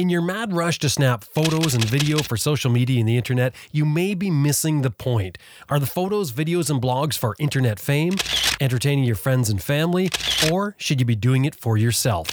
[0.00, 3.54] In your mad rush to snap photos and video for social media and the internet,
[3.70, 5.36] you may be missing the point.
[5.68, 8.14] Are the photos, videos, and blogs for internet fame,
[8.62, 10.08] entertaining your friends and family,
[10.50, 12.28] or should you be doing it for yourself?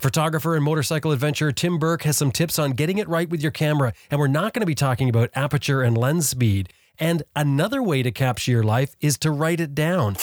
[0.00, 3.50] Photographer and motorcycle adventurer Tim Burke has some tips on getting it right with your
[3.50, 6.72] camera, and we're not going to be talking about aperture and lens speed.
[7.00, 10.14] And another way to capture your life is to write it down.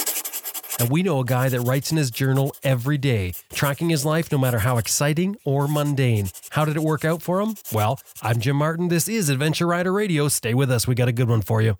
[0.79, 4.31] And we know a guy that writes in his journal every day, tracking his life
[4.31, 6.29] no matter how exciting or mundane.
[6.51, 7.55] How did it work out for him?
[7.73, 8.89] Well, I'm Jim Martin.
[8.89, 10.27] This is Adventure Rider Radio.
[10.27, 10.87] Stay with us.
[10.87, 11.75] We got a good one for you.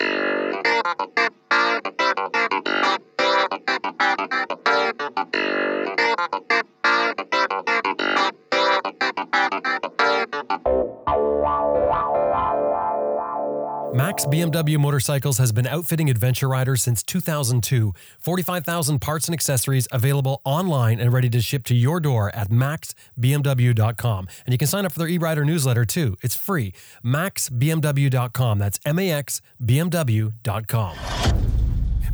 [14.18, 17.94] Max BMW Motorcycles has been outfitting adventure riders since 2002.
[18.18, 24.28] 45,000 parts and accessories available online and ready to ship to your door at maxbmw.com.
[24.44, 26.18] And you can sign up for their e-rider newsletter too.
[26.24, 26.74] It's free.
[27.06, 28.58] maxbmw.com.
[28.58, 30.98] That's M A X B M W.com.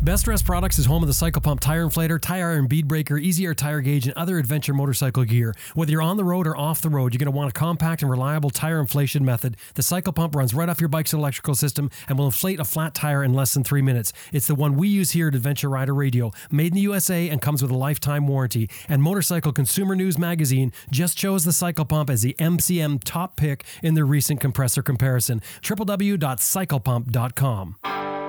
[0.03, 3.17] Best Rest Products is home of the Cycle Pump Tire Inflator, Tire Iron Bead Breaker,
[3.17, 5.55] Easy Air Tire Gauge, and other adventure motorcycle gear.
[5.75, 8.01] Whether you're on the road or off the road, you're going to want a compact
[8.01, 9.55] and reliable tire inflation method.
[9.75, 12.93] The Cycle Pump runs right off your bike's electrical system and will inflate a flat
[12.93, 14.11] tire in less than three minutes.
[14.33, 17.41] It's the one we use here at Adventure Rider Radio, made in the USA and
[17.41, 18.69] comes with a lifetime warranty.
[18.89, 23.63] And Motorcycle Consumer News Magazine just chose the Cycle Pump as the MCN top pick
[23.81, 25.41] in their recent compressor comparison.
[25.61, 28.22] www.cyclepump.com.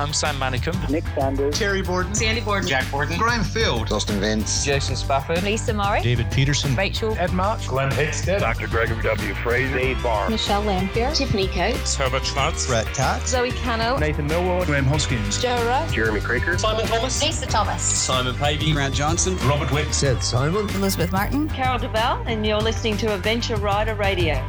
[0.00, 0.88] I'm Sam Manicom.
[0.88, 5.74] Nick Sanders, Terry Borden, Sandy Borden, Jack Borden, Graham Field, Austin Vince, Jason Spafford, Lisa
[5.74, 8.66] Murray, David Peterson, Rachel, Ed March, Glen Heggstad, Dr.
[8.66, 9.34] Gregory W.
[9.34, 14.64] Frazier, Dave Barr, Michelle Lamphere, Tiffany Coates, Herbert Schwartz, Brett Cox, Zoe Cano, Nathan Millward,
[14.64, 19.70] Graham Hoskins, Joe Rush, Jeremy Kroeker, Simon Thomas, Lisa Thomas, Simon Pavey, Grant Johnson, Robert
[19.70, 24.42] Wick, Seth Simon, Elizabeth Martin, Carol DeVal, and you're listening to Adventure Rider Radio.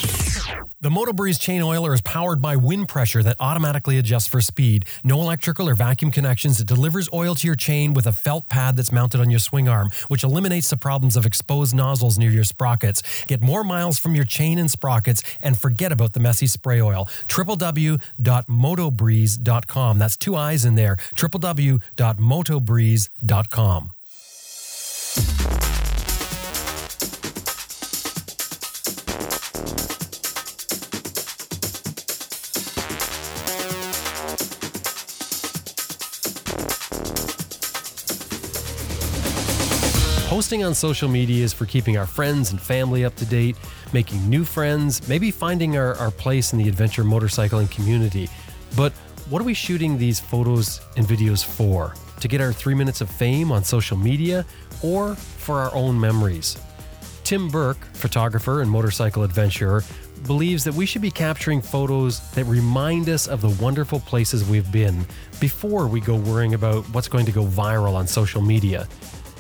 [0.86, 4.86] The MotoBreeze chain oiler is powered by wind pressure that automatically adjusts for speed.
[5.04, 6.60] No electrical or vacuum connections.
[6.60, 9.68] It delivers oil to your chain with a felt pad that's mounted on your swing
[9.68, 13.02] arm, which eliminates the problems of exposed nozzles near your sprockets.
[13.26, 17.10] Get more miles from your chain and sprockets and forget about the messy spray oil.
[17.30, 19.98] www.motobreeze.com.
[19.98, 20.98] That's two eyes in there.
[21.16, 23.92] www.motobreeze.com.
[40.36, 43.56] Posting on social media is for keeping our friends and family up to date,
[43.94, 48.28] making new friends, maybe finding our, our place in the adventure motorcycling community.
[48.76, 48.92] But
[49.30, 51.96] what are we shooting these photos and videos for?
[52.20, 54.46] To get our three minutes of fame on social media
[54.84, 56.58] or for our own memories?
[57.24, 59.86] Tim Burke, photographer and motorcycle adventurer,
[60.28, 64.70] believes that we should be capturing photos that remind us of the wonderful places we've
[64.70, 65.06] been
[65.40, 68.86] before we go worrying about what's going to go viral on social media.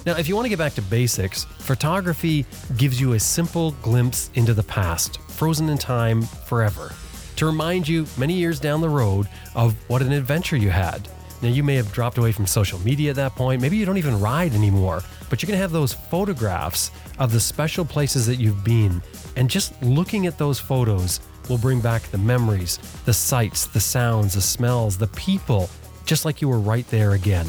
[0.05, 2.45] Now, if you want to get back to basics, photography
[2.77, 6.93] gives you a simple glimpse into the past, frozen in time forever,
[7.37, 11.09] to remind you many years down the road of what an adventure you had.
[11.41, 13.63] Now, you may have dropped away from social media at that point.
[13.63, 17.39] Maybe you don't even ride anymore, but you're going to have those photographs of the
[17.39, 19.01] special places that you've been.
[19.35, 24.35] And just looking at those photos will bring back the memories, the sights, the sounds,
[24.35, 25.67] the smells, the people,
[26.05, 27.47] just like you were right there again.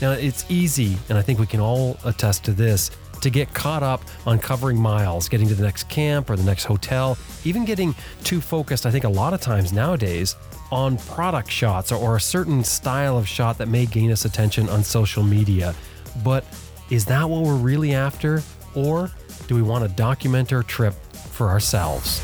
[0.00, 2.90] Now, it's easy, and I think we can all attest to this,
[3.20, 6.64] to get caught up on covering miles, getting to the next camp or the next
[6.64, 10.36] hotel, even getting too focused, I think, a lot of times nowadays
[10.70, 14.82] on product shots or, a certain style of shot that may gain us attention on
[14.82, 15.74] social media.
[16.22, 16.44] But
[16.90, 18.42] is that what we're really after?
[18.74, 19.10] Or
[19.46, 22.22] do we want to document our trip for ourselves?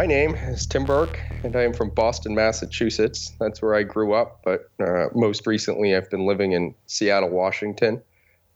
[0.00, 3.34] My name is Tim Burke, and I am from Boston, Massachusetts.
[3.38, 8.00] That's where I grew up, but uh, most recently I've been living in Seattle, Washington.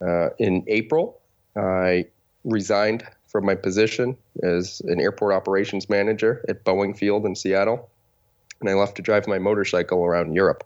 [0.01, 1.21] Uh, in April,
[1.55, 2.07] I
[2.45, 7.91] resigned from my position as an airport operations manager at Boeing Field in Seattle,
[8.63, 10.65] and I left to drive my motorcycle around Europe.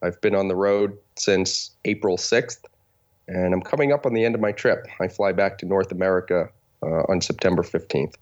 [0.00, 2.60] I've been on the road since April 6th,
[3.26, 4.86] and I'm coming up on the end of my trip.
[5.00, 6.50] I fly back to North America
[6.84, 8.14] uh, on September 15th.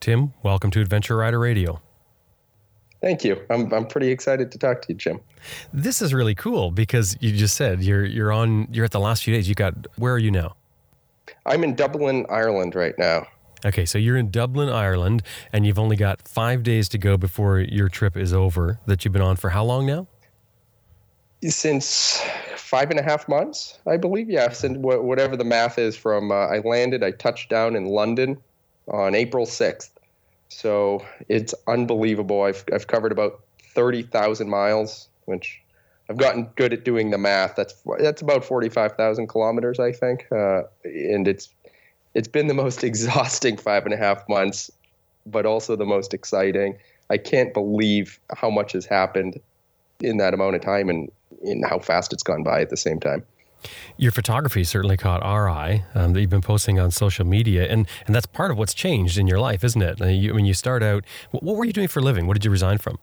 [0.00, 1.80] Tim, welcome to Adventure Rider Radio.
[3.00, 3.40] Thank you.
[3.50, 5.20] I'm, I'm pretty excited to talk to you, Jim.
[5.72, 9.24] This is really cool because you just said you're you're on you're at the last
[9.24, 9.48] few days.
[9.48, 10.56] You got where are you now?
[11.46, 13.26] I'm in Dublin, Ireland right now.
[13.64, 15.22] Okay, so you're in Dublin, Ireland,
[15.52, 18.78] and you've only got five days to go before your trip is over.
[18.86, 20.06] That you've been on for how long now?
[21.42, 22.20] Since
[22.56, 24.30] five and a half months, I believe.
[24.30, 25.96] Yeah, since whatever the math is.
[25.96, 28.40] From uh, I landed, I touched down in London
[28.90, 29.98] on April sixth.
[30.48, 32.42] So it's unbelievable.
[32.42, 33.40] I've I've covered about
[33.74, 35.60] thirty thousand miles, which
[36.08, 37.56] I've gotten good at doing the math.
[37.56, 41.50] That's that's about forty five thousand kilometers, I think, uh, and it's
[42.14, 44.70] it's been the most exhausting five and a half months,
[45.26, 46.76] but also the most exciting.
[47.10, 49.40] I can't believe how much has happened
[50.00, 51.10] in that amount of time and
[51.42, 53.24] in how fast it's gone by at the same time.
[53.96, 57.86] Your photography certainly caught our eye um, that you've been posting on social media, and
[58.06, 60.00] and that's part of what's changed in your life, isn't it?
[60.00, 62.26] When you start out, what, what, were you doing for a living?
[62.26, 62.98] What did you resign from?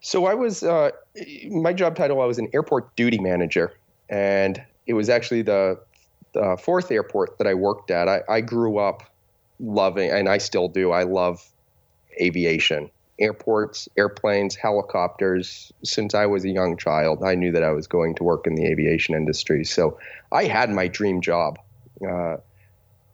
[0.00, 0.90] So I was uh,
[1.50, 2.20] my job title.
[2.20, 3.72] I was an airport duty manager,
[4.08, 5.80] and it was actually the,
[6.32, 8.08] the fourth airport that I worked at.
[8.08, 9.02] I, I grew up
[9.58, 10.92] loving, and I still do.
[10.92, 11.44] I love
[12.20, 15.72] aviation airports, airplanes, helicopters.
[15.82, 18.54] Since I was a young child, I knew that I was going to work in
[18.54, 19.64] the aviation industry.
[19.64, 19.98] So
[20.32, 21.58] I had my dream job.
[22.06, 22.36] Uh,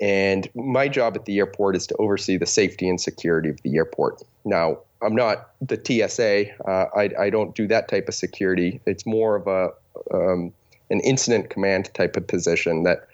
[0.00, 3.76] and my job at the airport is to oversee the safety and security of the
[3.76, 4.22] airport.
[4.44, 6.46] Now, I'm not the TSA.
[6.68, 8.80] Uh, I, I, don't do that type of security.
[8.86, 9.70] It's more of a
[10.12, 10.52] um,
[10.90, 13.08] an incident command type of position that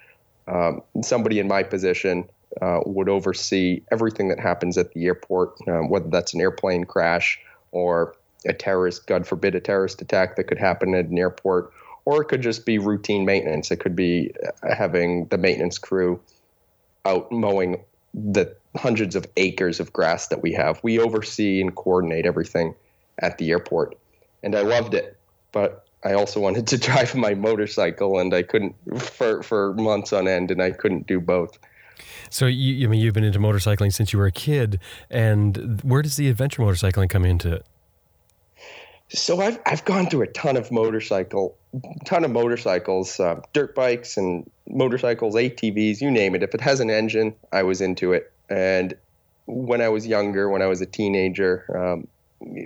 [0.47, 2.29] um, somebody in my position
[2.61, 7.39] uh, would oversee everything that happens at the airport, um, whether that's an airplane crash
[7.71, 8.15] or
[8.45, 11.71] a terrorist, God forbid, a terrorist attack that could happen at an airport,
[12.05, 13.71] or it could just be routine maintenance.
[13.71, 14.31] It could be
[14.63, 16.19] uh, having the maintenance crew
[17.05, 17.83] out mowing
[18.13, 20.79] the hundreds of acres of grass that we have.
[20.83, 22.75] We oversee and coordinate everything
[23.19, 23.97] at the airport,
[24.43, 25.17] and I loved it.
[25.51, 30.27] But I also wanted to drive my motorcycle, and I couldn't for for months on
[30.27, 31.57] end, and I couldn't do both.
[32.29, 34.79] So you, I mean, you've been into motorcycling since you were a kid,
[35.09, 37.65] and where does the adventure motorcycling come into it?
[39.09, 41.57] So I've I've gone through a ton of motorcycle,
[42.05, 46.43] ton of motorcycles, uh, dirt bikes and motorcycles, ATVs, you name it.
[46.43, 48.31] If it has an engine, I was into it.
[48.49, 48.93] And
[49.47, 52.07] when I was younger, when I was a teenager, um,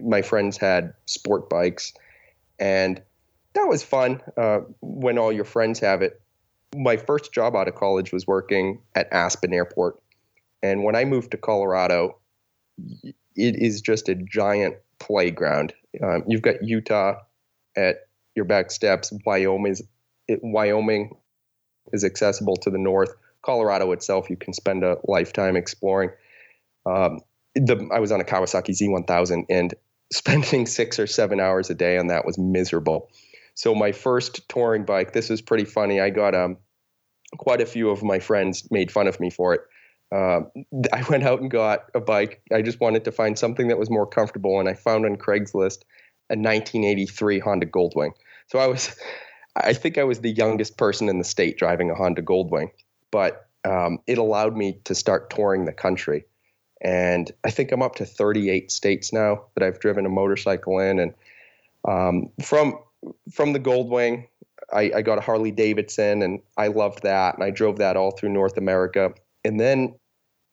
[0.04, 1.94] my friends had sport bikes,
[2.60, 3.02] and
[3.54, 6.20] that was fun uh, when all your friends have it
[6.76, 10.02] my first job out of college was working at Aspen Airport.
[10.62, 12.20] And when I moved to Colorado,
[13.36, 15.74] it is just a giant playground.
[16.02, 17.16] Um, you've got Utah
[17.76, 19.12] at your back steps.
[19.26, 19.84] Wyoming is,
[20.28, 21.16] it, Wyoming
[21.92, 23.14] is accessible to the north.
[23.42, 26.12] Colorado itself, you can spend a lifetime exploring.
[26.86, 27.20] Um,
[27.56, 29.74] the, I was on a Kawasaki Z1000 and
[30.14, 33.10] spending six or seven hours a day on that was miserable.
[33.56, 36.00] So my first touring bike, this is pretty funny.
[36.00, 36.58] I got um,
[37.38, 39.62] quite a few of my friends made fun of me for it.
[40.12, 40.42] Uh,
[40.94, 42.42] I went out and got a bike.
[42.52, 45.84] I just wanted to find something that was more comfortable, and I found on Craigslist
[46.30, 48.12] a 1983 Honda Goldwing.
[48.48, 48.96] So I was,
[49.56, 52.72] I think I was the youngest person in the state driving a Honda Goldwing,
[53.12, 56.26] but um, it allowed me to start touring the country.
[56.82, 61.00] And I think I'm up to 38 states now that I've driven a motorcycle in.
[61.00, 61.14] And
[61.88, 62.78] um, from
[63.32, 64.28] from the Goldwing,
[64.72, 67.36] I, I got a Harley Davidson and I loved that.
[67.36, 69.14] And I drove that all through North America.
[69.44, 69.96] And then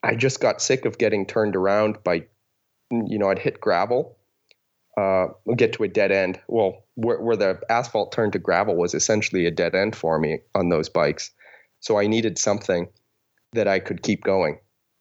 [0.03, 2.27] I just got sick of getting turned around by,
[2.91, 4.17] you know, I'd hit gravel,
[4.97, 6.41] uh, get to a dead end.
[6.49, 10.39] Well, where, where the asphalt turned to gravel was essentially a dead end for me
[10.55, 11.31] on those bikes.
[11.81, 12.89] So I needed something
[13.53, 14.59] that I could keep going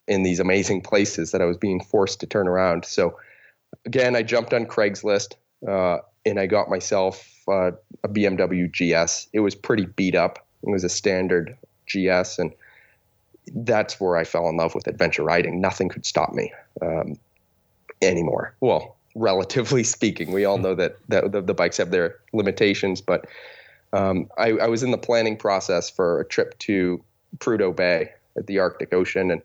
[0.08, 2.86] in these amazing places that I was being forced to turn around.
[2.86, 3.18] So
[3.86, 5.36] again, I jumped on Craigslist
[5.68, 7.72] uh, and I got myself uh,
[8.04, 9.28] a BMW GS.
[9.34, 10.46] It was pretty beat up.
[10.64, 12.54] It was a standard GS, and
[13.54, 15.62] that's where I fell in love with adventure riding.
[15.62, 17.18] Nothing could stop me um,
[18.02, 18.56] anymore.
[18.62, 23.26] Well, relatively speaking, we all know that, that the, the bikes have their limitations, but
[23.94, 27.04] um, I, I, was in the planning process for a trip to
[27.40, 29.42] Prudhoe Bay at the Arctic Ocean, and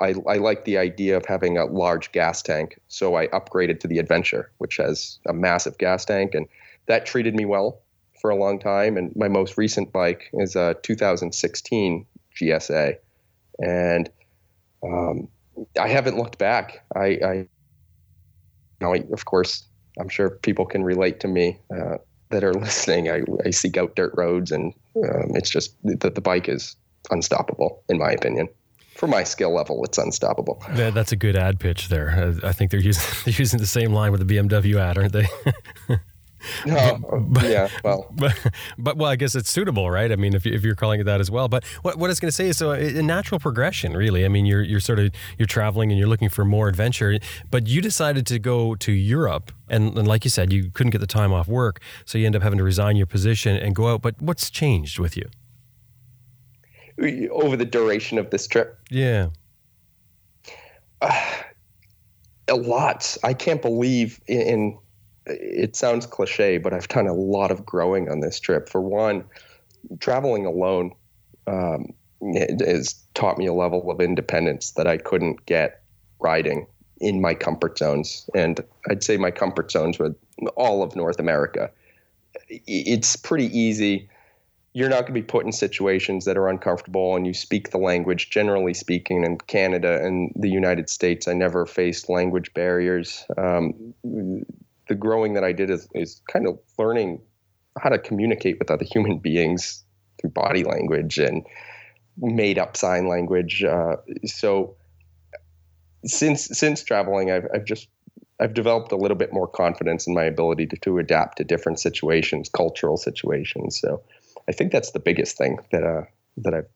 [0.00, 2.78] I, I like the idea of having a large gas tank.
[2.88, 6.46] So I upgraded to the Adventure, which has a massive gas tank, and
[6.86, 7.82] that treated me well.
[8.20, 12.96] for a long time, and my most recent bike is a 2016 GSA,
[13.58, 14.10] and
[14.82, 15.28] um,
[15.80, 16.84] I haven't looked back.
[16.94, 17.48] I, I you
[18.80, 19.64] know, of course,
[19.98, 21.98] I'm sure people can relate to me uh,
[22.30, 23.10] that are listening.
[23.10, 26.76] I, I seek out dirt roads, and um, it's just that the bike is
[27.10, 28.48] unstoppable, in my opinion.
[28.96, 30.62] For my skill level, it's unstoppable.
[30.74, 32.38] Yeah, that's a good ad pitch there.
[32.42, 35.12] I, I think they're using they're using the same line with the BMW ad, aren't
[35.12, 35.28] they?
[36.66, 38.36] No, but, yeah, well, but,
[38.78, 40.10] but well, I guess it's suitable, right?
[40.10, 41.48] I mean, if, if you're calling it that as well.
[41.48, 44.24] But what, what I was going to say is, so a natural progression, really.
[44.24, 47.18] I mean, you're you're sort of you're traveling and you're looking for more adventure,
[47.50, 51.00] but you decided to go to Europe, and, and like you said, you couldn't get
[51.00, 53.88] the time off work, so you end up having to resign your position and go
[53.88, 54.02] out.
[54.02, 55.28] But what's changed with you
[57.30, 58.78] over the duration of this trip?
[58.90, 59.28] Yeah.
[61.00, 61.42] Uh,
[62.48, 63.16] a lot.
[63.22, 64.78] I can't believe in, in
[65.26, 68.68] it sounds cliche, but I've done a lot of growing on this trip.
[68.68, 69.24] For one,
[69.98, 70.92] traveling alone
[71.46, 71.92] um,
[72.60, 75.82] has taught me a level of independence that I couldn't get
[76.20, 76.66] riding
[77.00, 78.28] in my comfort zones.
[78.34, 80.16] And I'd say my comfort zones with
[80.56, 81.70] all of North America.
[82.48, 84.08] It's pretty easy.
[84.72, 87.78] You're not going to be put in situations that are uncomfortable and you speak the
[87.78, 88.30] language.
[88.30, 93.24] Generally speaking, in Canada and the United States, I never faced language barriers.
[93.38, 93.94] Um,
[94.88, 97.20] the growing that I did is, is kind of learning
[97.78, 99.84] how to communicate with other human beings
[100.20, 101.44] through body language and
[102.18, 103.62] made up sign language.
[103.64, 104.76] Uh, so
[106.04, 107.88] since since traveling, I've I've just
[108.40, 111.80] I've developed a little bit more confidence in my ability to, to adapt to different
[111.80, 113.78] situations, cultural situations.
[113.78, 114.02] So
[114.48, 116.02] I think that's the biggest thing that uh,
[116.38, 116.68] that I've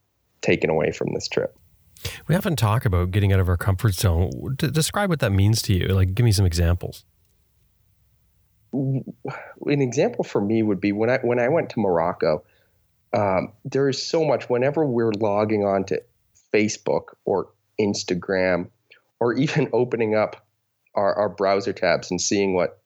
[0.42, 1.56] taken away from this trip.
[2.28, 4.30] We often talk about getting out of our comfort zone.
[4.56, 5.88] Describe what that means to you.
[5.88, 7.04] Like, give me some examples
[8.72, 12.44] an example for me would be when I when I went to Morocco.
[13.12, 16.00] Um, there is so much whenever we're logging on to
[16.54, 17.48] Facebook or
[17.80, 18.70] Instagram,
[19.18, 20.46] or even opening up
[20.94, 22.80] our, our browser tabs and seeing what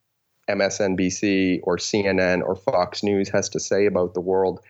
[0.49, 4.61] MSNBC or CNN or Fox News has to say about the world,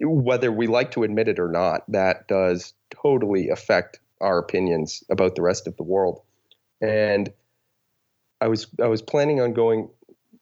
[0.00, 5.34] whether we like to admit it or not, that does totally affect our opinions about
[5.34, 6.22] the rest of the world.
[6.80, 7.32] And
[8.40, 9.88] I was I was planning on going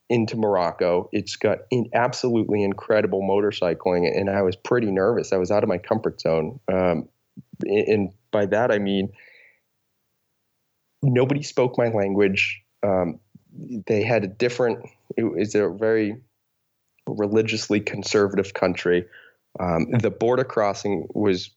[0.08, 1.08] into Morocco.
[1.12, 5.32] It's got in absolutely incredible motorcycling, and I was pretty nervous.
[5.32, 7.08] I was out of my comfort zone, um,
[7.64, 9.12] and by that I mean
[11.04, 12.62] nobody spoke my language.
[12.82, 13.20] Um,
[13.86, 14.84] they had a different.
[15.16, 16.16] It was a very
[17.06, 19.06] religiously conservative country.
[19.60, 21.50] Um, the border crossing was,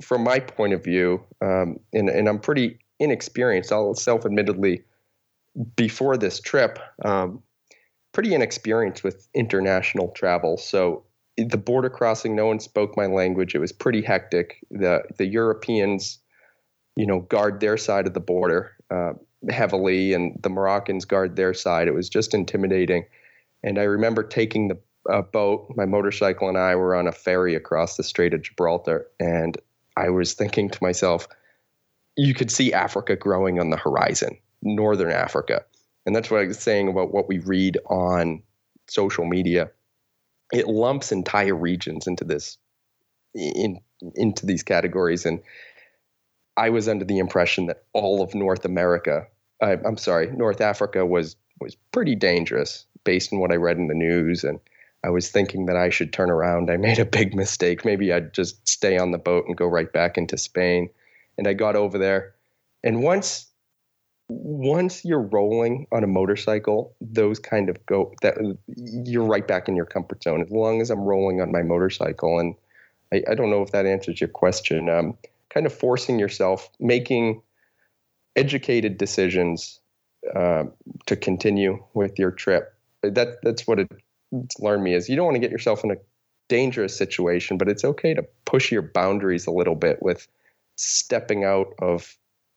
[0.00, 3.70] from my point of view, um, and, and I'm pretty inexperienced.
[3.70, 4.82] I'll self-admittedly
[5.76, 6.78] before this trip.
[7.04, 7.42] Um,
[8.14, 10.56] pretty inexperienced with international travel.
[10.56, 11.04] So
[11.36, 13.54] the border crossing, no one spoke my language.
[13.54, 14.64] It was pretty hectic.
[14.70, 16.18] The the Europeans,
[16.96, 19.12] you know, guard their side of the border uh,
[19.50, 21.88] heavily, and the Moroccans guard their side.
[21.88, 23.04] It was just intimidating.
[23.62, 24.78] And I remember taking the
[25.10, 25.72] uh, boat.
[25.76, 29.58] My motorcycle and I were on a ferry across the Strait of Gibraltar, and
[29.96, 31.26] I was thinking to myself,
[32.16, 35.64] you could see Africa growing on the horizon, northern Africa
[36.06, 38.42] and that's what I was saying about what we read on
[38.88, 39.70] social media.
[40.52, 42.58] It lumps entire regions into this
[43.34, 43.80] in
[44.14, 45.40] into these categories, and
[46.56, 49.26] I was under the impression that all of North America,
[49.60, 53.88] uh, I'm sorry, North Africa was was pretty dangerous based on what I read in
[53.88, 54.60] the news, and
[55.02, 56.70] I was thinking that I should turn around.
[56.70, 57.84] I made a big mistake.
[57.84, 60.88] Maybe I'd just stay on the boat and go right back into Spain.
[61.36, 62.34] And I got over there,
[62.84, 63.46] and once
[64.28, 68.36] once you're rolling on a motorcycle, those kind of go that
[68.76, 70.40] you're right back in your comfort zone.
[70.40, 72.54] As long as I'm rolling on my motorcycle, and
[73.12, 74.88] I, I don't know if that answers your question.
[74.88, 75.16] Um,
[75.50, 77.42] kind of forcing yourself, making
[78.34, 79.78] educated decisions
[80.34, 80.64] uh,
[81.06, 82.74] to continue with your trip.
[83.02, 83.92] That that's what it,
[84.32, 85.96] it's learned me is you don't want to get yourself in a
[86.48, 90.26] dangerous situation, but it's okay to push your boundaries a little bit with
[90.76, 92.16] stepping out of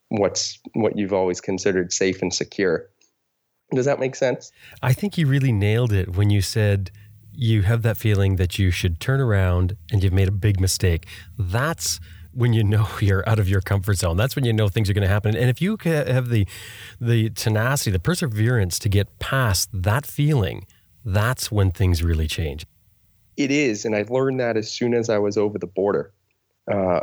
[0.10, 2.90] what's what you've always considered safe and secure.
[3.74, 4.52] Does that make sense?
[4.82, 6.92] I think you really nailed it when you said
[7.34, 11.06] you have that feeling that you should turn around and you've made a big mistake.
[11.38, 12.00] That's
[12.34, 14.16] when you know you're out of your comfort zone.
[14.16, 15.36] That's when you know things are going to happen.
[15.36, 16.48] And if you have the
[17.02, 20.66] the tenacity, the perseverance to get past that feeling,
[21.04, 22.66] that's when things really change.
[23.36, 26.12] It is, and I learned that as soon as I was over the border.
[26.72, 27.02] Uh,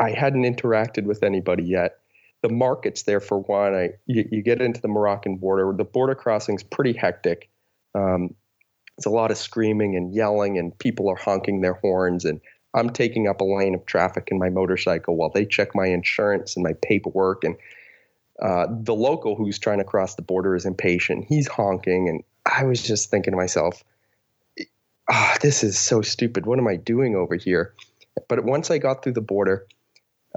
[0.00, 1.98] I hadn't interacted with anybody yet,
[2.42, 3.74] the markets there for wine.
[3.74, 5.72] I you, you, get into the Moroccan border.
[5.76, 7.50] The border crossing is pretty hectic.
[7.94, 8.34] Um,
[8.96, 12.24] There's a lot of screaming and yelling, and people are honking their horns.
[12.24, 12.40] And
[12.74, 16.56] I'm taking up a lane of traffic in my motorcycle while they check my insurance
[16.56, 17.44] and my paperwork.
[17.44, 17.56] And
[18.40, 21.26] uh, the local who's trying to cross the border is impatient.
[21.28, 22.08] He's honking.
[22.08, 23.84] And I was just thinking to myself,
[25.10, 26.46] ah, this is so stupid.
[26.46, 27.74] What am I doing over here?
[28.28, 29.66] But once I got through the border,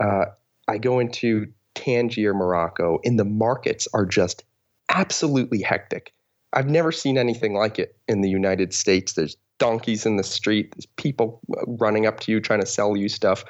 [0.01, 0.25] uh,
[0.67, 4.43] I go into Tangier, Morocco, and the markets are just
[4.89, 6.13] absolutely hectic.
[6.53, 9.13] I've never seen anything like it in the United States.
[9.13, 13.09] There's donkeys in the street, there's people running up to you trying to sell you
[13.09, 13.45] stuff.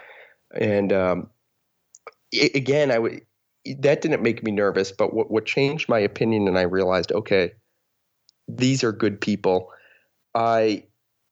[0.54, 1.30] And um,
[2.32, 3.22] it, again, I would
[3.80, 7.54] that didn't make me nervous, but what, what changed my opinion and I realized, okay,
[8.48, 9.70] these are good people.
[10.36, 10.84] I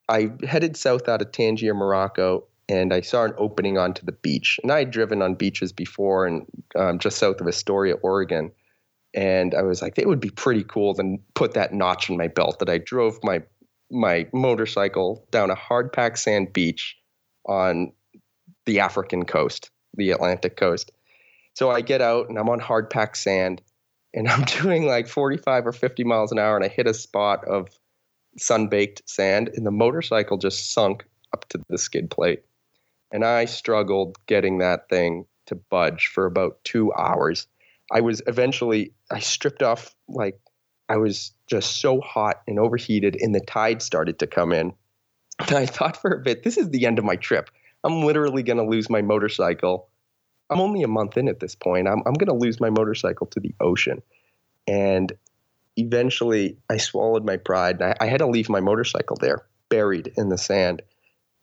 [0.07, 4.57] I headed south out of Tangier, Morocco, and I saw an opening onto the beach.
[4.63, 8.51] And I had driven on beaches before, and um, just south of Astoria, Oregon.
[9.13, 12.29] And I was like, it would be pretty cool to put that notch in my
[12.29, 13.41] belt that I drove my
[13.93, 16.95] my motorcycle down a hard packed sand beach
[17.45, 17.91] on
[18.65, 20.93] the African coast, the Atlantic coast.
[21.55, 23.61] So I get out and I'm on hard packed sand,
[24.13, 27.43] and I'm doing like 45 or 50 miles an hour, and I hit a spot
[27.49, 27.67] of
[28.37, 32.43] sun baked sand, and the motorcycle just sunk up to the skid plate
[33.11, 37.47] and I struggled getting that thing to budge for about two hours.
[37.91, 40.39] I was eventually I stripped off like
[40.87, 44.73] I was just so hot and overheated, and the tide started to come in.
[45.39, 47.49] And I thought for a bit, this is the end of my trip.
[47.83, 49.89] I'm literally going to lose my motorcycle.
[50.51, 51.87] I'm only a month in at this point.
[51.87, 54.03] I'm, I'm going to lose my motorcycle to the ocean.
[54.67, 55.11] And
[55.77, 57.81] eventually, I swallowed my pride.
[57.81, 60.83] I, I had to leave my motorcycle there, buried in the sand.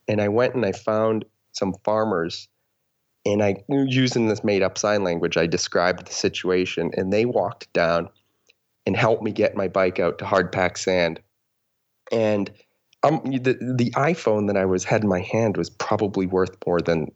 [0.06, 1.24] And I went and I found
[1.58, 2.48] some farmers
[3.26, 7.72] and I using this made up sign language, I described the situation and they walked
[7.72, 8.08] down
[8.86, 11.20] and helped me get my bike out to hard pack sand.
[12.10, 12.50] And
[13.02, 16.80] um, the the iPhone that I was had in my hand was probably worth more
[16.80, 17.12] than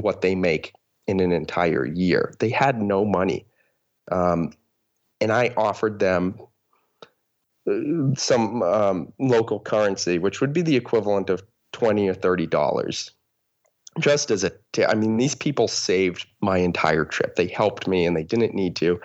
[0.00, 0.72] what they make
[1.06, 2.34] in an entire year.
[2.38, 3.44] They had no money,
[4.10, 4.52] um,
[5.20, 6.40] and I offered them
[7.70, 11.42] uh, some um, local currency, which would be the equivalent of
[11.72, 13.10] twenty or thirty dollars
[13.98, 14.52] just as a,
[14.88, 17.36] I mean, these people saved my entire trip.
[17.36, 19.00] They helped me and they didn't need to.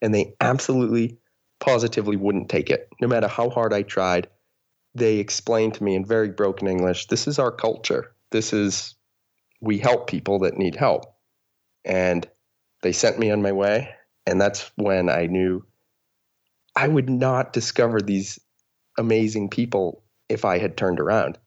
[0.00, 1.18] And they absolutely,
[1.60, 2.88] positively wouldn't take it.
[3.00, 4.28] No matter how hard I tried,
[4.94, 8.12] they explained to me in very broken English this is our culture.
[8.30, 8.94] This is,
[9.60, 11.04] we help people that need help.
[11.84, 12.28] And
[12.82, 13.90] they sent me on my way.
[14.26, 15.64] And that's when I knew
[16.74, 18.38] I would not discover these
[18.98, 21.38] amazing people if I had turned around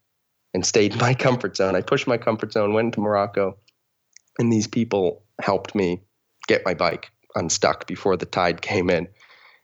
[0.56, 1.76] and stayed in my comfort zone.
[1.76, 3.58] I pushed my comfort zone, went to Morocco,
[4.40, 6.02] and these people helped me
[6.48, 9.08] get my bike unstuck before the tide came in.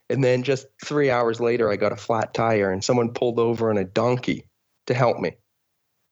[0.09, 3.69] And then just three hours later, I got a flat tire, and someone pulled over
[3.69, 4.45] on a donkey
[4.87, 5.37] to help me,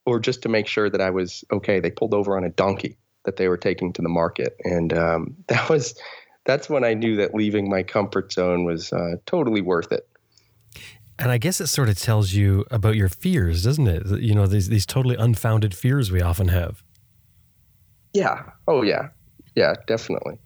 [0.05, 1.81] or just to make sure that I was okay.
[1.81, 5.35] They pulled over on a donkey that they were taking to the market, and um,
[5.49, 5.99] that was
[6.45, 10.08] that's when I knew that leaving my comfort zone was uh, totally worth it.
[11.19, 14.21] And I guess it sort of tells you about your fears, doesn't it?
[14.21, 16.81] You know, these these totally unfounded fears we often have.
[18.13, 18.43] Yeah.
[18.67, 19.09] Oh yeah.
[19.55, 20.39] Yeah, definitely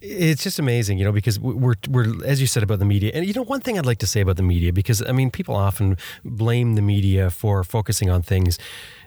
[0.00, 3.26] it's just amazing, you know, because we're we're as you said about the media, and
[3.26, 5.54] you know, one thing I'd like to say about the media, because I mean, people
[5.54, 8.58] often blame the media for focusing on things.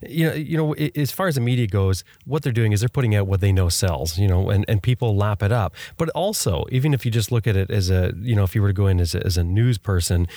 [0.01, 2.89] You know, you know, as far as the media goes, what they're doing is they're
[2.89, 5.73] putting out what they know sells, you know, and, and people lap it up.
[5.97, 8.62] But also, even if you just look at it as a, you know, if you
[8.62, 10.27] were to go in as a, as a news person,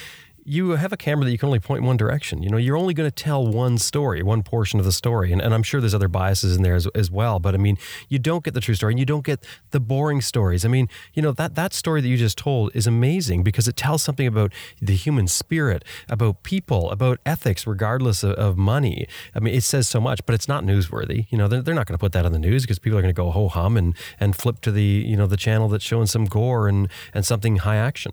[0.49, 2.41] you have a camera that you can only point in one direction.
[2.41, 5.33] You know, you're only going to tell one story, one portion of the story.
[5.33, 7.41] And, and I'm sure there's other biases in there as, as well.
[7.41, 7.77] But I mean,
[8.09, 10.65] you don't get the true story and you don't get the boring stories.
[10.65, 13.77] I mean, you know, that, that story that you just told is amazing because it
[13.77, 19.09] tells something about the human spirit, about people, about ethics, regardless of, of money.
[19.35, 21.27] I mean, it says so much, but it's not newsworthy.
[21.29, 23.03] You know, they're, they're not going to put that on the news because people are
[23.03, 25.85] going to go ho hum and, and flip to the, you know, the channel that's
[25.85, 28.13] showing some gore and, and something high action.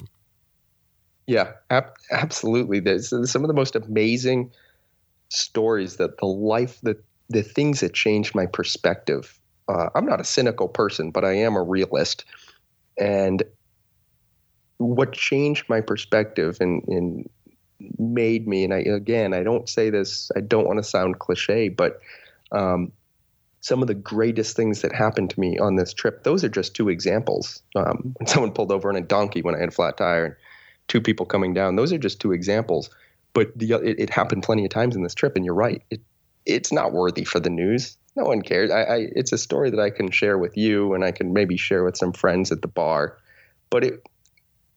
[1.27, 2.79] Yeah, ab- absolutely.
[2.79, 4.51] There's, some of the most amazing
[5.29, 6.97] stories that the life, the
[7.29, 9.39] the things that changed my perspective.
[9.69, 12.25] Uh, I'm not a cynical person, but I am a realist,
[12.99, 13.43] and
[14.77, 17.29] what changed my perspective and, and
[17.99, 21.69] made me, and I again, I don't say this, I don't want to sound cliche,
[21.69, 21.99] but
[22.51, 22.91] um,
[23.61, 26.23] some of the greatest things that happened to me on this trip.
[26.23, 27.61] Those are just two examples.
[27.75, 30.35] Um, when someone pulled over on a donkey when I had a flat tire, and
[30.87, 31.75] two people coming down.
[31.75, 32.89] Those are just two examples,
[33.33, 35.35] but the, it, it, happened plenty of times in this trip.
[35.35, 36.01] And you're right, it
[36.45, 37.97] it's not worthy for the news.
[38.15, 38.69] No one cares.
[38.69, 41.57] I, I, it's a story that I can share with you, and I can maybe
[41.57, 43.17] share with some friends at the bar,
[43.69, 44.05] but it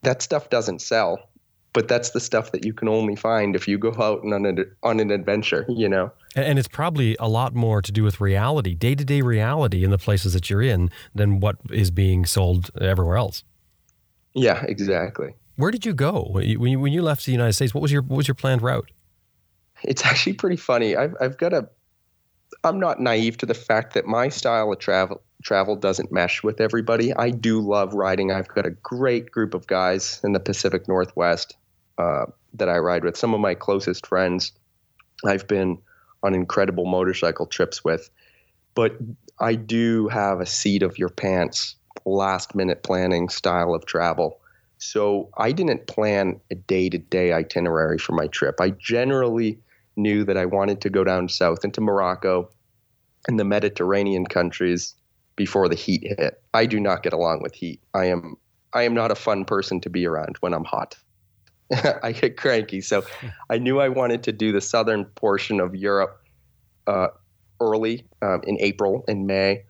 [0.03, 1.29] that stuff doesn't sell.
[1.77, 4.47] but that's the stuff that you can only find if you go out and on
[4.47, 6.11] an, on an adventure, you know?
[6.35, 9.85] And, and it's probably a lot more to do with reality, day to day reality
[9.85, 13.45] in the places that you're in than what is being sold everywhere else.
[14.33, 15.35] Yeah, exactly.
[15.57, 17.75] Where did you go when you, when you left the United States?
[17.75, 18.90] What was your what was your planned route?
[19.83, 20.97] It's actually pretty funny.
[20.97, 21.69] I've I've got a.
[22.62, 26.61] I'm not naive to the fact that my style of travel travel doesn't mesh with
[26.61, 27.14] everybody.
[27.14, 28.33] I do love riding.
[28.33, 31.57] I've got a great group of guys in the Pacific Northwest
[31.99, 33.16] uh, that I ride with.
[33.16, 34.53] Some of my closest friends
[35.25, 35.79] I've been
[36.23, 38.11] on incredible motorcycle trips with.
[38.75, 38.97] But
[39.38, 44.40] I do have a seat of your pants, last minute planning style of travel.
[44.87, 48.61] So I didn't plan a day to day itinerary for my trip.
[48.61, 49.59] I generally
[49.96, 52.49] knew that I wanted to go down south into Morocco
[53.27, 54.94] and the Mediterranean countries
[55.35, 56.40] before the heat hit.
[56.55, 57.81] I do not get along with heat.
[57.94, 58.37] I am
[58.72, 60.96] I am not a fun person to be around when I'm hot.
[62.03, 62.81] I get cranky.
[62.81, 63.05] So
[63.51, 66.16] I knew I wanted to do the southern portion of Europe
[66.87, 67.09] uh,
[67.61, 69.64] early um, in April and May.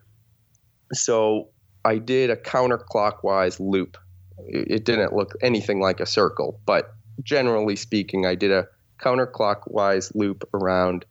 [0.93, 1.49] So
[1.87, 3.97] I did a counterclockwise loop.
[4.39, 8.69] It didn't look anything like a circle, but generally speaking, I did a
[9.01, 11.05] counterclockwise loop around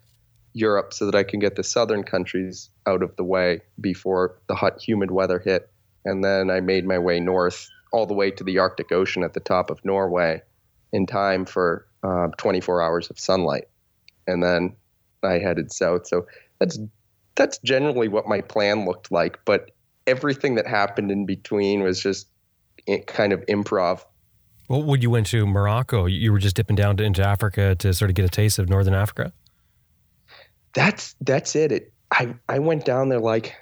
[0.53, 4.55] Europe so that I can get the southern countries out of the way before the
[4.55, 5.69] hot, humid weather hit.
[6.05, 9.33] And then I made my way north all the way to the Arctic Ocean at
[9.33, 10.41] the top of Norway
[10.93, 13.65] in time for uh, 24 hours of sunlight.
[14.27, 14.75] And then
[15.23, 16.07] I headed south.
[16.07, 16.27] So
[16.59, 16.79] that's
[17.35, 19.39] that's generally what my plan looked like.
[19.45, 19.71] But
[20.07, 22.27] everything that happened in between was just
[23.07, 24.01] kind of improv.
[24.67, 27.93] Well, when you went to Morocco, you were just dipping down to, into Africa to
[27.93, 29.31] sort of get a taste of northern Africa.
[30.73, 31.71] That's that's it.
[31.71, 33.55] It I I went down there like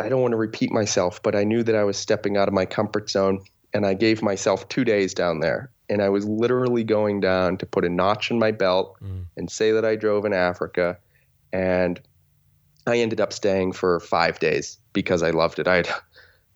[0.00, 2.54] I don't want to repeat myself, but I knew that I was stepping out of
[2.54, 3.40] my comfort zone,
[3.74, 7.66] and I gave myself two days down there and I was literally going down to
[7.66, 9.24] put a notch in my belt mm.
[9.36, 10.98] and say that I drove in Africa.
[11.52, 12.00] And
[12.86, 15.66] I ended up staying for five days because I loved it.
[15.66, 15.88] I had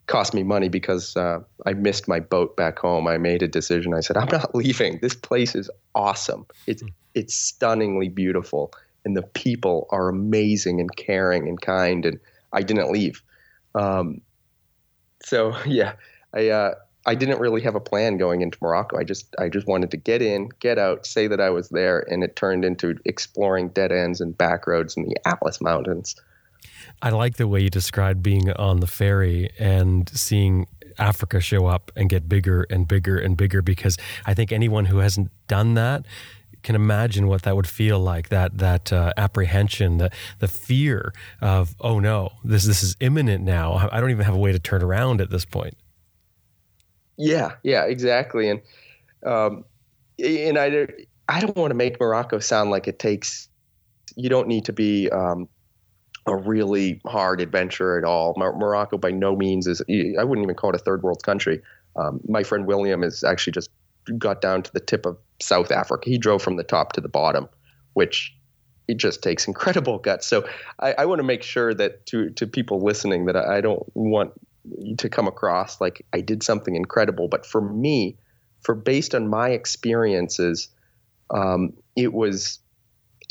[0.06, 3.06] cost me money because uh, I missed my boat back home.
[3.06, 3.94] I made a decision.
[3.94, 4.98] I said, I'm not leaving.
[5.00, 6.46] This place is awesome.
[6.66, 6.92] It's mm.
[7.14, 8.72] it's stunningly beautiful,
[9.04, 12.04] and the people are amazing and caring and kind.
[12.04, 12.20] And
[12.52, 13.22] I didn't leave.
[13.74, 14.20] Um,
[15.24, 15.94] so yeah,
[16.34, 18.98] I uh, I didn't really have a plan going into Morocco.
[18.98, 22.00] I just I just wanted to get in, get out, say that I was there,
[22.00, 26.16] and it turned into exploring dead ends and back roads in the Atlas Mountains.
[27.02, 30.66] I like the way you described being on the ferry and seeing
[30.98, 34.98] Africa show up and get bigger and bigger and bigger because I think anyone who
[34.98, 36.06] hasn't done that
[36.62, 41.74] can imagine what that would feel like that that uh, apprehension the the fear of
[41.80, 44.80] oh no this this is imminent now I don't even have a way to turn
[44.80, 45.76] around at this point
[47.16, 48.48] yeah, yeah, exactly.
[48.48, 48.60] And
[49.24, 49.64] um,
[50.18, 50.86] and I
[51.28, 53.48] I don't want to make Morocco sound like it takes.
[54.16, 55.48] You don't need to be um,
[56.26, 58.34] a really hard adventure at all.
[58.36, 59.82] Mar- Morocco by no means is.
[59.88, 61.60] I wouldn't even call it a third world country.
[61.96, 63.70] Um, my friend William is actually just
[64.18, 66.08] got down to the tip of South Africa.
[66.08, 67.48] He drove from the top to the bottom,
[67.94, 68.34] which
[68.88, 70.26] it just takes incredible guts.
[70.26, 70.46] So
[70.78, 73.84] I, I want to make sure that to to people listening that I, I don't
[73.94, 74.32] want
[74.98, 77.28] to come across like I did something incredible.
[77.28, 78.16] But for me,
[78.62, 80.68] for based on my experiences,
[81.30, 82.58] um, it was,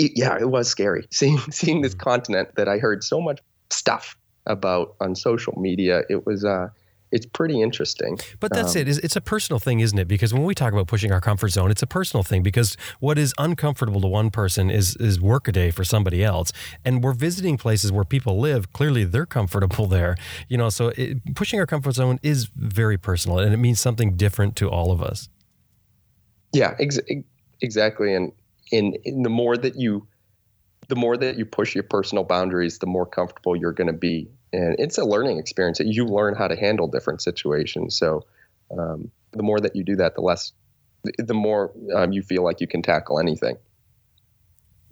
[0.01, 2.09] it, yeah, it was scary seeing seeing this mm-hmm.
[2.09, 6.01] continent that I heard so much stuff about on social media.
[6.09, 6.69] It was, uh,
[7.11, 8.17] it's pretty interesting.
[8.39, 8.87] But that's um, it.
[8.87, 10.07] It's a personal thing, isn't it?
[10.07, 13.17] Because when we talk about pushing our comfort zone, it's a personal thing because what
[13.17, 16.53] is uncomfortable to one person is is workaday for somebody else.
[16.85, 18.71] And we're visiting places where people live.
[18.71, 20.15] Clearly, they're comfortable there.
[20.47, 24.15] You know, so it, pushing our comfort zone is very personal, and it means something
[24.15, 25.27] different to all of us.
[26.53, 26.99] Yeah, ex-
[27.61, 28.15] exactly.
[28.15, 28.31] And
[28.71, 30.07] in, in the more that you
[30.87, 34.29] the more that you push your personal boundaries, the more comfortable you're going to be.
[34.51, 35.77] And it's a learning experience.
[35.77, 37.95] That you learn how to handle different situations.
[37.95, 38.25] So
[38.77, 40.51] um, the more that you do that the less
[41.17, 43.57] the more um, you feel like you can tackle anything.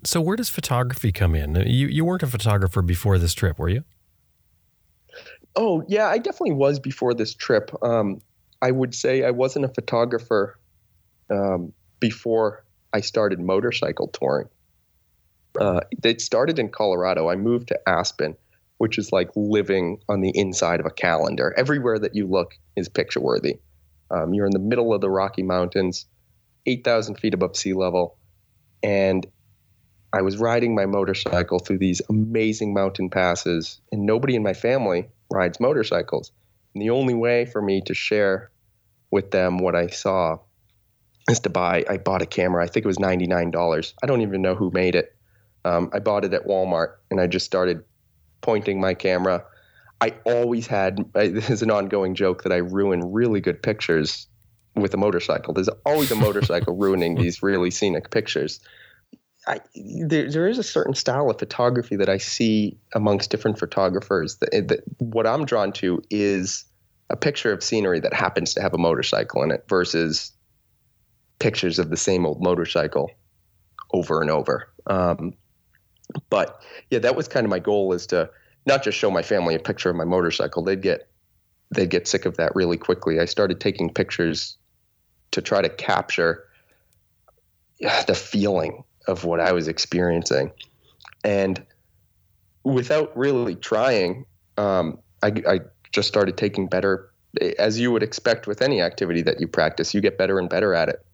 [0.05, 1.55] So where does photography come in?
[1.55, 3.83] You, you weren't a photographer before this trip were you?
[5.55, 7.71] Oh yeah i definitely was before this trip.
[7.83, 8.21] Um,
[8.61, 10.57] i would say i wasn't a photographer
[11.29, 12.63] um, before
[12.93, 14.47] i started motorcycle touring
[15.59, 18.35] uh, it started in colorado i moved to aspen
[18.79, 21.53] which is like living on the inside of a calendar.
[21.57, 23.59] Everywhere that you look is picture worthy.
[24.09, 26.05] Um, you're in the middle of the Rocky Mountains,
[26.65, 28.17] 8,000 feet above sea level.
[28.81, 29.27] And
[30.13, 35.09] I was riding my motorcycle through these amazing mountain passes, and nobody in my family
[35.29, 36.31] rides motorcycles.
[36.73, 38.49] And the only way for me to share
[39.11, 40.39] with them what I saw
[41.29, 41.85] is to buy.
[41.89, 42.63] I bought a camera.
[42.63, 43.93] I think it was ninety nine dollars.
[44.03, 45.15] I don't even know who made it.
[45.65, 47.83] Um, I bought it at Walmart, and I just started
[48.41, 49.43] pointing my camera.
[50.01, 51.05] I always had.
[51.15, 54.27] I, this is an ongoing joke that I ruin really good pictures
[54.75, 55.53] with a motorcycle.
[55.53, 58.59] There's always a motorcycle ruining these really scenic pictures.
[59.47, 64.37] I, there, there is a certain style of photography that I see amongst different photographers.
[64.37, 66.65] That, that what I'm drawn to is
[67.09, 70.31] a picture of scenery that happens to have a motorcycle in it versus
[71.39, 73.09] pictures of the same old motorcycle
[73.91, 74.69] over and over.
[74.87, 75.33] Um,
[76.29, 78.29] but yeah, that was kind of my goal is to
[78.65, 80.63] not just show my family a picture of my motorcycle.
[80.63, 81.07] They'd get
[81.71, 83.19] they'd get sick of that really quickly.
[83.19, 84.57] I started taking pictures
[85.31, 86.45] to try to capture
[87.79, 90.51] the feeling of what I was experiencing,
[91.23, 91.63] and
[92.63, 94.25] without really trying,
[94.57, 95.59] um, I, I
[95.91, 97.11] just started taking better,
[97.57, 99.93] as you would expect with any activity that you practice.
[99.93, 101.05] You get better and better at it,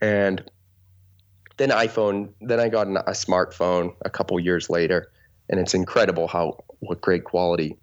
[0.00, 0.44] and
[1.56, 2.32] then iPhone.
[2.40, 5.10] Then I got a smartphone a couple years later,
[5.48, 7.76] and it's incredible how what great quality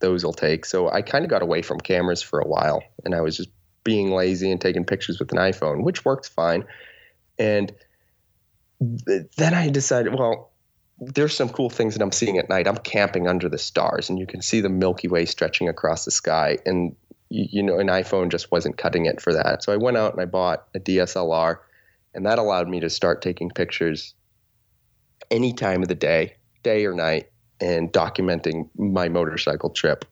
[0.00, 0.66] those will take.
[0.66, 3.50] So I kind of got away from cameras for a while, and I was just
[3.84, 6.64] being lazy and taking pictures with an iPhone, which works fine.
[7.38, 7.72] And
[9.06, 10.52] th- then I decided, well,
[10.98, 12.68] there's some cool things that I'm seeing at night.
[12.68, 16.10] I'm camping under the stars, and you can see the Milky Way stretching across the
[16.10, 16.58] sky.
[16.64, 16.94] And
[17.30, 19.62] you know, an iPhone just wasn't cutting it for that.
[19.62, 21.58] So I went out and I bought a DSLR,
[22.14, 24.14] and that allowed me to start taking pictures
[25.30, 30.04] any time of the day, day or night, and documenting my motorcycle trip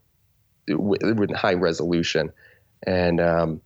[0.69, 2.33] with, with high resolution.
[2.87, 3.61] And um,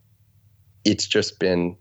[0.83, 1.77] it's just been,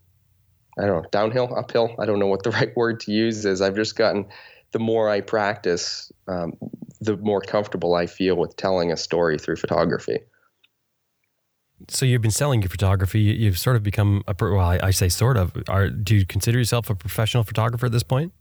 [0.79, 1.95] I don't know, downhill, uphill.
[1.99, 3.61] I don't know what the right word to use is.
[3.61, 4.27] I've just gotten,
[4.73, 6.55] the more I practice, um,
[7.01, 10.21] the more comfortable I feel with telling a story through photography.
[11.89, 13.21] So you've been selling your photography.
[13.21, 14.61] You've sort of become a well.
[14.61, 15.53] I, I say sort of.
[15.69, 18.33] Are do you consider yourself a professional photographer at this point?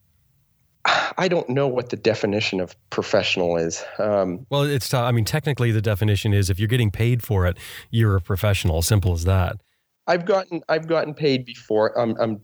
[1.17, 3.84] I don't know what the definition of professional is.
[4.00, 4.93] Um, well, it's.
[4.93, 7.58] I mean, technically, the definition is if you're getting paid for it,
[7.91, 8.82] you're a professional.
[8.82, 9.58] Simple as that.
[10.08, 11.98] I've gotten I've gotten paid before.
[12.00, 12.41] I'm, I'm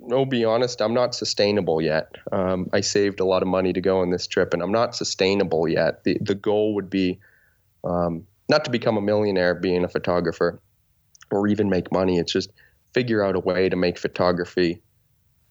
[0.00, 2.16] no, be honest, I'm not sustainable yet.
[2.30, 4.94] Um, I saved a lot of money to go on this trip, and I'm not
[4.94, 6.04] sustainable yet.
[6.04, 7.18] the The goal would be
[7.84, 10.60] um, not to become a millionaire being a photographer
[11.30, 12.18] or even make money.
[12.18, 12.52] It's just
[12.92, 14.82] figure out a way to make photography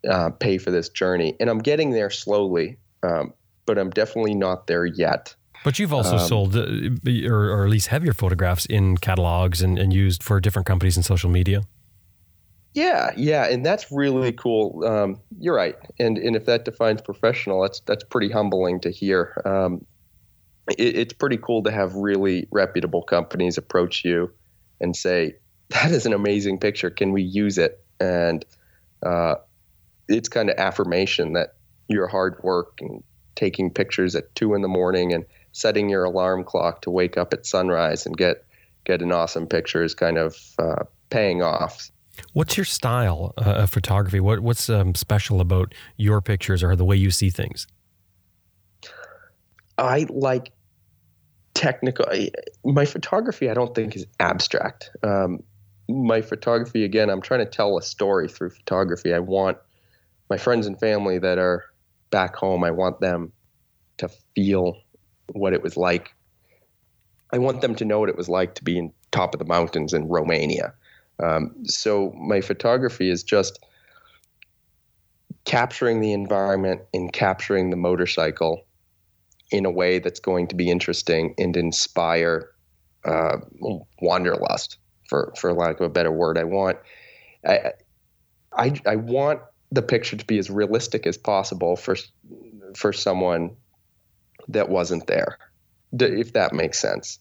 [0.08, 1.36] uh, pay for this journey.
[1.40, 3.34] And I'm getting there slowly, um,
[3.66, 5.36] but I'm definitely not there yet.
[5.64, 6.68] But you've also um, sold, uh,
[7.28, 10.96] or, or, at least have your photographs in catalogs and, and, used for different companies
[10.96, 11.64] and social media.
[12.74, 14.84] Yeah, yeah, and that's really cool.
[14.86, 19.40] Um, you're right, and and if that defines professional, that's that's pretty humbling to hear.
[19.46, 19.86] Um,
[20.70, 24.32] it, it's pretty cool to have really reputable companies approach you
[24.80, 25.36] and say,
[25.70, 26.90] "That is an amazing picture.
[26.90, 28.46] Can we use it?" And
[29.04, 29.36] uh,
[30.08, 31.56] it's kind of affirmation that
[31.88, 33.04] your hard work and
[33.36, 37.34] taking pictures at two in the morning and setting your alarm clock to wake up
[37.34, 38.46] at sunrise and get
[38.84, 41.92] get an awesome picture is kind of uh, paying off.
[42.34, 44.20] What's your style uh, of photography?
[44.20, 47.68] What what's um, special about your pictures or the way you see things?
[49.82, 50.52] I like
[51.56, 52.06] technical.
[52.64, 54.92] My photography, I don't think is abstract.
[55.04, 55.44] Um,
[55.90, 59.14] my photography, again, I'm trying to tell a story through photography.
[59.14, 59.58] I want
[60.30, 61.66] my friends and family that are
[62.12, 62.64] back home.
[62.64, 63.34] I want them
[63.98, 64.78] to feel
[65.34, 66.14] what it was like.
[67.34, 69.46] I want them to know what it was like to be in top of the
[69.46, 70.74] mountains in Romania.
[71.22, 73.60] Um, so my photography is just
[75.46, 78.66] capturing the environment and capturing the motorcycle
[79.52, 82.50] in a way that's going to be interesting and inspire
[83.06, 83.38] uh,
[84.02, 84.78] wanderlust,
[85.10, 86.38] for for lack of a better word.
[86.38, 86.78] I want
[87.46, 87.74] I,
[88.54, 91.96] I I want the picture to be as realistic as possible for
[92.76, 93.56] for someone
[94.48, 95.38] that wasn't there,
[96.00, 97.20] if that makes sense.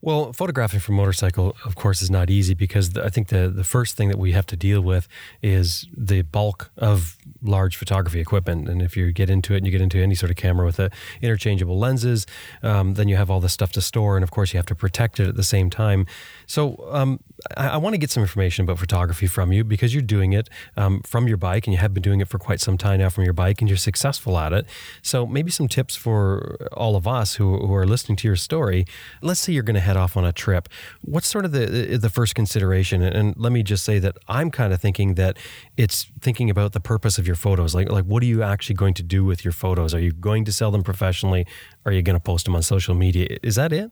[0.00, 3.64] Well, photographing from motorcycle, of course, is not easy because the, I think the the
[3.64, 5.08] first thing that we have to deal with
[5.42, 8.68] is the bulk of large photography equipment.
[8.68, 10.78] And if you get into it and you get into any sort of camera with
[10.78, 12.26] a, interchangeable lenses,
[12.62, 14.76] um, then you have all this stuff to store, and of course, you have to
[14.76, 16.06] protect it at the same time.
[16.46, 17.18] So, um,
[17.56, 20.48] I, I want to get some information about photography from you because you're doing it
[20.76, 23.08] um, from your bike, and you have been doing it for quite some time now
[23.08, 24.66] from your bike, and you're successful at it.
[25.02, 28.86] So, maybe some tips for all of us who, who are listening to your story.
[29.22, 30.68] Let's say you're going to head off on a trip,
[31.02, 33.02] what's sort of the the first consideration?
[33.02, 35.36] And let me just say that I'm kind of thinking that
[35.76, 37.74] it's thinking about the purpose of your photos.
[37.74, 39.94] Like like what are you actually going to do with your photos?
[39.94, 41.46] Are you going to sell them professionally?
[41.84, 43.38] Are you going to post them on social media?
[43.42, 43.90] Is that it?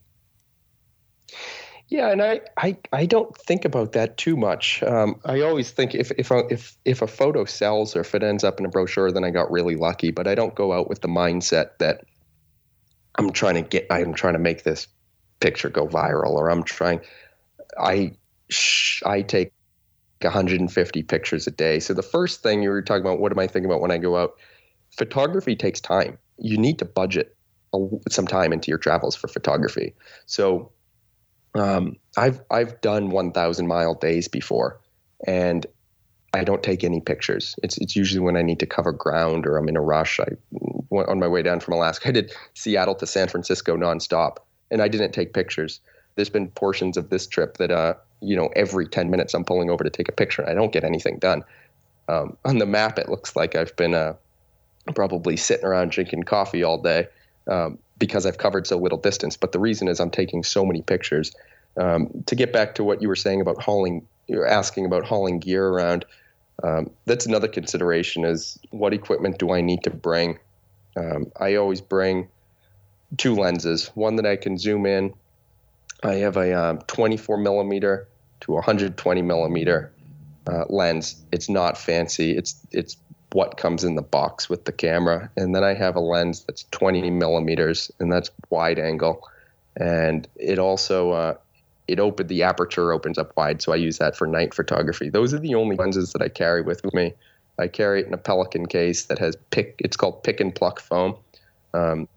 [1.88, 4.82] Yeah, and I, I, I don't think about that too much.
[4.82, 8.24] Um, I always think if if a, if if a photo sells or if it
[8.24, 10.10] ends up in a brochure, then I got really lucky.
[10.10, 12.04] But I don't go out with the mindset that
[13.16, 14.88] I'm trying to get, I'm trying to make this
[15.40, 17.00] picture go viral, or I'm trying.
[17.78, 18.16] I
[19.04, 19.52] I take
[20.22, 21.78] 150 pictures a day.
[21.78, 23.98] So the first thing you were talking about, what am I thinking about when I
[23.98, 24.32] go out?
[24.96, 26.18] Photography takes time.
[26.38, 27.36] You need to budget
[28.08, 29.94] some time into your travels for photography.
[30.26, 30.72] So
[31.58, 34.80] um, I've I've done 1,000 mile days before,
[35.26, 35.66] and
[36.34, 37.54] I don't take any pictures.
[37.62, 40.20] It's it's usually when I need to cover ground or I'm in a rush.
[40.20, 40.28] I
[40.90, 42.08] went on my way down from Alaska.
[42.08, 44.36] I did Seattle to San Francisco nonstop,
[44.70, 45.80] and I didn't take pictures.
[46.14, 49.70] There's been portions of this trip that uh, you know every 10 minutes I'm pulling
[49.70, 50.42] over to take a picture.
[50.42, 51.42] and I don't get anything done.
[52.08, 54.14] Um, on the map, it looks like I've been uh,
[54.94, 57.08] probably sitting around drinking coffee all day
[57.48, 59.36] um, because I've covered so little distance.
[59.36, 61.32] But the reason is I'm taking so many pictures.
[61.76, 65.38] Um, to get back to what you were saying about hauling, you're asking about hauling
[65.38, 66.04] gear around.
[66.62, 70.38] Um, that's another consideration: is what equipment do I need to bring?
[70.96, 72.28] Um, I always bring
[73.16, 73.88] two lenses.
[73.94, 75.14] One that I can zoom in.
[76.02, 78.08] I have a um, 24 millimeter
[78.40, 79.92] to 120 millimeter
[80.46, 81.22] uh, lens.
[81.32, 82.36] It's not fancy.
[82.36, 82.96] It's it's
[83.32, 85.30] what comes in the box with the camera.
[85.36, 89.28] And then I have a lens that's 20 millimeters, and that's wide angle.
[89.76, 91.34] And it also uh,
[91.88, 95.10] it opened the aperture opens up wide, so I use that for night photography.
[95.10, 97.14] Those are the only lenses that I carry with me.
[97.58, 99.76] I carry it in a Pelican case that has pick.
[99.78, 101.16] It's called pick and pluck foam.
[101.74, 102.08] Um,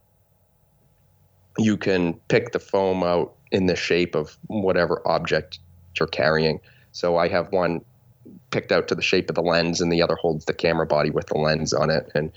[1.57, 5.59] you can pick the foam out in the shape of whatever object
[5.99, 6.59] you're carrying.
[6.91, 7.83] So I have one
[8.51, 11.09] picked out to the shape of the lens, and the other holds the camera body
[11.09, 12.11] with the lens on it.
[12.15, 12.31] And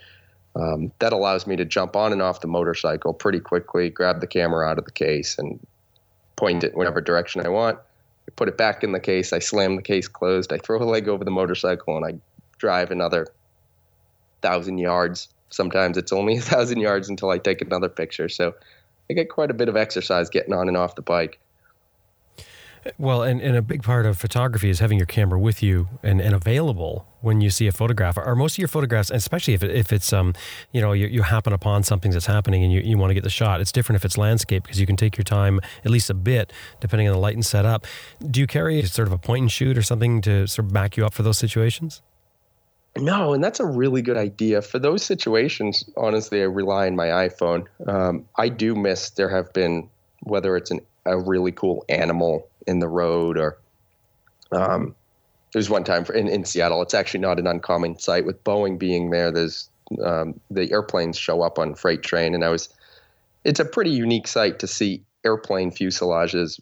[0.54, 4.26] um, that allows me to jump on and off the motorcycle pretty quickly, grab the
[4.26, 5.58] camera out of the case, and
[6.36, 7.78] point it whatever direction I want.
[7.78, 9.32] I put it back in the case.
[9.32, 10.52] I slam the case closed.
[10.52, 12.18] I throw a leg over the motorcycle, and I
[12.58, 13.26] drive another
[14.42, 15.28] thousand yards.
[15.50, 18.28] Sometimes it's only a thousand yards until I take another picture.
[18.28, 18.54] So
[19.10, 21.38] I get quite a bit of exercise getting on and off the bike.
[22.98, 26.20] Well, and, and a big part of photography is having your camera with you and,
[26.20, 28.18] and available when you see a photograph.
[28.18, 30.34] Are most of your photographs, especially if, it, if it's, um,
[30.72, 33.22] you know, you, you happen upon something that's happening and you, you want to get
[33.22, 36.10] the shot, it's different if it's landscape because you can take your time at least
[36.10, 37.86] a bit depending on the light and setup.
[38.28, 40.96] Do you carry sort of a point and shoot or something to sort of back
[40.96, 42.02] you up for those situations?
[42.98, 44.60] No, and that's a really good idea.
[44.60, 47.66] For those situations, honestly, I rely on my iPhone.
[47.86, 49.88] Um, I do miss, there have been,
[50.24, 53.58] whether it's an, a really cool animal in the road or
[54.52, 54.94] um,
[55.52, 56.82] there's one time for, in, in Seattle.
[56.82, 59.30] It's actually not an uncommon sight with Boeing being there.
[59.30, 59.68] There's
[60.02, 62.68] um, the airplanes show up on freight train, and I was.
[63.44, 66.60] It's a pretty unique sight to see airplane fuselages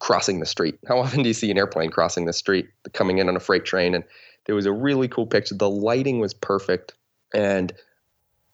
[0.00, 0.78] crossing the street.
[0.88, 3.64] How often do you see an airplane crossing the street coming in on a freight
[3.64, 3.94] train?
[3.94, 4.04] And
[4.46, 5.54] there was a really cool picture.
[5.54, 6.94] The lighting was perfect,
[7.32, 7.72] and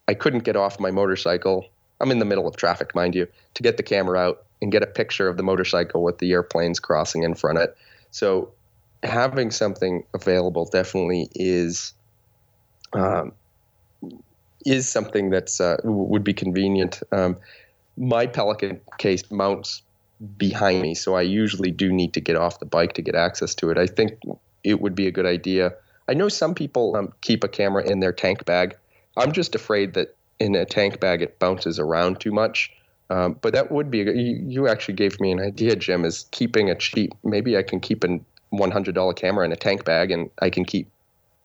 [0.06, 1.66] I couldn't get off my motorcycle.
[2.00, 4.82] I'm in the middle of traffic, mind you, to get the camera out and get
[4.82, 7.76] a picture of the motorcycle with the airplanes crossing in front of it.
[8.10, 8.50] So
[9.02, 11.92] having something available definitely is
[12.94, 13.32] um,
[14.64, 17.02] is something that's uh, would be convenient.
[17.12, 17.36] Um,
[17.98, 19.82] my Pelican case mounts
[20.38, 23.54] behind me, so I usually do need to get off the bike to get access
[23.56, 23.76] to it.
[23.76, 24.18] I think
[24.64, 25.74] it would be a good idea.
[26.08, 28.74] I know some people um, keep a camera in their tank bag.
[29.18, 32.72] I'm just afraid that in a tank bag it bounces around too much.
[33.10, 36.04] Um, but that would be you, you actually gave me an idea, Jim.
[36.04, 37.12] Is keeping a cheap.
[37.22, 38.18] Maybe I can keep a
[38.50, 40.88] one hundred dollar camera in a tank bag, and I can keep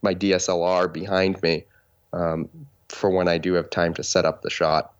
[0.01, 1.65] my DSLR behind me
[2.13, 2.49] um,
[2.87, 4.93] for when I do have time to set up the shot.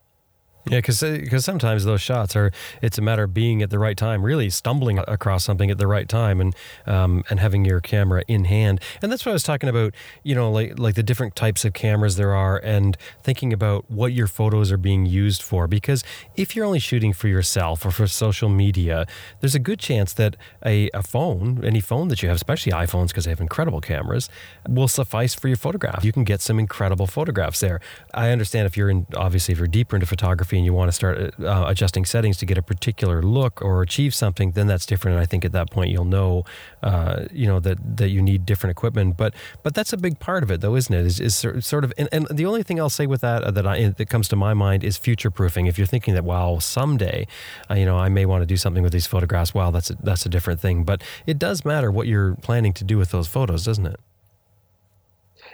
[0.69, 2.51] Yeah, because because sometimes those shots are
[2.81, 5.87] it's a matter of being at the right time, really stumbling across something at the
[5.87, 6.55] right time, and
[6.85, 8.79] um, and having your camera in hand.
[9.01, 9.95] And that's what I was talking about.
[10.21, 14.13] You know, like like the different types of cameras there are, and thinking about what
[14.13, 15.67] your photos are being used for.
[15.67, 16.03] Because
[16.35, 19.07] if you're only shooting for yourself or for social media,
[19.39, 23.07] there's a good chance that a, a phone, any phone that you have, especially iPhones,
[23.07, 24.29] because they have incredible cameras,
[24.67, 26.05] will suffice for your photograph.
[26.05, 27.79] You can get some incredible photographs there.
[28.13, 30.91] I understand if you're in obviously if you're deeper into photography and you want to
[30.91, 35.15] start uh, adjusting settings to get a particular look or achieve something, then that's different.
[35.15, 36.45] And I think at that point you'll know,
[36.83, 39.17] uh, you know, that that you need different equipment.
[39.17, 39.33] But
[39.63, 41.05] but that's a big part of it, though, isn't it?
[41.05, 41.35] Is, is
[41.65, 44.09] sort of and, and the only thing I'll say with that uh, that I, that
[44.09, 45.65] comes to my mind is future proofing.
[45.65, 47.25] If you're thinking that wow, someday,
[47.71, 49.53] uh, you know, I may want to do something with these photographs.
[49.53, 50.83] Wow, that's a, that's a different thing.
[50.83, 53.99] But it does matter what you're planning to do with those photos, doesn't it?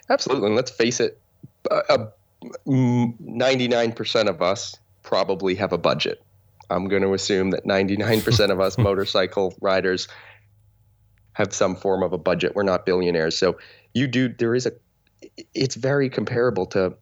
[0.09, 0.47] Absolutely.
[0.47, 1.19] And let's face it.
[1.69, 2.07] Uh,
[2.67, 6.21] 99% of us probably have a budget.
[6.69, 10.07] I'm going to assume that 99% of us motorcycle riders
[11.33, 12.55] have some form of a budget.
[12.55, 13.37] We're not billionaires.
[13.37, 13.57] So
[13.93, 14.71] you do, there is a,
[15.53, 16.95] it's very comparable to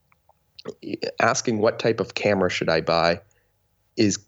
[1.19, 3.21] asking what type of camera should I buy
[3.97, 4.19] is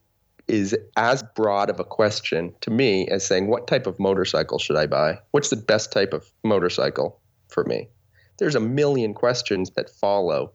[0.48, 4.76] is as broad of a question to me as saying what type of motorcycle should
[4.76, 5.18] I buy?
[5.32, 7.88] What's the best type of motorcycle for me?
[8.38, 10.52] There's a million questions that follow.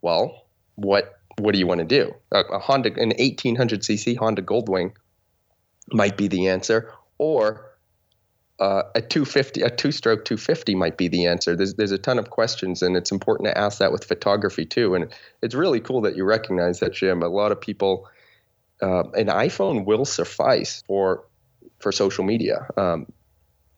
[0.00, 0.46] Well,
[0.76, 2.14] what what do you want to do?
[2.32, 4.92] A, a Honda, an 1800cc Honda Goldwing
[5.92, 7.76] might be the answer, or
[8.58, 11.54] uh, a 250, a two-stroke 250 might be the answer.
[11.54, 14.94] There's there's a ton of questions, and it's important to ask that with photography too.
[14.94, 15.12] And
[15.42, 17.22] it's really cool that you recognize that, Jim.
[17.22, 18.08] A lot of people,
[18.80, 21.24] uh, an iPhone will suffice for
[21.80, 22.66] for social media.
[22.78, 23.06] Um,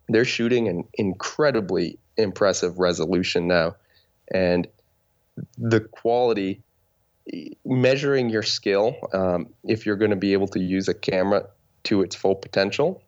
[0.09, 3.75] they're shooting an incredibly impressive resolution now,
[4.33, 4.69] and
[5.57, 6.63] the quality
[7.65, 11.47] measuring your skill um, if you're going to be able to use a camera
[11.85, 13.03] to its full potential.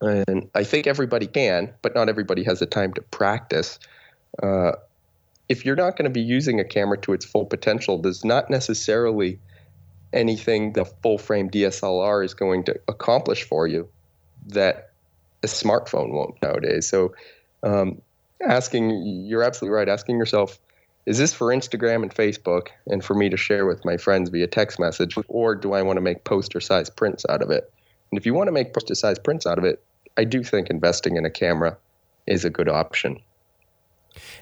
[0.00, 3.78] And i think everybody can but not everybody has the time to practice.
[4.42, 4.72] Uh,
[5.48, 8.50] if you're not going to be using a camera to its full potential there's not
[8.50, 9.38] necessarily
[10.12, 13.88] anything the full frame dslr is going to accomplish for you
[14.46, 14.90] that
[15.44, 16.88] a smartphone won't nowadays.
[16.88, 17.14] So
[17.62, 18.00] um,
[18.40, 18.90] asking
[19.26, 20.58] you're absolutely right asking yourself
[21.06, 24.46] is this for Instagram and Facebook and for me to share with my friends via
[24.46, 27.70] text message, or do I want to make poster size prints out of it?
[28.10, 29.82] And if you want to make poster size prints out of it,
[30.16, 31.76] I do think investing in a camera
[32.26, 33.20] is a good option.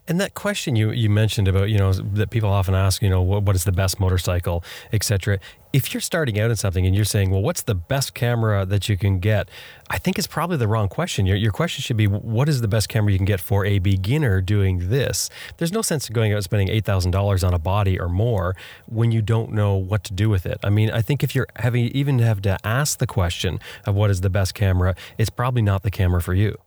[0.09, 3.23] And that question you, you mentioned about, you know, that people often ask, you know,
[3.23, 5.39] what, what is the best motorcycle, etc.
[5.73, 8.89] If you're starting out in something and you're saying, well, what's the best camera that
[8.89, 9.49] you can get?
[9.89, 11.25] I think it's probably the wrong question.
[11.25, 13.79] Your, your question should be, what is the best camera you can get for a
[13.79, 15.31] beginner doing this?
[15.57, 18.55] There's no sense in going out and spending $8,000 on a body or more
[18.87, 20.59] when you don't know what to do with it.
[20.63, 24.11] I mean, I think if you're having even have to ask the question of what
[24.11, 26.59] is the best camera, it's probably not the camera for you.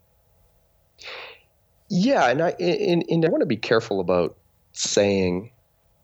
[1.89, 4.35] Yeah, and I and, and I want to be careful about
[4.73, 5.51] saying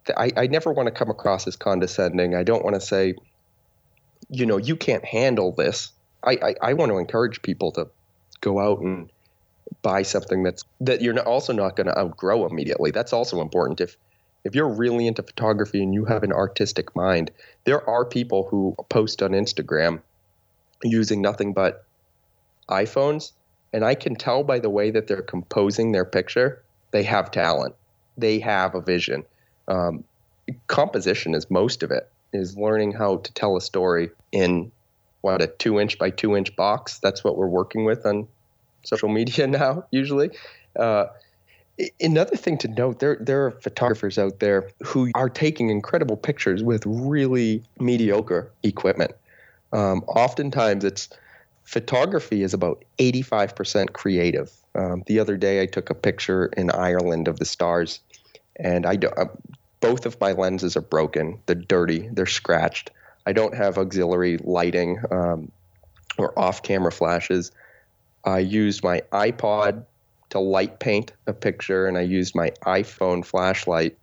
[0.05, 2.36] that I, I never want to come across as condescending.
[2.36, 3.15] I don't want to say,
[4.29, 5.91] you know, you can't handle this.
[6.23, 7.88] I, I, I want to encourage people to
[8.41, 9.09] go out and
[9.82, 12.91] buy something that's that you're also not going to outgrow immediately.
[12.91, 13.82] That's also important.
[13.82, 13.97] If
[14.43, 17.32] if you're really into photography and you have an artistic mind,
[17.63, 20.01] there are people who post on Instagram
[20.84, 21.86] using nothing but
[22.69, 23.34] iPhones
[23.74, 26.61] and I can tell by the way that they're composing their picture,
[26.91, 27.76] they have talent.
[28.17, 29.24] They have a vision.
[29.67, 30.03] Um,
[30.67, 34.72] composition is most of it, is learning how to tell a story in
[35.22, 36.99] what, a two inch by two inch box.
[36.99, 38.28] That's what we're working with on
[38.84, 40.32] social media now, usually.
[40.76, 41.05] Uh,
[41.99, 46.63] another thing to note there there are photographers out there who are taking incredible pictures
[46.63, 49.13] with really mediocre equipment
[49.74, 51.09] um, oftentimes it's
[51.64, 54.51] photography is about 85% creative.
[54.76, 57.99] Um, the other day, I took a picture in Ireland of the stars,
[58.57, 59.26] and I do, uh,
[59.80, 61.39] both of my lenses are broken.
[61.45, 62.09] They're dirty.
[62.12, 62.91] They're scratched.
[63.26, 65.51] I don't have auxiliary lighting um,
[66.18, 67.51] or off-camera flashes.
[68.26, 69.86] I used my iPod
[70.30, 73.97] to light paint a picture, and I used my iPhone flashlight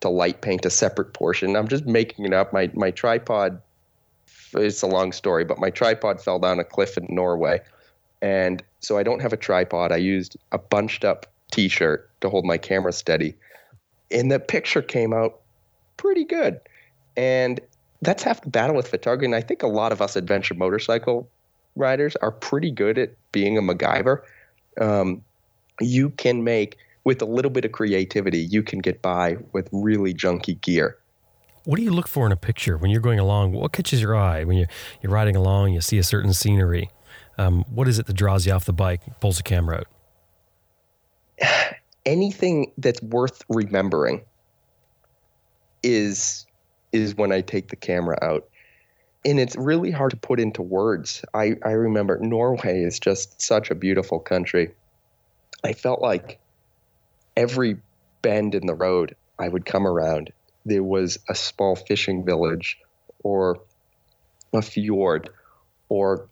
[0.00, 1.56] to light paint a separate portion.
[1.56, 2.52] I'm just making it up.
[2.52, 3.60] My my tripod
[4.54, 7.60] it's a long story, but my tripod fell down a cliff in Norway.
[8.20, 9.92] And so I don't have a tripod.
[9.92, 13.34] I used a bunched up t shirt to hold my camera steady.
[14.10, 15.40] And the picture came out
[15.96, 16.60] pretty good.
[17.16, 17.60] And
[18.00, 19.26] that's half the battle with photography.
[19.26, 21.28] And I think a lot of us adventure motorcycle
[21.76, 24.22] riders are pretty good at being a MacGyver.
[24.80, 25.22] Um,
[25.80, 30.14] you can make, with a little bit of creativity, you can get by with really
[30.14, 30.96] junky gear.
[31.64, 33.52] What do you look for in a picture when you're going along?
[33.52, 34.68] What catches your eye when you're,
[35.00, 36.90] you're riding along, you see a certain scenery?
[37.38, 39.84] Um, what is it that draws you off the bike, pulls the camera
[41.40, 41.74] out?
[42.06, 44.22] Anything that's worth remembering
[45.84, 46.46] is
[46.92, 48.48] is when I take the camera out.
[49.24, 51.24] And it's really hard to put into words.
[51.32, 54.74] I, I remember Norway is just such a beautiful country.
[55.64, 56.38] I felt like
[57.36, 57.78] every
[58.20, 60.32] bend in the road I would come around
[60.64, 62.78] there was a small fishing village
[63.22, 63.60] or
[64.52, 65.30] a fjord
[65.88, 66.28] or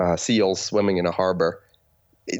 [0.00, 1.62] uh, seals swimming in a harbor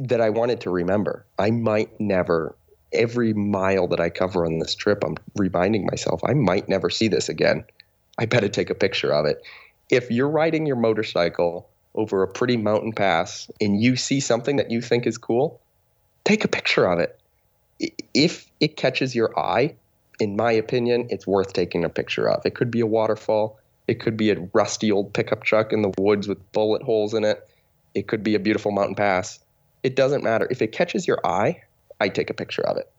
[0.01, 1.25] that I wanted to remember.
[1.39, 2.55] I might never,
[2.93, 7.09] every mile that I cover on this trip, I'm reminding myself, I might never see
[7.09, 7.65] this again.
[8.19, 9.43] I better take a picture of it.
[9.91, 14.71] If you're riding your motorcycle over a pretty mountain pass and you see something that
[14.71, 15.61] you think is cool,
[16.25, 17.19] take a picture of it.
[18.15, 19.75] If it catches your eye,
[20.21, 22.45] in my opinion, it's worth taking a picture of.
[22.45, 23.59] It could be a waterfall,
[23.89, 27.25] It could be a rusty old pickup truck in the woods with bullet holes in
[27.25, 27.49] it.
[27.95, 29.41] It could be a beautiful mountain pass.
[29.83, 30.47] It doesn't matter.
[30.51, 31.63] If it catches your eye,
[32.01, 32.91] I take a picture of it.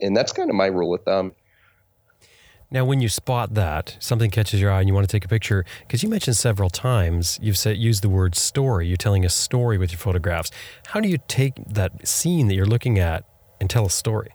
[0.00, 1.32] And that's kind of my rule of thumb.
[2.72, 5.28] Now, when you spot that something catches your eye and you want to take a
[5.28, 8.88] picture, because you mentioned several times you've said used the word story.
[8.88, 10.50] You're telling a story with your photographs.
[10.86, 13.24] How do you take that scene that you're looking at
[13.60, 14.34] and tell a story?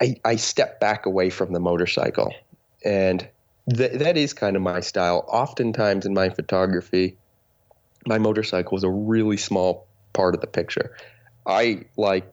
[0.00, 2.34] I, I step back away from the motorcycle,
[2.84, 3.26] and
[3.74, 5.24] th- that is kind of my style.
[5.28, 7.16] Oftentimes in my photography,
[8.06, 10.96] my motorcycle is a really small part of the picture.
[11.46, 12.32] I like,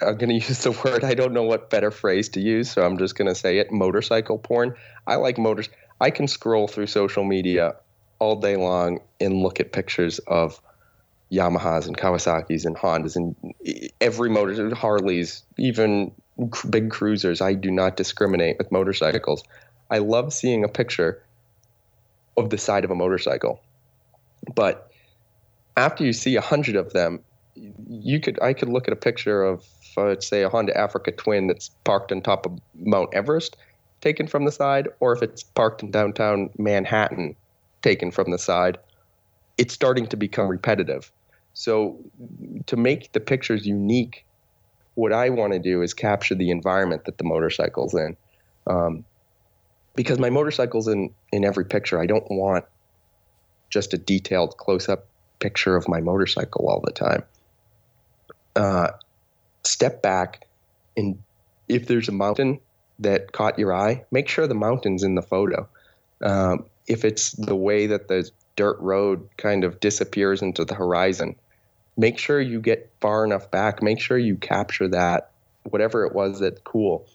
[0.00, 2.84] I'm going to use the word, I don't know what better phrase to use, so
[2.84, 4.74] I'm just going to say it motorcycle porn.
[5.06, 5.68] I like motors.
[6.00, 7.76] I can scroll through social media
[8.18, 10.60] all day long and look at pictures of
[11.32, 13.34] Yamahas and Kawasaki's and Hondas and
[14.00, 16.12] every motor, Harleys, even
[16.70, 17.40] big cruisers.
[17.40, 19.42] I do not discriminate with motorcycles.
[19.90, 21.22] I love seeing a picture
[22.36, 23.60] of the side of a motorcycle.
[24.54, 24.90] But
[25.76, 27.20] after you see a hundred of them,
[27.88, 29.64] you could I could look at a picture of
[29.96, 33.56] uh, let's say a Honda Africa Twin that's parked on top of Mount Everest,
[34.00, 37.36] taken from the side, or if it's parked in downtown Manhattan,
[37.82, 38.78] taken from the side.
[39.58, 41.12] It's starting to become repetitive.
[41.52, 41.98] So
[42.66, 44.24] to make the pictures unique,
[44.94, 48.16] what I want to do is capture the environment that the motorcycle's in.
[48.66, 49.04] Um,
[49.94, 52.00] because my motorcycle's in in every picture.
[52.00, 52.64] I don't want
[53.70, 55.06] just a detailed close up
[55.38, 57.24] picture of my motorcycle all the time
[58.56, 58.88] uh,
[59.64, 60.46] step back
[60.96, 61.22] and
[61.68, 62.60] if there's a mountain
[62.98, 65.66] that caught your eye, make sure the mountain's in the photo.
[66.20, 71.36] Um, if it's the way that the dirt road kind of disappears into the horizon,
[71.96, 73.82] make sure you get far enough back.
[73.82, 75.30] Make sure you capture that,
[75.64, 77.06] whatever it was that's cool.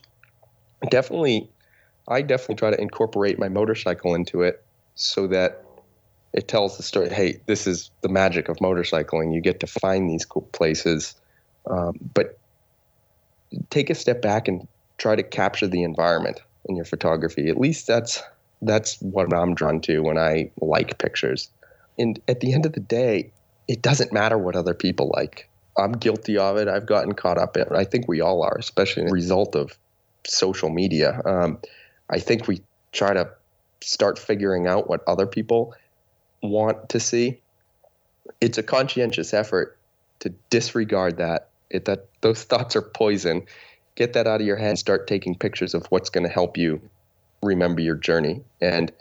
[0.89, 1.49] Definitely,
[2.07, 4.63] I definitely try to incorporate my motorcycle into it
[4.95, 5.63] so that
[6.33, 7.09] it tells the story.
[7.09, 9.33] Hey, this is the magic of motorcycling.
[9.33, 11.15] You get to find these cool places
[11.69, 12.37] um, but
[13.69, 14.67] take a step back and
[14.97, 17.49] try to capture the environment in your photography.
[17.49, 18.21] At least that's
[18.61, 21.49] that's what I'm drawn to when I like pictures.
[21.99, 23.31] And at the end of the day,
[23.67, 25.49] it doesn't matter what other people like.
[25.77, 26.67] I'm guilty of it.
[26.67, 27.71] I've gotten caught up in it.
[27.71, 29.77] I think we all are, especially as a result of
[30.25, 31.21] social media.
[31.23, 31.59] Um,
[32.09, 32.61] I think we
[32.91, 33.29] try to
[33.81, 35.75] start figuring out what other people
[36.41, 37.39] want to see.
[38.41, 39.77] It's a conscientious effort
[40.19, 43.45] to disregard that it, that those thoughts are poison.
[43.95, 46.57] Get that out of your head and start taking pictures of what's going to help
[46.57, 46.81] you
[47.43, 48.41] remember your journey.
[48.61, 48.91] And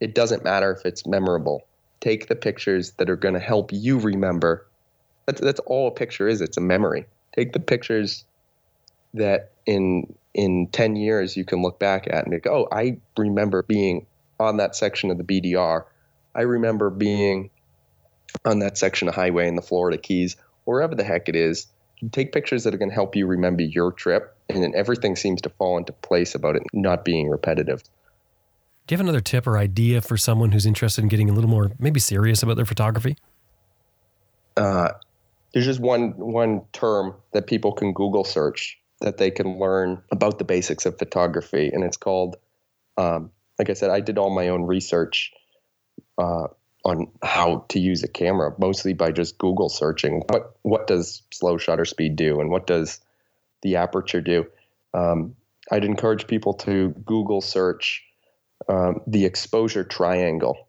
[0.00, 1.66] it doesn't matter if it's memorable.
[2.00, 4.66] Take the pictures that are going to help you remember.
[5.26, 6.40] That's that's all a picture is.
[6.40, 7.06] It's a memory.
[7.34, 8.24] Take the pictures
[9.14, 12.98] that in in 10 years you can look back at and be like, oh, I
[13.16, 14.06] remember being
[14.38, 15.84] on that section of the BDR.
[16.34, 17.50] I remember being
[18.44, 21.68] on that section of highway in the Florida Keys, wherever the heck it is
[22.12, 25.40] take pictures that are going to help you remember your trip, and then everything seems
[25.42, 27.82] to fall into place about it not being repetitive.
[28.86, 31.50] Do you have another tip or idea for someone who's interested in getting a little
[31.50, 33.16] more, maybe serious about their photography?
[34.56, 34.90] Uh,
[35.52, 40.38] there's just one one term that people can Google search that they can learn about
[40.38, 42.36] the basics of photography, and it's called.
[42.96, 45.32] Um, like I said, I did all my own research
[46.18, 46.46] uh,
[46.84, 51.58] on how to use a camera, mostly by just Google searching what what does slow
[51.58, 53.00] shutter speed do and what does
[53.62, 54.46] the aperture do.
[54.94, 55.34] Um,
[55.72, 58.05] I'd encourage people to Google search
[58.68, 60.68] um, the exposure triangle.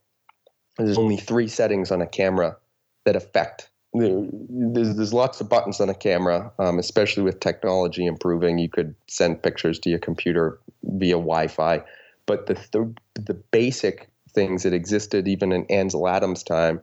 [0.77, 2.57] There's only three settings on a camera
[3.05, 3.69] that affect.
[3.93, 8.59] There's, there's lots of buttons on a camera, um, especially with technology improving.
[8.59, 11.81] You could send pictures to your computer via Wi-Fi,
[12.25, 16.79] but the the, the basic things that existed even in Ansel Adams' time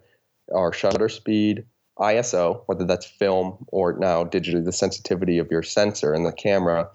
[0.53, 1.65] are shutter speed,
[1.99, 6.89] ISO, whether that's film or now digitally, the sensitivity of your sensor and the camera,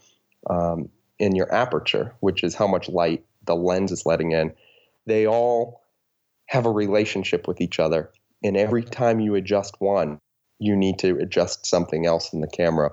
[0.50, 4.54] um, in your aperture, which is how much light the lens is letting in.
[5.06, 5.82] They all
[6.48, 8.12] have a relationship with each other.
[8.44, 10.20] And every time you adjust one,
[10.60, 12.92] you need to adjust something else in the camera.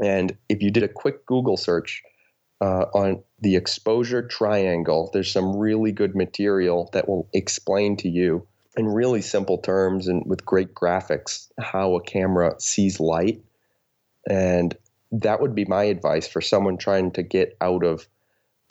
[0.00, 2.02] And if you did a quick Google search
[2.62, 5.10] uh, on the exposure triangle.
[5.12, 8.46] There's some really good material that will explain to you
[8.76, 13.42] in really simple terms and with great graphics how a camera sees light.
[14.30, 14.76] And
[15.10, 18.06] that would be my advice for someone trying to get out of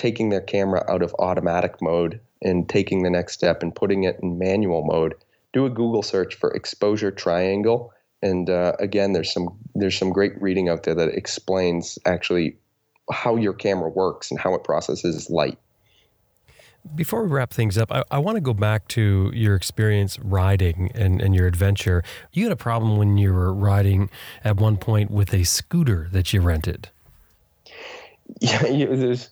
[0.02, 4.18] taking their camera out of automatic mode and taking the next step and putting it
[4.24, 5.14] in manual mode.
[5.54, 7.94] Do a Google search for exposure triangle.
[8.24, 12.58] And uh, again, there's some there's some great reading out there that explains actually
[13.12, 15.60] how your camera works and how it processes light.
[16.96, 20.92] Before we wrap things up, I, I want to go back to your experience riding
[20.96, 22.04] and, and your adventure.
[22.34, 24.10] You had a problem when you were riding
[24.44, 26.90] at one point with a scooter that you rented.
[28.40, 29.30] Yeah, there's,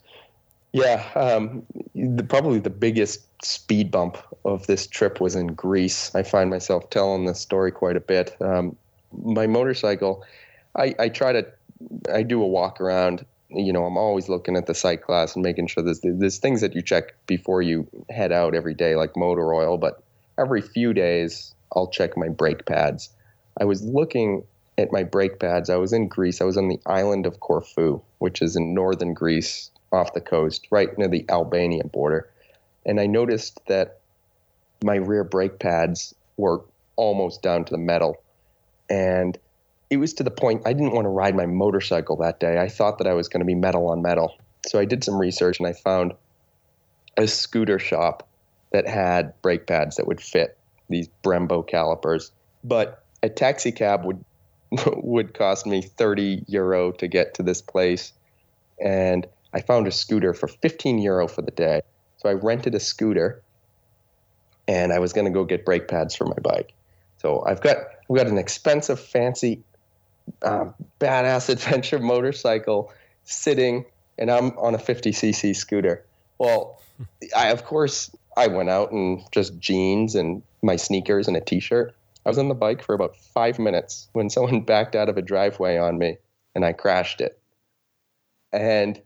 [0.72, 1.10] yeah.
[1.16, 1.66] Um,
[1.96, 6.14] the, probably the biggest speed bump of this trip was in Greece.
[6.16, 8.36] I find myself telling this story quite a bit.
[8.42, 8.76] Um,
[9.24, 10.24] my motorcycle,
[10.76, 11.46] I, I try to,
[12.14, 15.44] I do a walk around you know, I'm always looking at the sight glass and
[15.44, 19.18] making sure there's there's things that you check before you head out every day, like
[19.18, 19.78] motor oil.
[19.78, 20.04] But
[20.38, 23.10] every few days, I'll check my brake pads.
[23.60, 24.44] I was looking
[24.78, 25.70] at my brake pads.
[25.70, 26.42] I was in Greece.
[26.42, 30.68] I was on the island of Corfu, which is in northern Greece, off the coast,
[30.72, 32.30] right near the Albania border.
[32.86, 34.00] And I noticed that
[34.84, 36.62] my rear brake pads were
[36.96, 38.22] almost down to the metal.
[38.90, 39.38] And
[39.90, 42.58] it was to the point I didn't want to ride my motorcycle that day.
[42.60, 44.36] I thought that I was going to be metal on metal.
[44.68, 46.14] So I did some research and I found
[47.18, 48.28] a scooter shop
[48.72, 50.58] that had brake pads that would fit
[50.90, 52.32] these Brembo calipers.
[52.64, 54.24] But a taxi cab would
[54.98, 58.14] would cost me 30 euro to get to this place
[58.80, 61.82] and I found a scooter for 15 euro for the day.
[62.18, 63.41] So I rented a scooter
[64.68, 66.74] and I was going to go get brake pads for my bike.
[67.18, 67.78] So I've got
[68.10, 69.64] I've got an expensive fancy
[70.43, 72.93] um, badass adventure motorcycle
[73.24, 73.86] sitting,
[74.18, 76.06] and I'm on a 50cc scooter.
[76.38, 76.80] Well,
[77.36, 81.95] I of course I went out in just jeans and my sneakers and a t-shirt.
[82.26, 85.22] I was on the bike for about five minutes when someone backed out of a
[85.22, 86.18] driveway on me,
[86.54, 87.39] and I crashed it.
[88.52, 89.02] And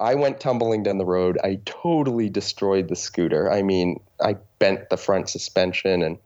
[0.00, 1.38] I went tumbling down the road.
[1.42, 3.50] I totally destroyed the scooter.
[3.50, 6.18] I mean, I bent the front suspension and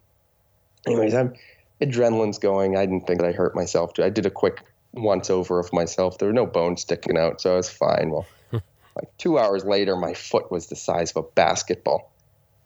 [0.86, 1.34] anyways, I'm
[1.80, 2.76] adrenaline's going.
[2.76, 3.92] I didn't think that I hurt myself.
[3.98, 4.62] I did a quick
[4.92, 6.18] once over of myself.
[6.18, 8.10] There were no bones sticking out, so I was fine.
[8.10, 12.10] Well, like two hours later, my foot was the size of a basketball,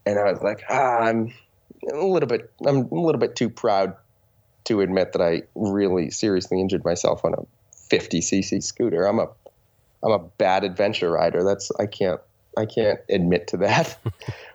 [0.06, 1.32] and I was like, ah, I'm
[1.92, 3.96] a little bit, I'm a little bit too proud
[4.64, 7.42] to admit that I really seriously injured myself on a
[7.90, 9.04] 50cc scooter.
[9.04, 9.28] I'm a,
[10.02, 11.44] I'm a bad adventure rider.
[11.44, 12.20] That's I can't,
[12.56, 13.98] I can't admit to that.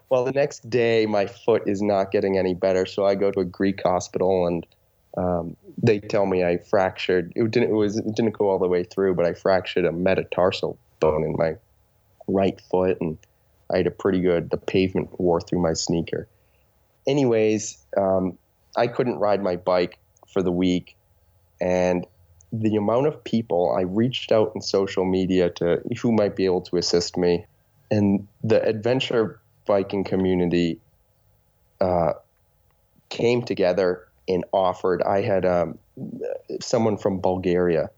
[0.10, 3.42] Well, the next day, my foot is not getting any better, so I go to
[3.42, 4.66] a Greek hospital, and
[5.18, 7.34] um, they tell me I fractured.
[7.36, 7.72] It didn't.
[7.72, 7.98] It was.
[7.98, 11.56] It didn't go all the way through, but I fractured a metatarsal bone in my
[12.28, 13.18] right foot, and
[13.72, 14.50] I had a pretty good.
[14.50, 16.28] The pavement wore through my sneaker.
[17.06, 18.38] Anyways, um,
[18.78, 20.00] I couldn't ride my bike
[20.32, 20.96] for the week,
[21.60, 22.06] and
[22.52, 26.62] the amount of people I reached out in social media to who might be able
[26.62, 27.46] to assist me,
[27.92, 30.80] and the adventure biking community
[31.82, 32.14] uh,
[33.10, 35.02] came together and offered.
[35.02, 35.78] I had um,
[36.62, 37.90] someone from Bulgaria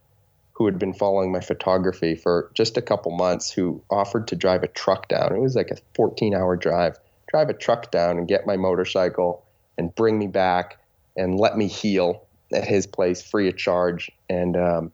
[0.53, 4.61] who had been following my photography for just a couple months who offered to drive
[4.61, 5.33] a truck down.
[5.33, 6.97] It was like a 14 hour drive,
[7.27, 9.45] drive a truck down and get my motorcycle
[9.77, 10.77] and bring me back
[11.15, 14.11] and let me heal at his place free of charge.
[14.29, 14.91] And, um,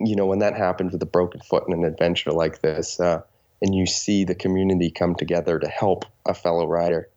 [0.00, 3.22] you know, when that happens with a broken foot in an adventure like this, uh,
[3.62, 7.08] and you see the community come together to help a fellow rider.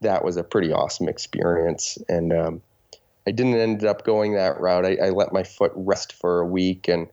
[0.00, 1.98] That was a pretty awesome experience.
[2.08, 2.62] And um,
[3.26, 4.86] I didn't end up going that route.
[4.86, 7.08] I, I, let my foot rest for a week, and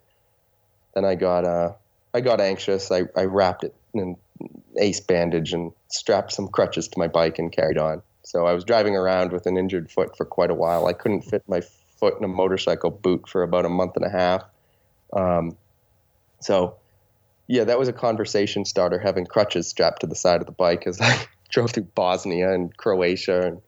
[0.93, 1.73] then I got uh,
[2.13, 2.91] I got anxious.
[2.91, 4.17] I, I wrapped it in
[4.77, 8.01] ace bandage and strapped some crutches to my bike and carried on.
[8.31, 10.87] So I was driving around with an injured foot for quite a while.
[10.87, 14.09] I couldn't fit my foot in a motorcycle boot for about a month and a
[14.09, 14.45] half.
[15.11, 15.57] Um,
[16.39, 16.77] so
[17.47, 20.87] yeah, that was a conversation starter having crutches strapped to the side of the bike
[20.87, 23.61] as I drove through Bosnia and Croatia and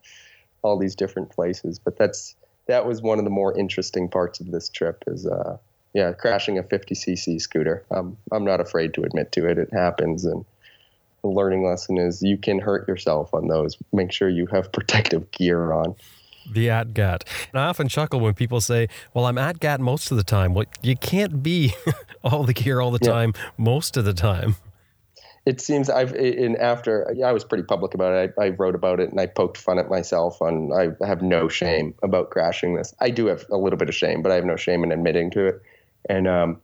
[0.61, 1.77] all these different places.
[1.77, 2.33] But that's
[2.67, 5.57] that was one of the more interesting parts of this trip is uh,
[5.93, 7.83] yeah, crashing a 50cc scooter.
[7.91, 9.57] Um, I'm not afraid to admit to it.
[9.57, 10.45] It happens, and
[11.23, 13.77] the learning lesson is you can hurt yourself on those.
[13.91, 15.95] Make sure you have protective gear on.
[16.51, 17.23] The ATGAT.
[17.53, 20.53] And I often chuckle when people say, Well, I'm ATGAT most of the time.
[20.53, 21.73] Well, you can't be
[22.23, 24.57] all the gear all the time most of the time.
[25.45, 28.33] It seems I've in after I was pretty public about it.
[28.37, 30.41] I, I, wrote about it and I poked fun at myself.
[30.41, 32.93] On I have no shame about crashing this.
[32.99, 35.31] I do have a little bit of shame, but I have no shame in admitting
[35.31, 35.61] to it.
[36.09, 36.61] And um,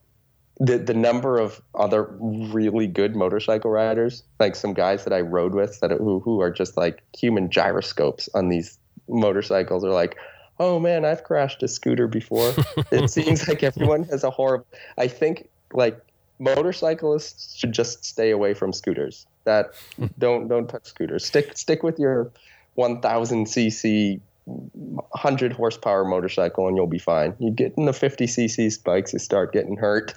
[0.60, 5.56] the the number of other really good motorcycle riders, like some guys that I rode
[5.56, 10.18] with, that who who are just like human gyroscopes on these motorcycles are like,
[10.60, 12.54] oh man, I've crashed a scooter before.
[12.92, 14.66] it seems like everyone has a horrible.
[14.98, 16.00] I think like
[16.40, 19.26] motorcyclists should just stay away from scooters.
[19.46, 20.08] That hmm.
[20.18, 21.26] don't don't touch scooters.
[21.26, 22.32] Stick stick with your
[22.76, 27.36] 1000 cc 100 horsepower motorcycle and you'll be fine.
[27.40, 30.14] You get in the 50 cc spikes, you start getting hurt.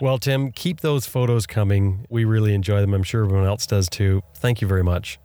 [0.00, 2.06] Well, Tim, keep those photos coming.
[2.08, 2.94] We really enjoy them.
[2.94, 4.22] I'm sure everyone else does too.
[4.36, 5.18] Thank you very much.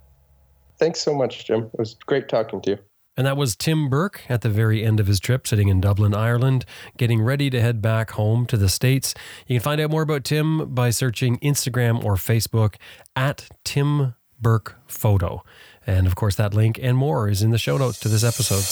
[0.79, 1.69] Thanks so much, Jim.
[1.73, 2.79] It was great talking to you.
[3.15, 6.15] And that was Tim Burke at the very end of his trip, sitting in Dublin,
[6.15, 6.65] Ireland,
[6.97, 9.13] getting ready to head back home to the States.
[9.45, 12.75] You can find out more about Tim by searching Instagram or Facebook
[13.15, 15.43] at Tim Burke Photo.
[15.85, 18.63] And of course, that link and more is in the show notes to this episode.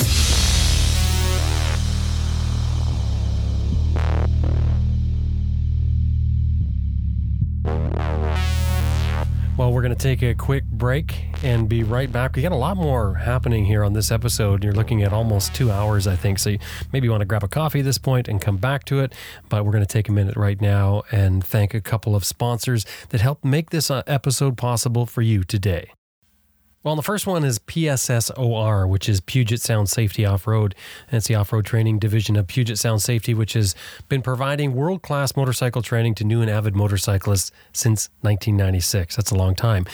[9.61, 12.35] Well, we're going to take a quick break and be right back.
[12.35, 14.63] We got a lot more happening here on this episode.
[14.63, 16.39] You're looking at almost two hours, I think.
[16.39, 16.55] So
[16.91, 19.13] maybe you want to grab a coffee at this point and come back to it.
[19.49, 22.87] But we're going to take a minute right now and thank a couple of sponsors
[23.09, 25.91] that helped make this uh, episode possible for you today.
[26.83, 30.73] Well, the first one is PSSOR, which is Puget Sound Safety Off Road.
[31.07, 33.75] And it's the off road training division of Puget Sound Safety, which has
[34.09, 39.15] been providing world class motorcycle training to new and avid motorcyclists since 1996.
[39.15, 39.85] That's a long time.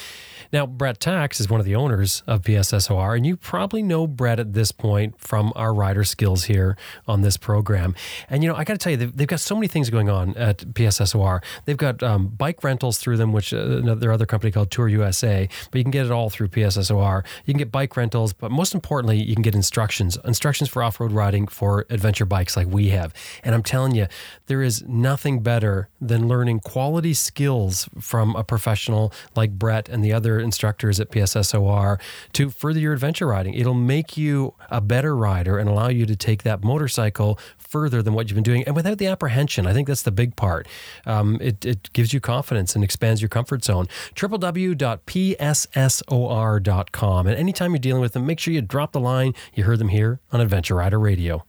[0.52, 4.40] Now, Brett Tkacs is one of the owners of PSSOR, and you probably know Brett
[4.40, 6.78] at this point from our rider skills here
[7.08, 7.96] on this program.
[8.30, 10.10] And, you know, I got to tell you, they've, they've, got so many things going
[10.10, 11.44] on at PSSOR.
[11.66, 15.50] They've got um, bike rentals through them, which uh, their other company called Tour USA,
[15.70, 17.26] but you can get it all through PSSOR.
[17.46, 21.00] You can get bike rentals, but most importantly, you can get instructions, instructions for off
[21.00, 23.14] road riding for adventure bikes like we have.
[23.44, 24.08] And I'm telling you,
[24.46, 30.14] there is nothing better than learning quality skills from a professional like Brett and the
[30.14, 32.00] other instructors at PSSOR
[32.34, 33.54] to further your adventure riding.
[33.54, 38.14] It'll make you a better rider and allow you to take that motorcycle further than
[38.14, 39.68] what you've been doing and without the apprehension.
[39.68, 40.68] I think that's the big part.
[41.06, 43.88] Um, it, it gives you confidence and expands your comfort zone.
[44.16, 44.78] www.pssor.com.
[47.28, 49.34] And anytime you're dealing with them, make sure you drop the line.
[49.54, 51.44] You heard them here on Adventure Rider Radio.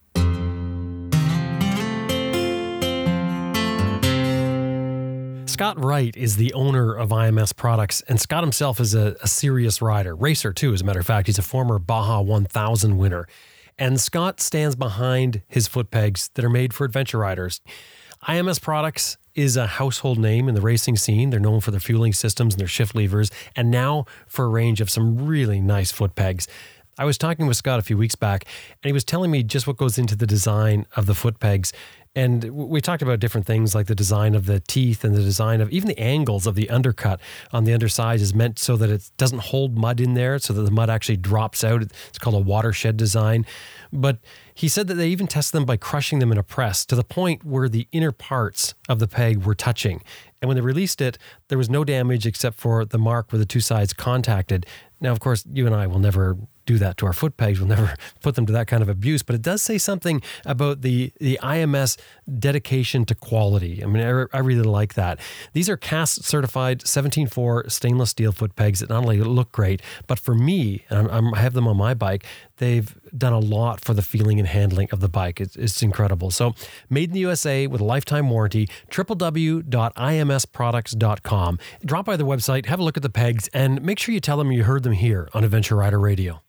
[5.59, 9.83] Scott Wright is the owner of IMS Products, and Scott himself is a, a, serious
[9.83, 11.27] rider, racer too, as a matter of fact.
[11.27, 13.27] He's a former Baja 1000 winner.
[13.77, 17.61] And Scott stands behind his foot pegs that are made for adventure riders.
[18.29, 21.31] IMS Products is a household name in the racing scene.
[21.31, 24.81] They're known for their fueling systems and their shift levers, and now for a range
[24.81, 26.47] of some really nice foot pegs.
[27.01, 28.45] I was talking with Scott a few weeks back,
[28.83, 31.73] and he was telling me just what goes into the design of the foot pegs.
[32.15, 35.61] And we talked about different things like the design of the teeth and the design
[35.61, 37.21] of even the angles of the undercut
[37.53, 40.63] on the underside is meant so that it doesn't hold mud in there, so that
[40.63, 41.83] the mud actually drops out.
[41.83, 43.47] It's called a watershed design.
[43.93, 44.19] But
[44.53, 47.05] he said that they even tested them by crushing them in a press to the
[47.05, 50.03] point where the inner parts of the peg were touching.
[50.41, 53.47] And when they released it, there was no damage except for the mark where the
[53.47, 54.67] two sides contacted.
[55.01, 56.37] Now, of course, you and I will never
[56.69, 57.59] do that to our foot pegs.
[57.59, 59.23] We'll never put them to that kind of abuse.
[59.23, 61.97] But it does say something about the the IMS
[62.39, 63.83] dedication to quality.
[63.83, 65.19] I mean, I, I really like that.
[65.55, 70.19] These are CAST certified 17.4 stainless steel foot pegs that not only look great, but
[70.19, 72.27] for me, and I'm, I have them on my bike,
[72.59, 75.41] they've done a lot for the feeling and handling of the bike.
[75.41, 76.31] It's, it's incredible.
[76.31, 76.55] So,
[76.91, 81.59] made in the USA with a lifetime warranty, www.imsproducts.com.
[81.85, 84.37] Drop by the website, have a look at the pegs, and make sure you tell
[84.37, 86.43] them you heard them here on Adventure Rider Radio.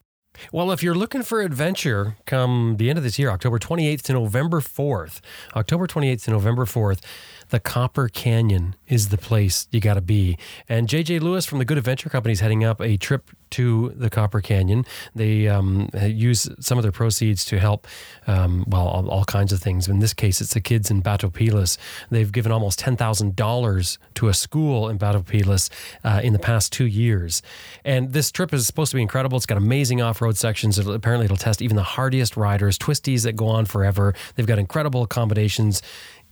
[0.51, 4.13] Well, if you're looking for adventure come the end of this year, October 28th to
[4.13, 5.21] November 4th,
[5.55, 7.01] October 28th to November 4th,
[7.49, 10.37] the Copper Canyon is the place you got to be.
[10.67, 14.09] And JJ Lewis from the Good Adventure Company is heading up a trip to the
[14.09, 14.85] Copper Canyon.
[15.15, 17.87] They um, use some of their proceeds to help,
[18.27, 19.87] um, well, all, all, kinds of things.
[19.87, 21.77] In this case, it's the kids in Batopilas.
[22.09, 25.69] They've given almost $10,000 to a school in Batopilas
[26.03, 27.41] uh, in the past two years.
[27.83, 29.37] And this trip is supposed to be incredible.
[29.37, 30.77] It's got amazing off road sections.
[30.77, 34.13] It'll, apparently, it'll test even the hardiest riders, twisties that go on forever.
[34.35, 35.81] They've got incredible accommodations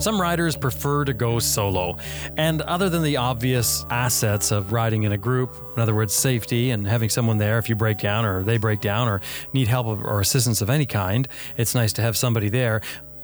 [0.00, 1.96] Some riders prefer to go solo,
[2.38, 6.70] and other than the obvious assets of riding in a group, in other words, safety
[6.70, 9.20] and having someone there if you break down or they break down or
[9.52, 11.28] need help or assistance of any kind,
[11.58, 12.80] it's nice to have somebody there.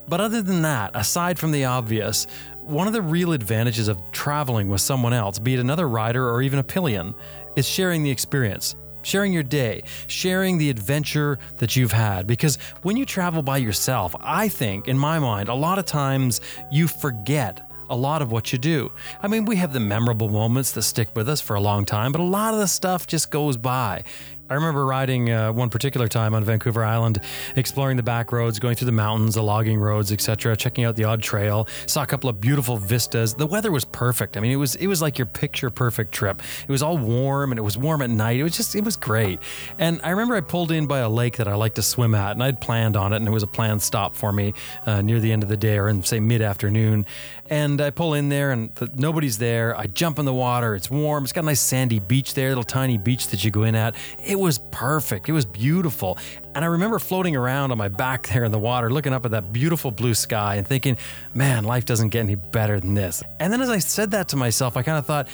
[0.06, 2.26] But other than that, aside from the obvious,
[2.60, 6.42] one of the real advantages of traveling with someone else, be it another rider or
[6.42, 7.14] even a pillion,
[7.56, 8.76] is sharing the experience
[9.07, 12.26] sharing your day, sharing the adventure that you've had.
[12.26, 16.40] Because when you travel by yourself, I think, in my mind, a lot of times
[16.72, 18.90] you forget a lot of what you do.
[19.22, 22.11] I mean, we have the memorable moments that stick with us for a long time,
[22.11, 24.02] but a lot of the stuff just goes by.
[24.49, 27.20] I remember riding uh, one particular time on Vancouver Island,
[27.57, 31.05] exploring the back roads, going through the mountains, the logging roads, etc., checking out the
[31.05, 31.66] odd trail.
[31.86, 33.34] Saw a couple of beautiful vistas.
[33.34, 34.36] The weather was perfect.
[34.36, 36.42] I mean, it was it was like your picture perfect trip.
[36.62, 38.38] It was all warm and it was warm at night.
[38.38, 39.40] It was just it was great.
[39.78, 42.32] And I remember I pulled in by a lake that I like to swim at,
[42.32, 44.55] and I'd planned on it, and it was a planned stop for me
[44.86, 47.05] uh, near the end of the day or in say mid afternoon.
[47.49, 49.76] And I pull in there, and nobody's there.
[49.76, 50.74] I jump in the water.
[50.74, 51.24] It's warm.
[51.24, 53.74] It's got a nice sandy beach there, a little tiny beach that you go in
[53.74, 53.94] at.
[54.24, 55.28] It it was perfect.
[55.28, 56.18] It was beautiful.
[56.55, 59.30] And I remember floating around on my back there in the water, looking up at
[59.30, 60.99] that beautiful blue sky and thinking,
[61.34, 63.22] man, life doesn't get any better than this.
[63.41, 65.28] And then as I said that to myself, I kind of thought,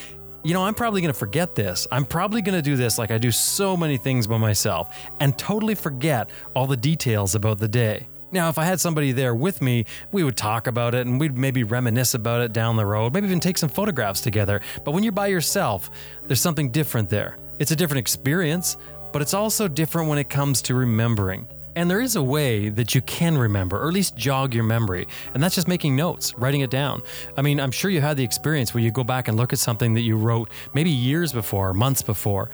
[0.45, 1.87] you know, I'm probably going to forget this.
[1.91, 5.37] I'm probably going to do this like I do so many things by myself and
[5.37, 8.09] totally forget all the details about the day.
[8.33, 11.37] Now, if I had somebody there with me, we would talk about it and we'd
[11.37, 14.61] maybe reminisce about it down the road, maybe even take some photographs together.
[14.85, 15.91] But when you're by yourself,
[16.27, 17.37] there's something different there.
[17.59, 18.79] It's a different experience,
[19.13, 21.47] but it's also different when it comes to remembering.
[21.75, 25.07] And there is a way that you can remember, or at least jog your memory,
[25.33, 27.03] and that's just making notes, writing it down.
[27.37, 29.59] I mean, I'm sure you had the experience where you go back and look at
[29.59, 32.51] something that you wrote maybe years before, months before.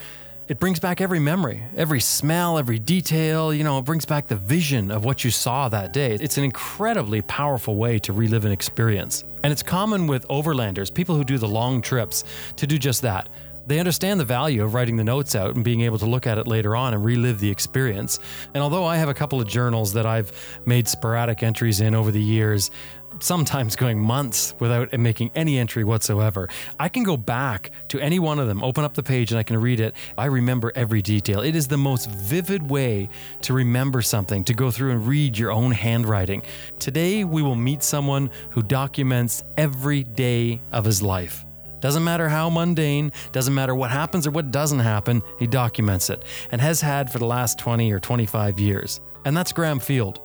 [0.47, 4.37] It brings back every memory, every smell, every detail, you know, it brings back the
[4.37, 6.15] vision of what you saw that day.
[6.15, 9.25] It's an incredibly powerful way to relive an experience.
[9.43, 12.25] And it's common with overlanders, people who do the long trips,
[12.57, 13.29] to do just that
[13.69, 16.39] they understand the value of writing the notes out and being able to look at
[16.39, 18.19] it later on and relive the experience.
[18.55, 20.33] And although I have a couple of journals that I've
[20.65, 22.71] made sporadic entries in over the years,
[23.21, 26.49] sometimes going months without making any entry whatsoever.
[26.79, 29.43] I can go back to any one of them, open up the page, and I
[29.43, 29.95] can read it.
[30.17, 31.41] I remember every detail.
[31.41, 33.09] It is the most vivid way
[33.43, 36.43] to remember something, to go through and read your own handwriting.
[36.79, 41.45] Today, we will meet someone who documents every day of his life.
[41.81, 46.25] Doesn't matter how mundane, doesn't matter what happens or what doesn't happen, he documents it
[46.51, 49.01] and has had for the last 20 or 25 years.
[49.25, 50.21] And that's Graham Field.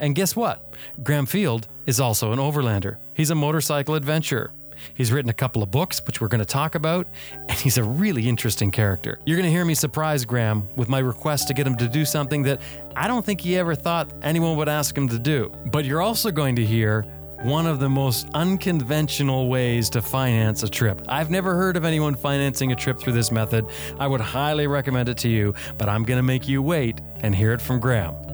[0.00, 0.74] And guess what?
[1.02, 2.96] Graham Field is also an overlander.
[3.14, 4.52] He's a motorcycle adventurer.
[4.94, 7.06] He's written a couple of books, which we're going to talk about,
[7.48, 9.18] and he's a really interesting character.
[9.24, 12.04] You're going to hear me surprise Graham with my request to get him to do
[12.04, 12.60] something that
[12.96, 15.52] I don't think he ever thought anyone would ask him to do.
[15.70, 17.04] But you're also going to hear
[17.44, 21.02] one of the most unconventional ways to finance a trip.
[21.08, 23.66] I've never heard of anyone financing a trip through this method.
[23.98, 27.34] I would highly recommend it to you, but I'm going to make you wait and
[27.34, 28.33] hear it from Graham.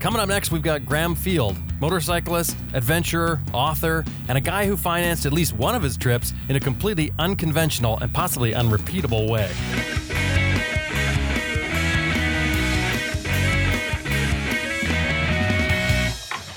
[0.00, 5.26] Coming up next, we've got Graham Field, motorcyclist, adventurer, author, and a guy who financed
[5.26, 9.50] at least one of his trips in a completely unconventional and possibly unrepeatable way.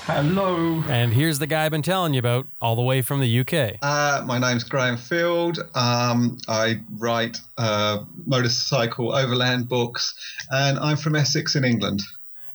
[0.06, 0.82] Hello.
[0.88, 3.76] And here's the guy I've been telling you about, all the way from the UK.
[3.82, 5.58] Uh, my name's Graham Field.
[5.74, 10.14] Um, I write uh, motorcycle overland books,
[10.50, 12.00] and I'm from Essex in England.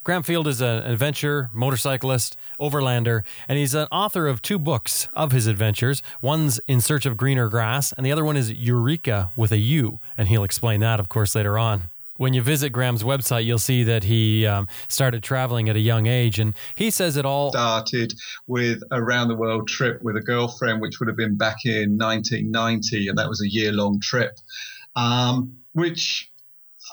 [0.10, 5.32] Graham Field is an adventure, motorcyclist, overlander, and he's an author of two books of
[5.32, 6.01] his adventures.
[6.20, 9.99] One's In Search of Greener Grass, and the other one is Eureka with a U,
[10.18, 11.91] and he'll explain that, of course, later on.
[12.18, 16.07] When you visit Graham's website, you'll see that he um, started traveling at a young
[16.07, 18.12] age, and he says it all started
[18.47, 21.99] with a round the world trip with a girlfriend, which would have been back in
[21.99, 24.39] 1990, and that was a year long trip,
[24.95, 26.32] um, which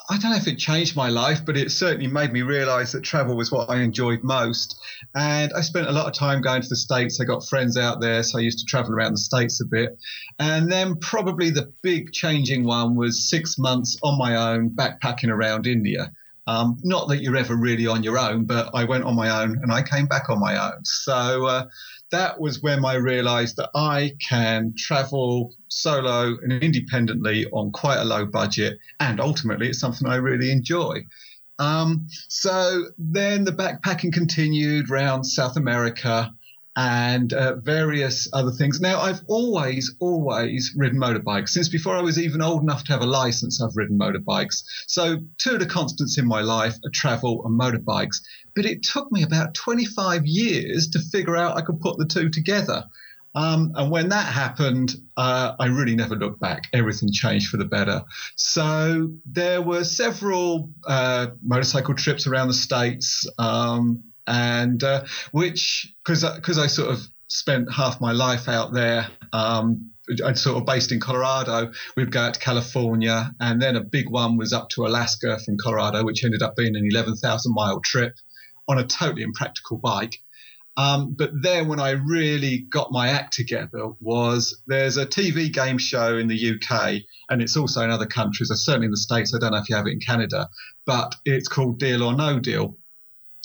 [0.09, 3.01] I don't know if it changed my life, but it certainly made me realize that
[3.01, 4.79] travel was what I enjoyed most.
[5.15, 7.19] And I spent a lot of time going to the States.
[7.19, 9.97] I got friends out there, so I used to travel around the States a bit.
[10.39, 15.67] And then probably the big changing one was six months on my own backpacking around
[15.67, 16.11] India.
[16.47, 19.59] Um, not that you're ever really on your own, but I went on my own
[19.61, 20.83] and I came back on my own.
[20.83, 21.65] So uh,
[22.11, 28.05] that was when I realized that I can travel solo and independently on quite a
[28.05, 28.77] low budget.
[28.99, 31.05] And ultimately, it's something I really enjoy.
[31.59, 36.31] Um, so then the backpacking continued around South America
[36.77, 38.79] and uh, various other things.
[38.79, 41.49] Now, I've always, always ridden motorbikes.
[41.49, 44.61] Since before I was even old enough to have a license, I've ridden motorbikes.
[44.85, 48.21] So, two of the constants in my life are travel and motorbikes.
[48.55, 52.29] But it took me about 25 years to figure out I could put the two
[52.29, 52.83] together.
[53.33, 56.65] Um, and when that happened, uh, I really never looked back.
[56.73, 58.03] Everything changed for the better.
[58.35, 63.27] So there were several uh, motorcycle trips around the states.
[63.39, 69.07] Um, and uh, which because because I sort of spent half my life out there.
[69.33, 69.91] Um,
[70.23, 71.71] I'd sort of based in Colorado.
[71.97, 75.57] We'd go out to California, and then a big one was up to Alaska from
[75.57, 78.13] Colorado, which ended up being an 11,000 mile trip
[78.69, 80.15] on a totally impractical bike.
[80.77, 85.79] Um, but then when I really got my act together was there's a TV game
[85.79, 89.33] show in the UK and it's also in other countries, certainly in the States.
[89.33, 90.47] I don't know if you have it in Canada,
[90.85, 92.77] but it's called Deal or No Deal.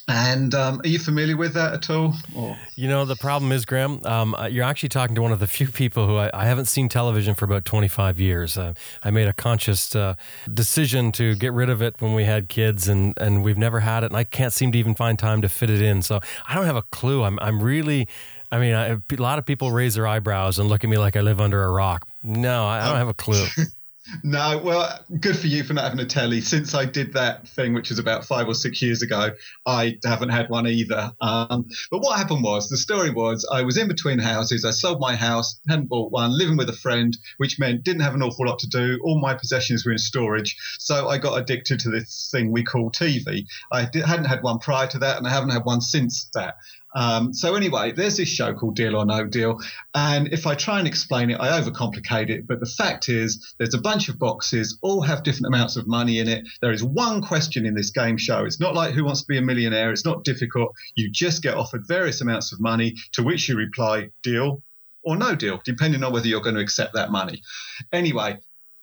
[0.09, 2.15] And um, are you familiar with that at all?
[2.35, 2.57] Or?
[2.75, 5.47] You know, the problem is, Graham, um, uh, you're actually talking to one of the
[5.59, 8.59] few people who I, I haven't seen television for about 25 years.
[8.59, 10.15] Uh, I made a conscious uh,
[10.53, 14.03] decision to get rid of it when we had kids, and, and we've never had
[14.03, 16.03] it, and I can't seem to even find time to fit it in.
[16.03, 17.23] So I don't have a clue.
[17.23, 18.09] I'm, I'm really.
[18.51, 21.17] I mean, I, a lot of people raise their eyebrows and look at me like
[21.17, 22.07] I live under a rock.
[22.23, 23.47] No, I, I don't have a clue.
[24.23, 26.41] No, well, good for you for not having a telly.
[26.41, 29.31] Since I did that thing, which was about five or six years ago,
[29.67, 31.13] I haven't had one either.
[31.21, 34.65] Um, but what happened was the story was I was in between houses.
[34.65, 38.15] I sold my house, hadn't bought one, living with a friend, which meant didn't have
[38.15, 38.99] an awful lot to do.
[39.03, 40.57] All my possessions were in storage.
[40.79, 43.47] So I got addicted to this thing we call TV.
[43.73, 46.57] I hadn't had one prior to that, and I haven't had one since that.
[46.95, 49.61] Um, so anyway, there's this show called Deal or No Deal,
[49.95, 52.47] and if I try and explain it, I overcomplicate it.
[52.47, 56.19] But the fact is, there's a bunch of boxes, all have different amounts of money
[56.19, 56.47] in it.
[56.61, 58.45] There is one question in this game show.
[58.45, 59.91] It's not like Who Wants to Be a Millionaire.
[59.91, 60.73] It's not difficult.
[60.95, 64.63] You just get offered various amounts of money, to which you reply deal
[65.05, 67.43] or no deal, depending on whether you're going to accept that money.
[67.93, 68.39] Anyway,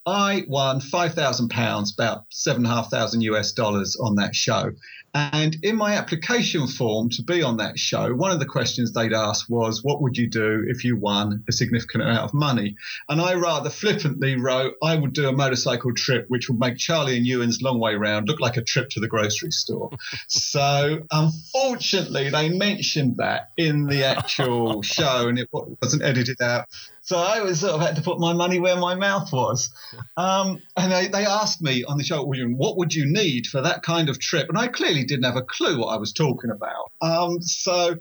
[0.05, 4.35] I won five thousand pounds, about seven and a half thousand US dollars on that
[4.35, 4.71] show.
[5.13, 9.13] And in my application form to be on that show, one of the questions they'd
[9.13, 12.75] ask was, What would you do if you won a significant amount of money?
[13.07, 17.17] And I rather flippantly wrote, I would do a motorcycle trip which would make Charlie
[17.17, 19.89] and Ewan's long way round look like a trip to the grocery store.
[20.27, 26.67] so unfortunately, they mentioned that in the actual show and it wasn't edited out.
[27.09, 29.73] So I was sort of had to put my money where my mouth was.
[30.15, 33.81] Um, and they, they asked me on the show, what would you need for that
[33.81, 34.47] kind of trip?
[34.47, 36.91] And I clearly didn't have a clue what I was talking about.
[37.01, 37.95] Um, so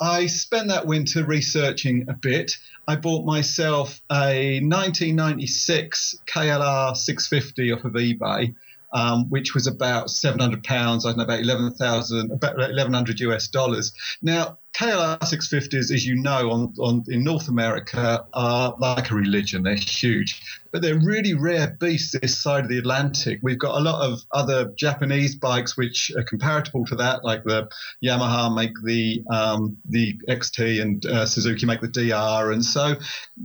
[0.00, 2.56] I spent that winter researching a bit.
[2.86, 8.54] I bought myself a 1996 KLR 650 off of eBay
[8.94, 13.92] um, which was about 700 pounds, I don't know, about 11,000, about 1100 US dollars.
[14.22, 19.62] Now, KLR 650s, as you know, on, on in North America are like a religion.
[19.62, 20.42] They're huge,
[20.72, 23.38] but they're really rare beasts this side of the Atlantic.
[23.40, 27.68] We've got a lot of other Japanese bikes which are comparable to that, like the
[28.04, 32.96] Yamaha make the um, the XT and uh, Suzuki make the DR, and so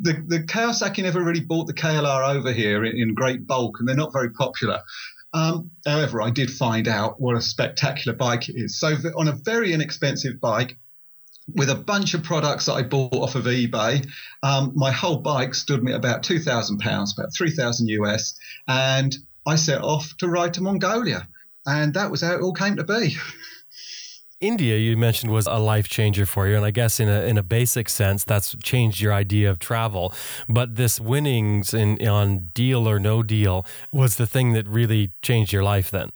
[0.02, 3.88] the the Kawasaki never really bought the KLR over here in, in great bulk, and
[3.88, 4.82] they're not very popular.
[5.34, 8.80] Um, however, I did find out what a spectacular bike it is.
[8.80, 10.78] So, on a very inexpensive bike,
[11.56, 14.08] with a bunch of products that I bought off of eBay,
[14.44, 18.36] um, my whole bike stood me about two thousand pounds, about three thousand US,
[18.68, 19.16] and
[19.46, 21.28] I set off to ride to Mongolia,
[21.66, 23.18] and that was how it all came to be.
[24.42, 27.38] India, you mentioned, was a life changer for you, and I guess in a in
[27.38, 30.14] a basic sense, that's changed your idea of travel.
[30.48, 35.52] But this winnings in on Deal or No Deal was the thing that really changed
[35.52, 35.92] your life.
[35.92, 36.12] Then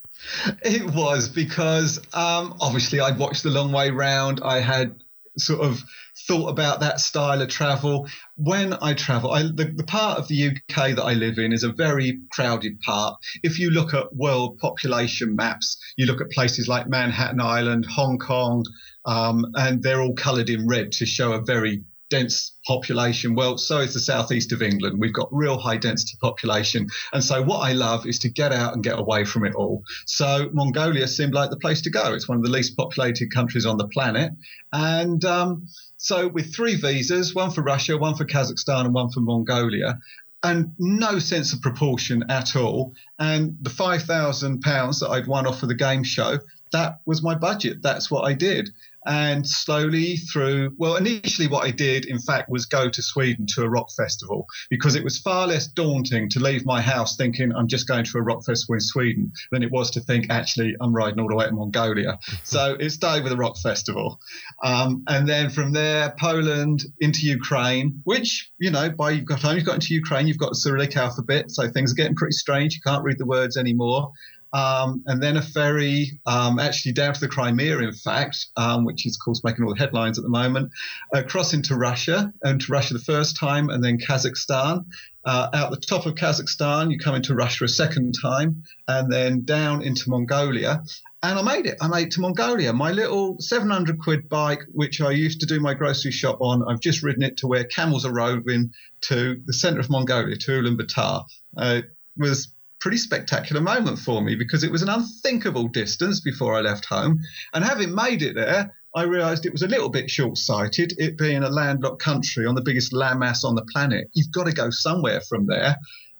[0.63, 4.39] it was because um, obviously I'd watched the long way round.
[4.41, 4.95] I had
[5.37, 5.83] sort of
[6.27, 8.07] thought about that style of travel.
[8.35, 11.63] When I travel, I, the, the part of the UK that I live in is
[11.63, 13.17] a very crowded part.
[13.43, 18.17] If you look at world population maps, you look at places like Manhattan Island, Hong
[18.17, 18.63] Kong,
[19.05, 23.33] um, and they're all coloured in red to show a very dense population.
[23.33, 24.99] Well, so is the southeast of England.
[24.99, 26.87] We've got real high density population.
[27.11, 29.81] And so what I love is to get out and get away from it all.
[30.05, 32.13] So Mongolia seemed like the place to go.
[32.13, 34.31] It's one of the least populated countries on the planet.
[34.71, 35.67] And um,
[36.03, 39.99] so with three visas, one for Russia, one for Kazakhstan, and one for Mongolia,
[40.43, 42.93] and no sense of proportion at all.
[43.19, 46.39] And the five thousand pounds that I'd won off of the game show,
[46.73, 47.81] that was my budget.
[47.81, 48.69] That's what I did
[49.05, 53.61] and slowly through well initially what i did in fact was go to sweden to
[53.63, 57.67] a rock festival because it was far less daunting to leave my house thinking i'm
[57.67, 60.93] just going to a rock festival in sweden than it was to think actually i'm
[60.93, 62.19] riding all the way to mongolia.
[62.43, 64.19] So it started with a rock festival.
[64.63, 69.65] Um, and then from there poland into ukraine which you know by the time you've
[69.65, 72.75] got into ukraine you've got the cyrillic alphabet so things are getting pretty strange.
[72.75, 74.11] You can't read the words anymore
[74.53, 79.05] um, and then a ferry um, actually down to the Crimea, in fact, um, which
[79.05, 80.71] is, of course, making all the headlines at the moment,
[81.11, 84.85] across into Russia, into Russia the first time, and then Kazakhstan.
[85.25, 89.43] Uh, out the top of Kazakhstan, you come into Russia a second time, and then
[89.43, 90.83] down into Mongolia.
[91.23, 91.77] And I made it.
[91.81, 92.73] I made it to Mongolia.
[92.73, 96.81] My little 700 quid bike, which I used to do my grocery shop on, I've
[96.81, 98.71] just ridden it to where camels are roving
[99.05, 101.23] to the center of Mongolia, to Ulaanbaatar.
[101.57, 101.81] Uh,
[102.17, 102.53] was
[102.83, 107.17] pretty spectacular moment for me because it was an unthinkable distance before I left home.
[107.53, 111.17] And having made it there, I realised it was a little bit short sighted, it
[111.17, 114.09] being a landlocked country on the biggest landmass on the planet.
[114.11, 115.77] You've got to go somewhere from there.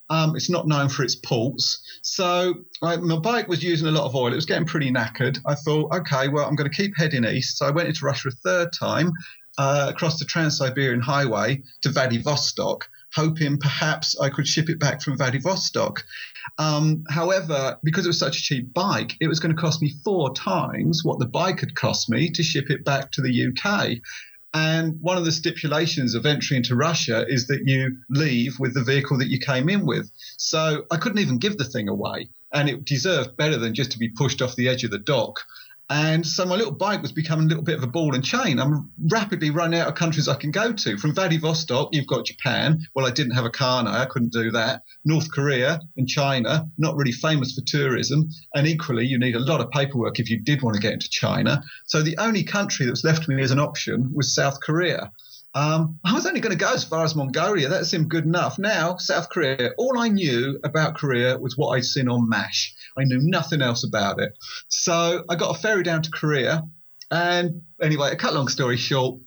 [0.09, 1.81] Um, it's not known for its ports.
[2.01, 4.31] So I, my bike was using a lot of oil.
[4.31, 5.39] It was getting pretty knackered.
[5.45, 7.57] I thought, okay, well, I'm going to keep heading east.
[7.57, 9.11] So I went into Russia a third time
[9.57, 15.01] uh, across the Trans Siberian Highway to Vladivostok hoping perhaps I could ship it back
[15.01, 16.03] from Vladivostok.
[16.57, 19.93] Um, however, because it was such a cheap bike, it was going to cost me
[20.03, 23.97] four times what the bike had cost me to ship it back to the UK.
[24.53, 28.83] And one of the stipulations of entry into Russia is that you leave with the
[28.83, 30.11] vehicle that you came in with.
[30.37, 32.29] So I couldn't even give the thing away.
[32.53, 35.39] And it deserved better than just to be pushed off the edge of the dock.
[35.89, 38.59] And so my little bike was becoming a little bit of a ball and chain.
[38.59, 40.97] I'm rapidly running out of countries I can go to.
[40.97, 42.79] From Vladivostok, you've got Japan.
[42.95, 44.83] Well, I didn't have a car now, I couldn't do that.
[45.03, 48.29] North Korea and China, not really famous for tourism.
[48.55, 51.09] And equally, you need a lot of paperwork if you did want to get into
[51.09, 51.61] China.
[51.85, 55.11] So the only country that was left me as an option was South Korea.
[55.55, 57.69] Um, I was only going to go as far as Mongolia.
[57.69, 58.57] That seemed good enough.
[58.57, 62.73] Now, South Korea, all I knew about Korea was what I'd seen on MASH.
[62.97, 64.31] I knew nothing else about it.
[64.67, 66.63] So I got a ferry down to Korea.
[67.11, 69.19] And anyway, a cut long story short,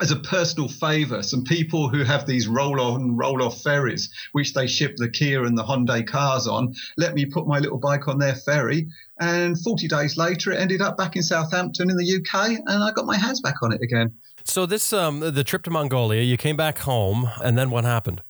[0.00, 4.54] as a personal favour, some people who have these roll on, roll off ferries, which
[4.54, 8.08] they ship the Kia and the Hyundai cars on, let me put my little bike
[8.08, 8.88] on their ferry.
[9.20, 12.92] And 40 days later, it ended up back in Southampton in the UK, and I
[12.92, 14.14] got my hands back on it again.
[14.44, 18.22] So this um, the trip to Mongolia, you came back home, and then what happened?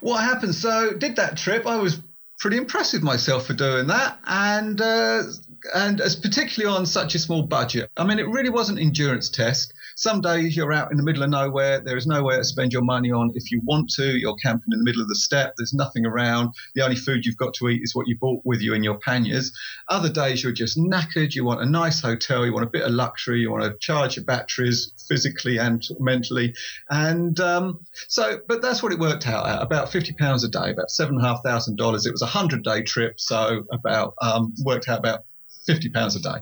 [0.00, 0.54] What happened?
[0.56, 1.66] So did that trip.
[1.66, 2.02] I was
[2.38, 5.22] pretty impressed with myself for doing that, and uh,
[5.74, 7.90] and as particularly on such a small budget.
[7.96, 9.72] I mean, it really was an endurance test.
[9.96, 11.80] Some days you're out in the middle of nowhere.
[11.80, 13.32] There is nowhere to spend your money on.
[13.34, 15.54] If you want to, you're camping in the middle of the steppe.
[15.56, 16.50] There's nothing around.
[16.74, 18.98] The only food you've got to eat is what you brought with you in your
[18.98, 19.52] panniers.
[19.88, 21.34] Other days you're just knackered.
[21.34, 22.44] You want a nice hotel.
[22.44, 23.40] You want a bit of luxury.
[23.40, 26.54] You want to charge your batteries physically and mentally.
[26.90, 30.70] And um, so, but that's what it worked out at about fifty pounds a day,
[30.70, 32.06] about seven and a half thousand dollars.
[32.06, 35.24] It was a hundred day trip, so about um, worked out about
[35.66, 36.38] 50 pounds a day.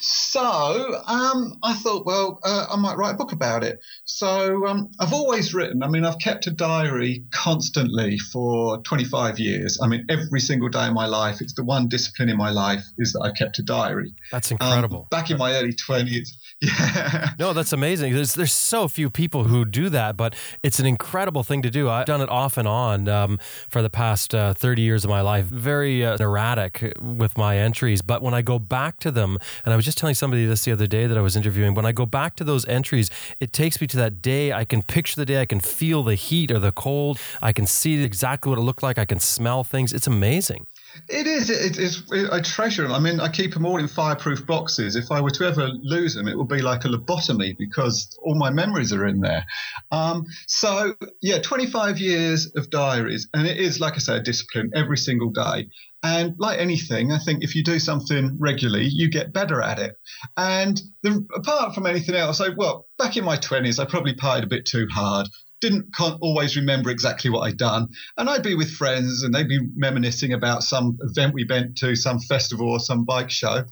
[0.00, 3.80] So um, I thought, well, uh, I might write a book about it.
[4.04, 9.78] So um, I've always written, I mean, I've kept a diary constantly for 25 years.
[9.82, 12.84] I mean, every single day of my life, it's the one discipline in my life
[12.98, 14.14] is that I've kept a diary.
[14.32, 15.00] That's incredible.
[15.00, 16.28] Um, back in my early 20s,
[16.64, 17.30] yeah.
[17.38, 18.14] No, that's amazing.
[18.14, 21.88] There's there's so few people who do that, but it's an incredible thing to do.
[21.88, 23.38] I've done it off and on um,
[23.68, 25.46] for the past uh, 30 years of my life.
[25.46, 29.76] Very uh, erratic with my entries, but when I go back to them, and I
[29.76, 32.06] was just telling somebody this the other day that I was interviewing, when I go
[32.06, 33.10] back to those entries,
[33.40, 34.52] it takes me to that day.
[34.52, 35.40] I can picture the day.
[35.40, 37.18] I can feel the heat or the cold.
[37.42, 38.98] I can see exactly what it looked like.
[38.98, 39.92] I can smell things.
[39.92, 40.66] It's amazing.
[41.08, 41.50] It is.
[41.50, 42.02] It is.
[42.10, 42.92] It, I treasure them.
[42.92, 44.96] I mean, I keep them all in fireproof boxes.
[44.96, 48.34] If I were to ever lose them, it would be like a lobotomy because all
[48.34, 49.44] my memories are in there.
[49.90, 54.70] Um, so yeah, 25 years of diaries, and it is like I say, a discipline
[54.74, 55.68] every single day.
[56.02, 59.96] And like anything, I think if you do something regularly, you get better at it.
[60.36, 64.44] And the, apart from anything else, I well, back in my 20s, I probably partied
[64.44, 65.28] a bit too hard
[65.64, 67.88] didn't can't always remember exactly what I'd done.
[68.18, 71.96] And I'd be with friends and they'd be reminiscing about some event we went to,
[71.96, 73.64] some festival or some bike show.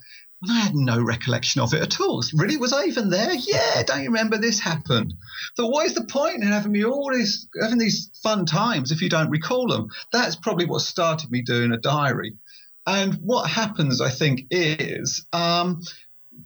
[0.42, 2.22] And I had no recollection of it at all.
[2.32, 3.34] Really, was I even there?
[3.34, 5.12] Yeah, don't you remember this happened?
[5.54, 9.02] So what is the point in having me all these having these fun times if
[9.02, 9.88] you don't recall them?
[10.12, 12.38] That's probably what started me doing a diary.
[12.86, 15.82] And what happens, I think, is um,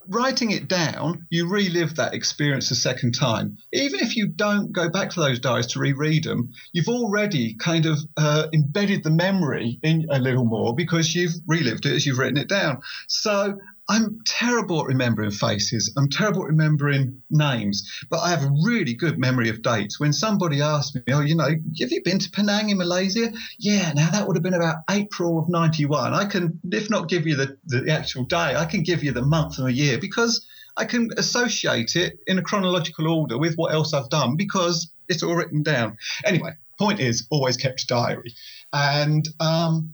[0.08, 3.56] writing it down, you relive that experience a second time.
[3.72, 7.86] Even if you don't go back to those diaries to reread them, you've already kind
[7.86, 12.18] of uh, embedded the memory in a little more because you've relived it as you've
[12.18, 12.80] written it down.
[13.08, 13.58] So
[13.88, 15.92] I'm terrible at remembering faces.
[15.96, 20.00] I'm terrible at remembering names, but I have a really good memory of dates.
[20.00, 23.92] When somebody asks me, "Oh, you know, have you been to Penang in Malaysia?" Yeah,
[23.92, 26.14] now that would have been about April of '91.
[26.14, 29.22] I can, if not give you the, the actual day, I can give you the
[29.22, 30.44] month and the year because
[30.76, 35.22] I can associate it in a chronological order with what else I've done because it's
[35.22, 35.96] all written down.
[36.24, 38.34] Anyway, point is, always kept a diary,
[38.72, 39.92] and um,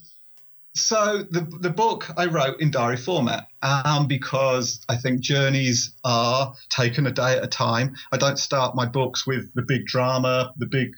[0.75, 6.55] so the the book I wrote in diary format um, because I think journeys are
[6.71, 7.95] taken a day at a time.
[8.11, 10.93] I don't start my books with the big drama, the big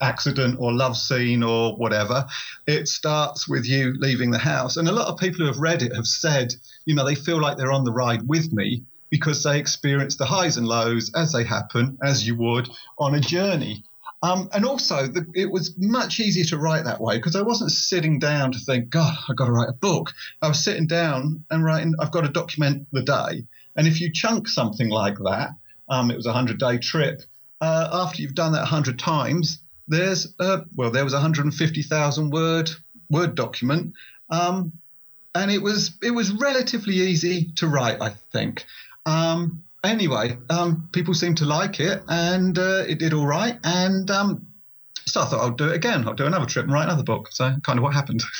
[0.00, 2.26] accident or love scene or whatever.
[2.66, 5.82] It starts with you leaving the house, and a lot of people who have read
[5.82, 6.54] it have said,
[6.86, 10.26] you know, they feel like they're on the ride with me because they experience the
[10.26, 12.68] highs and lows as they happen, as you would
[12.98, 13.84] on a journey.
[14.22, 17.70] Um, and also, the, it was much easier to write that way because I wasn't
[17.70, 20.12] sitting down to think, God, I've got to write a book.
[20.42, 23.44] I was sitting down and writing, I've got to document the day.
[23.76, 25.50] And if you chunk something like that,
[25.88, 27.22] um, it was a 100 day trip,
[27.60, 32.70] uh, after you've done that 100 times, there's, well, there was a 150,000 word
[33.10, 33.94] Word document.
[34.30, 34.72] Um,
[35.34, 38.64] and it was it was relatively easy to write, I think.
[39.06, 43.58] Um, anyway, um, people seemed to like it, and uh, it did all right.
[43.64, 44.46] And um,
[45.06, 46.06] so I thought I'll do it again.
[46.06, 47.28] I'll do another trip and write another book.
[47.30, 48.22] So kind of what happened.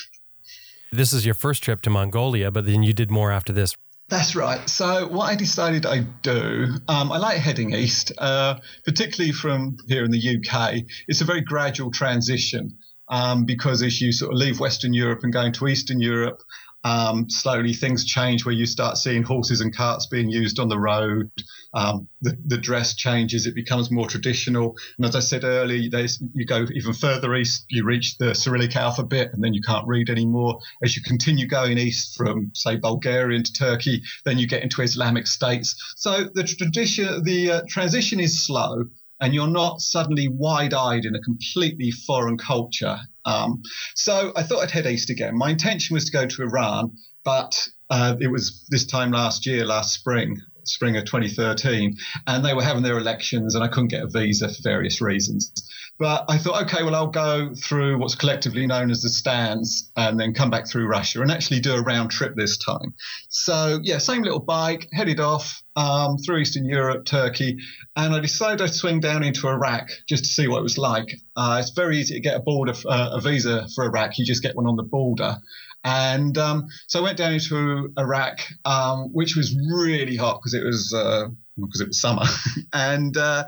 [0.90, 3.76] This is your first trip to Mongolia, but then you did more after this.
[4.08, 4.66] That's right.
[4.70, 10.02] So what I decided I'd do, um, I like heading east, uh, particularly from here
[10.02, 10.76] in the UK.
[11.06, 12.78] It's a very gradual transition
[13.08, 16.42] um, because as you sort of leave Western Europe and go into Eastern Europe,
[16.84, 20.78] um, slowly things change where you start seeing horses and carts being used on the
[20.78, 21.30] road.
[21.74, 24.74] Um, the, the, dress changes, it becomes more traditional.
[24.96, 29.30] And as I said earlier, you go even further east, you reach the Cyrillic alphabet,
[29.32, 30.60] and then you can't read anymore.
[30.82, 35.26] As you continue going east from, say, Bulgaria into Turkey, then you get into Islamic
[35.26, 35.76] states.
[35.96, 38.84] So the tradition, the uh, transition is slow,
[39.20, 42.98] and you're not suddenly wide eyed in a completely foreign culture.
[43.28, 43.62] Um,
[43.94, 45.36] so I thought I'd head east again.
[45.36, 46.92] My intention was to go to Iran,
[47.24, 51.96] but uh, it was this time last year, last spring, spring of 2013,
[52.26, 55.52] and they were having their elections, and I couldn't get a visa for various reasons.
[55.98, 60.18] But I thought, okay, well, I'll go through what's collectively known as the stands and
[60.18, 62.94] then come back through Russia and actually do a round trip this time.
[63.28, 67.58] So, yeah, same little bike, headed off um, through Eastern Europe, Turkey,
[67.96, 71.16] and I decided I'd swing down into Iraq just to see what it was like.
[71.34, 74.18] Uh, it's very easy to get a border, uh, a visa for Iraq.
[74.18, 75.36] You just get one on the border.
[75.84, 80.64] And um, so I went down into Iraq, um, which was really hot because it
[80.64, 81.28] was uh,
[81.66, 82.24] because it was summer,
[82.72, 83.44] and uh,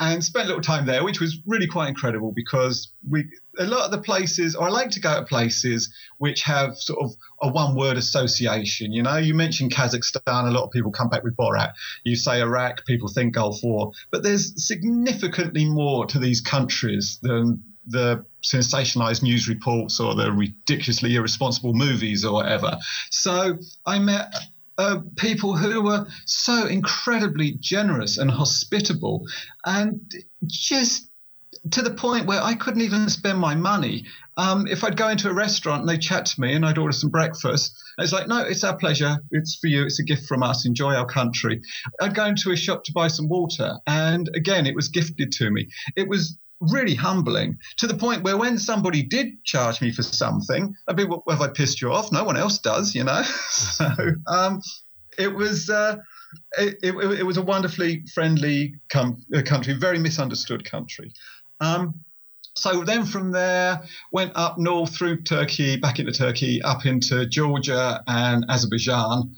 [0.00, 3.24] and spent a little time there, which was really quite incredible because we
[3.58, 7.02] a lot of the places, or I like to go to places which have sort
[7.02, 8.92] of a one word association.
[8.92, 11.72] You know, you mentioned Kazakhstan, a lot of people come back with Borat.
[12.04, 17.62] You say Iraq, people think Gulf War, but there's significantly more to these countries than
[17.86, 22.78] the sensationalized news reports or the ridiculously irresponsible movies or whatever.
[23.10, 24.34] So I met
[24.78, 29.26] uh, people who were so incredibly generous and hospitable
[29.64, 30.00] and
[30.46, 31.08] just
[31.70, 34.04] to the point where I couldn't even spend my money.
[34.36, 36.92] Um, if I'd go into a restaurant and they chat to me and I'd order
[36.92, 39.16] some breakfast, it's like, no, it's our pleasure.
[39.30, 39.84] It's for you.
[39.84, 40.66] It's a gift from us.
[40.66, 41.60] Enjoy our country.
[42.00, 45.50] I'd go into a shop to buy some water, and again, it was gifted to
[45.50, 45.68] me.
[45.96, 46.36] It was
[46.70, 51.04] really humbling to the point where when somebody did charge me for something, I'd be,
[51.04, 52.12] well, have I pissed you off?
[52.12, 53.22] No one else does, you know?
[53.50, 53.88] so
[54.26, 54.60] um,
[55.18, 55.70] it was.
[55.70, 55.96] Uh,
[56.58, 61.12] it, it, it, was a wonderfully friendly com- uh, country, very misunderstood country.
[61.60, 62.04] Um,
[62.56, 63.82] so then from there,
[64.12, 69.34] went up north through Turkey, back into Turkey, up into Georgia and Azerbaijan,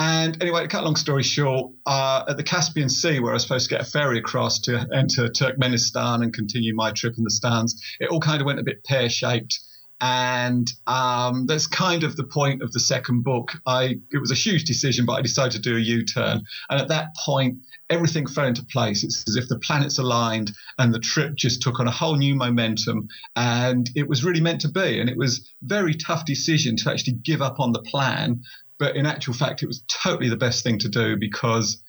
[0.00, 3.34] and anyway, to cut a long story short, uh, at the Caspian Sea, where I
[3.34, 7.24] was supposed to get a ferry across to enter Turkmenistan and continue my trip in
[7.24, 9.60] the stands, it all kind of went a bit pear shaped.
[10.00, 13.52] And um, that's kind of the point of the second book.
[13.66, 16.40] I it was a huge decision, but I decided to do a U-turn.
[16.70, 17.58] And at that point,
[17.90, 19.04] everything fell into place.
[19.04, 22.34] It's as if the planets aligned and the trip just took on a whole new
[22.34, 23.08] momentum.
[23.36, 24.98] And it was really meant to be.
[24.98, 28.40] And it was very tough decision to actually give up on the plan
[28.80, 31.80] but in actual fact, it was totally the best thing to do because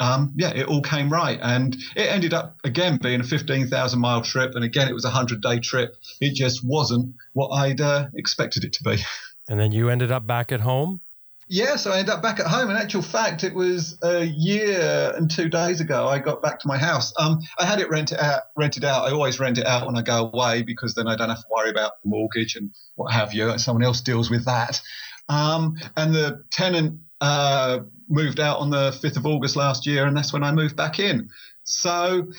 [0.00, 1.38] um, yeah, it all came right.
[1.42, 4.54] And it ended up, again, being a 15,000 mile trip.
[4.54, 5.96] And again, it was a 100 day trip.
[6.20, 8.96] It just wasn't what I'd uh, expected it to be.
[9.50, 11.00] And then you ended up back at home?
[11.48, 12.68] Yeah, so I ended up back at home.
[12.68, 16.68] In actual fact, it was a year and two days ago I got back to
[16.68, 17.14] my house.
[17.18, 18.42] Um, I had it rented out.
[18.54, 19.08] Rented out.
[19.08, 21.46] I always rent it out when I go away because then I don't have to
[21.50, 23.56] worry about the mortgage and what have you.
[23.56, 24.82] Someone else deals with that.
[25.28, 30.16] Um, and the tenant uh, moved out on the 5th of August last year, and
[30.16, 31.28] that's when I moved back in.
[31.64, 32.30] So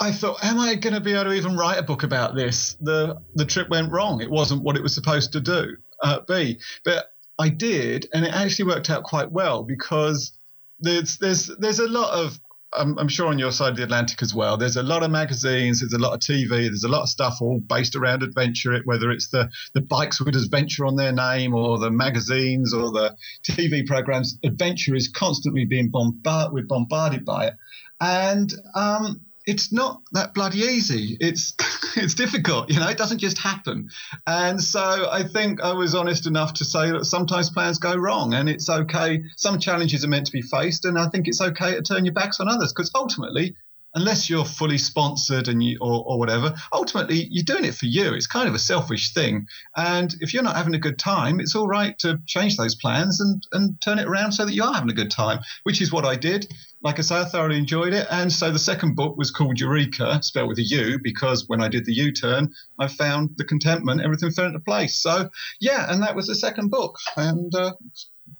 [0.00, 2.76] I thought, am I going to be able to even write a book about this?
[2.80, 4.20] The the trip went wrong.
[4.20, 8.34] It wasn't what it was supposed to do uh, be, but I did, and it
[8.34, 10.32] actually worked out quite well because
[10.80, 12.38] there's there's there's a lot of
[12.72, 14.56] I'm, I'm, sure on your side of the Atlantic as well.
[14.56, 17.38] There's a lot of magazines, there's a lot of TV, there's a lot of stuff
[17.40, 18.78] all based around adventure.
[18.84, 23.16] Whether it's the the bikes with adventure on their name, or the magazines, or the
[23.48, 26.52] TV programs, adventure is constantly being bombarded.
[26.52, 27.54] We're bombarded by it,
[28.00, 31.16] and um, it's not that bloody easy.
[31.20, 31.54] It's
[31.96, 32.88] it's difficult, you know.
[32.88, 33.90] It doesn't just happen,
[34.26, 38.34] and so I think I was honest enough to say that sometimes plans go wrong,
[38.34, 39.22] and it's okay.
[39.36, 42.14] Some challenges are meant to be faced, and I think it's okay to turn your
[42.14, 43.56] backs on others because ultimately
[43.96, 48.12] unless you're fully sponsored and you or, or whatever ultimately you're doing it for you
[48.12, 51.56] it's kind of a selfish thing and if you're not having a good time it's
[51.56, 54.74] all right to change those plans and and turn it around so that you are
[54.74, 56.46] having a good time which is what i did
[56.82, 58.06] like i say i thoroughly enjoyed it.
[58.10, 61.68] And so the second book was called eureka spelled with a u because when i
[61.68, 64.96] did the u-turn i found the contentment everything fell into place.
[64.96, 65.30] So
[65.60, 66.96] yeah and that was the second book.
[67.16, 67.72] And uh,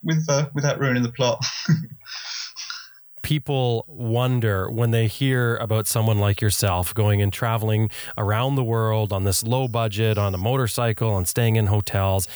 [0.02, 1.44] with uh, without ruining the plot.
[3.22, 9.12] People wonder when they hear about someone like yourself going and traveling around the world
[9.12, 12.28] on this low budget, on a motorcycle, and staying in hotels?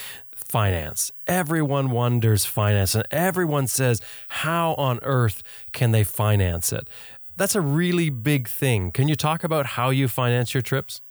[0.50, 1.12] Finance.
[1.28, 6.88] Everyone wonders finance, and everyone says, How on earth can they finance it?
[7.36, 8.90] That's a really big thing.
[8.90, 11.02] Can you talk about how you finance your trips?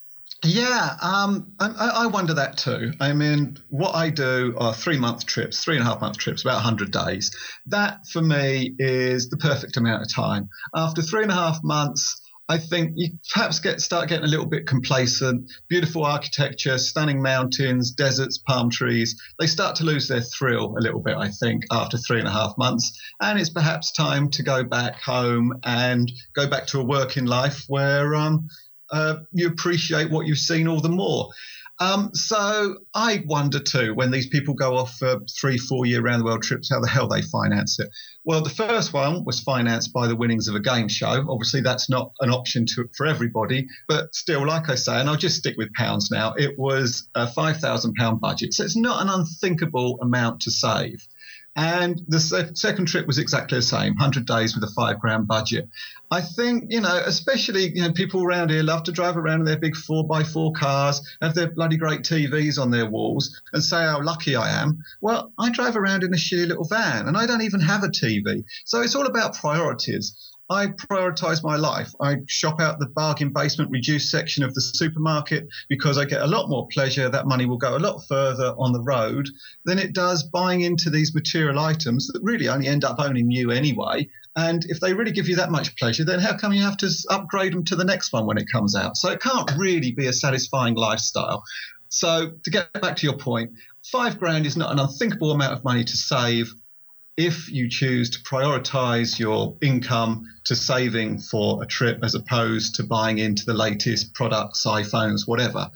[0.44, 2.92] Yeah, um, I, I, wonder that too.
[3.00, 6.42] I mean, what I do are three month trips, three and a half month trips,
[6.42, 7.34] about 100 days.
[7.66, 10.50] That for me is the perfect amount of time.
[10.74, 12.19] After three and a half months,
[12.50, 15.48] I think you perhaps get start getting a little bit complacent.
[15.68, 19.14] Beautiful architecture, stunning mountains, deserts, palm trees.
[19.38, 22.32] They start to lose their thrill a little bit, I think, after three and a
[22.32, 22.90] half months.
[23.20, 27.66] And it's perhaps time to go back home and go back to a working life
[27.68, 28.48] where um,
[28.90, 31.30] uh, you appreciate what you've seen all the more.
[31.80, 36.20] Um, so I wonder too when these people go off for three, four year round
[36.20, 37.88] the world trips, how the hell they finance it.
[38.22, 41.24] Well, the first one was financed by the winnings of a game show.
[41.26, 45.16] Obviously, that's not an option to, for everybody, but still, like I say, and I'll
[45.16, 46.34] just stick with pounds now.
[46.34, 51.08] It was a five thousand pound budget, so it's not an unthinkable amount to save.
[51.56, 52.20] And the
[52.54, 55.68] second trip was exactly the same 100 days with a five grand budget.
[56.10, 59.46] I think, you know, especially, you know, people around here love to drive around in
[59.46, 63.62] their big four by four cars, have their bloody great TVs on their walls, and
[63.62, 64.78] say how lucky I am.
[65.00, 67.88] Well, I drive around in a shitty little van and I don't even have a
[67.88, 68.44] TV.
[68.64, 70.29] So it's all about priorities.
[70.50, 71.92] I prioritize my life.
[72.00, 76.26] I shop out the bargain basement reduced section of the supermarket because I get a
[76.26, 77.08] lot more pleasure.
[77.08, 79.28] That money will go a lot further on the road
[79.64, 83.52] than it does buying into these material items that really only end up owning you
[83.52, 84.08] anyway.
[84.34, 86.90] And if they really give you that much pleasure, then how come you have to
[87.10, 88.96] upgrade them to the next one when it comes out?
[88.96, 91.44] So it can't really be a satisfying lifestyle.
[91.90, 93.52] So to get back to your point,
[93.84, 96.52] five grand is not an unthinkable amount of money to save
[97.20, 102.82] if you choose to prioritize your income to saving for a trip as opposed to
[102.82, 105.70] buying into the latest products, iPhones, whatever.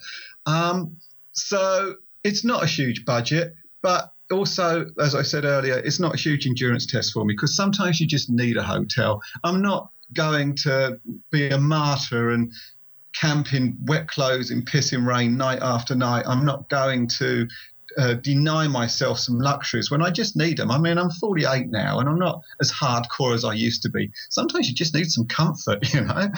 [0.46, 0.96] Um,
[1.32, 6.16] so it's not a huge budget, but also, as I said earlier, it's not a
[6.16, 9.20] huge endurance test for me because sometimes you just need a hotel.
[9.44, 10.98] I'm not going to
[11.30, 12.50] be a martyr and
[13.14, 16.24] camp in wet clothes in pissing rain night after night.
[16.26, 17.46] I'm not going to
[17.98, 20.70] uh, deny myself some luxuries when I just need them.
[20.70, 24.10] I mean, I'm 48 now and I'm not as hardcore as I used to be.
[24.30, 26.28] Sometimes you just need some comfort, you know?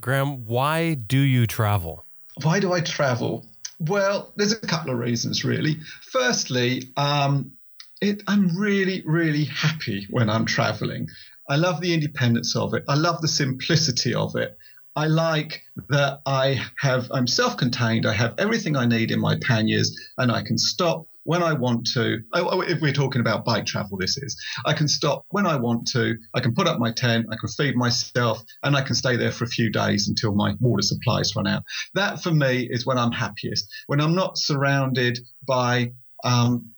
[0.00, 2.04] Graham, why do you travel?
[2.42, 3.44] Why do I travel?
[3.80, 5.76] Well, there's a couple of reasons, really.
[6.02, 7.52] Firstly, um,
[8.00, 11.08] it, I'm really, really happy when I'm traveling.
[11.48, 12.84] I love the independence of it.
[12.88, 14.56] I love the simplicity of it.
[14.98, 18.04] I like that I have I'm self-contained.
[18.04, 21.86] I have everything I need in my panniers, and I can stop when I want
[21.92, 22.18] to.
[22.32, 25.54] Oh, oh, if we're talking about bike travel, this is I can stop when I
[25.54, 26.16] want to.
[26.34, 27.26] I can put up my tent.
[27.30, 30.54] I can feed myself, and I can stay there for a few days until my
[30.58, 31.62] water supplies run out.
[31.94, 33.68] That for me is when I'm happiest.
[33.86, 35.92] When I'm not surrounded by
[36.24, 36.70] um,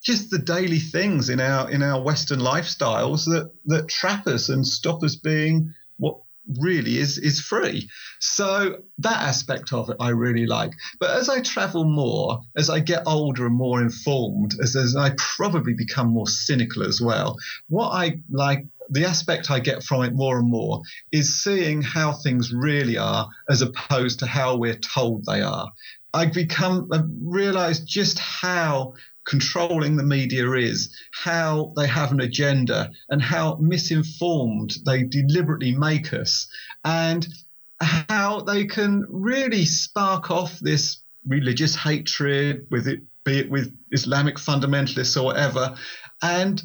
[0.00, 4.64] just the daily things in our in our Western lifestyles that that trap us and
[4.64, 6.18] stop us being what
[6.58, 7.88] really is is free.
[8.20, 10.72] So that aspect of it I really like.
[11.00, 15.12] But as I travel more, as I get older and more informed, as, as I
[15.16, 17.36] probably become more cynical as well,
[17.68, 22.12] what I like the aspect I get from it more and more is seeing how
[22.12, 25.70] things really are as opposed to how we're told they are.
[26.12, 28.94] I become I realize just how
[29.26, 36.12] controlling the media is, how they have an agenda, and how misinformed they deliberately make
[36.12, 36.46] us,
[36.84, 37.26] and
[37.80, 44.36] how they can really spark off this religious hatred with it, be it with Islamic
[44.36, 45.74] fundamentalists or whatever,
[46.22, 46.62] and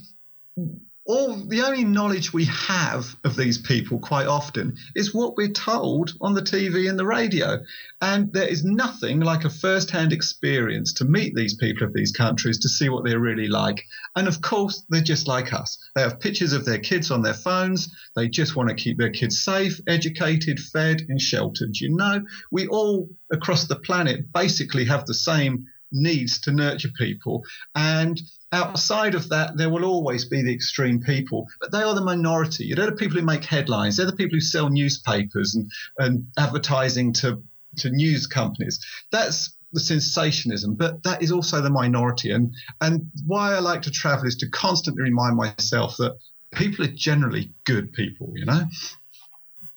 [1.10, 6.14] all the only knowledge we have of these people quite often is what we're told
[6.22, 7.58] on the TV and the radio.
[8.00, 12.12] And there is nothing like a first hand experience to meet these people of these
[12.12, 13.84] countries to see what they're really like.
[14.16, 15.80] And of course, they're just like us.
[15.96, 17.90] They have pictures of their kids on their phones.
[18.16, 21.76] They just want to keep their kids safe, educated, fed, and sheltered.
[21.76, 22.22] You know,
[22.52, 27.44] we all across the planet basically have the same needs to nurture people.
[27.76, 28.20] And
[28.52, 32.74] outside of that, there will always be the extreme people, but they are the minority.
[32.74, 33.98] They're the people who make headlines.
[33.98, 37.42] They're the people who sell newspapers and, and advertising to,
[37.78, 38.80] to news companies.
[39.12, 42.32] That's the sensationism, but that is also the minority.
[42.32, 46.18] And, and why I like to travel is to constantly remind myself that
[46.54, 48.64] people are generally good people, you know?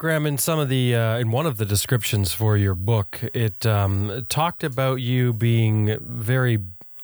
[0.03, 3.65] Graham, in some of the uh, in one of the descriptions for your book, it
[3.65, 6.59] um, talked about you being very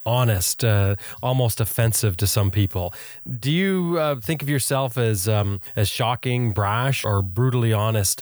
[0.05, 2.93] honest, uh, almost offensive to some people.
[3.39, 8.21] Do you uh, think of yourself as um, as shocking, brash, or brutally honest?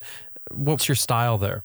[0.51, 1.65] What's your style there?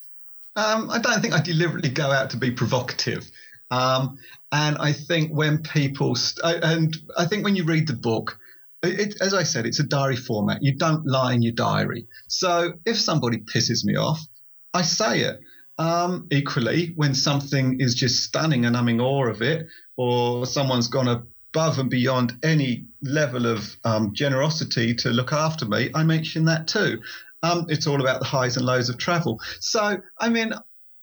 [0.56, 3.30] Um, I don't think I deliberately go out to be provocative.
[3.72, 4.20] Um,
[4.54, 8.40] and I think when people, st- and I think when you read the book,
[8.84, 10.62] it, as I said, it's a diary format.
[10.62, 12.08] You don't lie in your diary.
[12.28, 14.20] So if somebody pisses me off,
[14.74, 15.40] I say it.
[15.78, 19.68] Um, equally, when something is just stunning and I'm in awe of it,
[19.98, 25.90] or someone's gone above and beyond any level of um, generosity to look after me,
[25.94, 27.02] I mention that too.
[27.44, 29.40] Um, it's all about the highs and lows of travel.
[29.60, 30.54] So, I mean,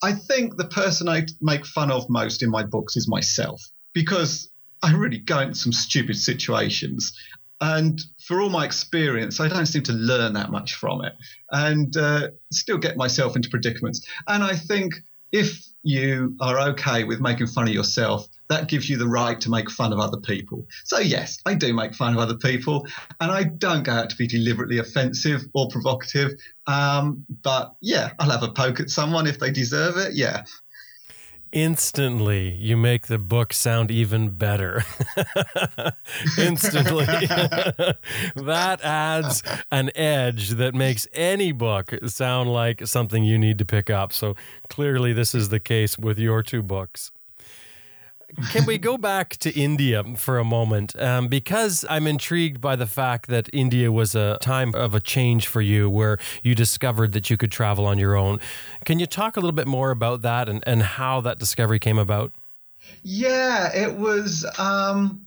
[0.03, 3.61] I think the person I make fun of most in my books is myself
[3.95, 4.49] because
[4.81, 7.13] I really go into some stupid situations
[7.61, 11.15] and for all my experience, I don't seem to learn that much from it
[11.51, 14.07] and uh, still get myself into predicaments.
[14.29, 14.95] And I think
[15.33, 19.51] if you are okay with making fun of yourself, that gives you the right to
[19.51, 20.67] make fun of other people.
[20.85, 22.87] So, yes, I do make fun of other people,
[23.21, 26.33] and I don't go out to be deliberately offensive or provocative.
[26.67, 30.15] Um, but yeah, I'll have a poke at someone if they deserve it.
[30.15, 30.45] Yeah
[31.53, 34.85] instantly you make the book sound even better.
[36.39, 37.07] Instantly.
[38.35, 43.91] That adds an edge that makes any book sound like something you need to pick
[43.91, 44.13] up.
[44.13, 44.35] So
[44.69, 47.11] clearly this is the case with your two books
[48.51, 51.01] can we go back to India for a moment?
[51.01, 55.47] Um, because I'm intrigued by the fact that India was a time of a change
[55.47, 58.41] for you where you discovered that you could travel on your own.
[58.85, 61.99] Can you talk a little bit more about that and, and how that discovery came
[61.99, 62.33] about?
[63.03, 64.47] Yeah, it was.
[64.59, 65.27] Um,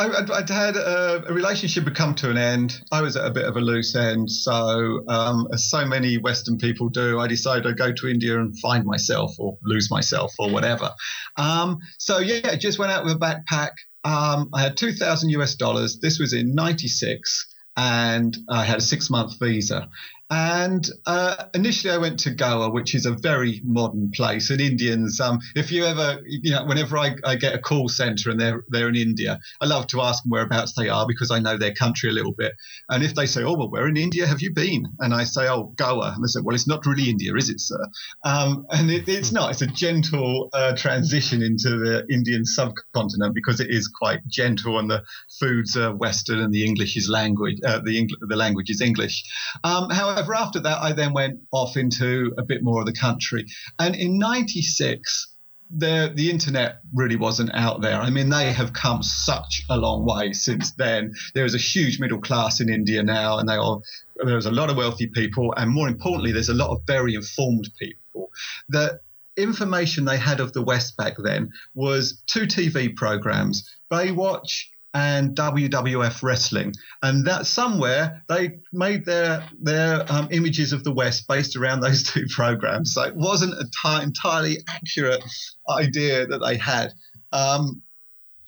[0.00, 2.80] I, would had a, a, relationship had come to an end.
[2.90, 4.30] I was at a bit of a loose end.
[4.30, 8.58] So, um, as so many Western people do, I decided I'd go to India and
[8.58, 10.90] find myself or lose myself or whatever.
[11.36, 13.72] Um, so, yeah, I just went out with a backpack.
[14.04, 15.98] Um, I had 2,000 US dollars.
[16.00, 17.46] This was in 96
[17.76, 19.88] and I had a six month visa.
[20.30, 24.50] And uh, initially, I went to Goa, which is a very modern place.
[24.50, 28.30] And Indians, um, if you ever, you know, whenever I, I, get a call center
[28.30, 31.40] and they're they're in India, I love to ask them whereabouts they are because I
[31.40, 32.52] know their country a little bit.
[32.88, 35.48] And if they say, "Oh, well, where in India have you been?" and I say,
[35.48, 37.84] "Oh, Goa," and they say, "Well, it's not really India, is it, sir?"
[38.24, 39.50] Um, and it, it's not.
[39.50, 44.88] It's a gentle uh, transition into the Indian subcontinent because it is quite gentle, and
[44.88, 45.02] the
[45.40, 47.58] foods are Western, and the English is language.
[47.66, 49.24] Uh, the Eng- the language is English.
[49.64, 52.92] Um, however however, after that, I then went off into a bit more of the
[52.92, 53.46] country.
[53.78, 55.34] And in 96,
[55.72, 58.00] the the internet really wasn't out there.
[58.00, 61.12] I mean, they have come such a long way since then.
[61.34, 63.80] There is a huge middle class in India now, and are
[64.16, 67.70] there's a lot of wealthy people, and more importantly, there's a lot of very informed
[67.78, 68.30] people.
[68.68, 69.00] The
[69.36, 76.22] information they had of the West back then was two TV programs, Baywatch and WWF
[76.22, 81.80] wrestling, and that somewhere they made their their um, images of the West based around
[81.80, 82.94] those two programs.
[82.94, 85.22] So it wasn't a t- entirely accurate
[85.68, 86.92] idea that they had.
[87.32, 87.82] Um,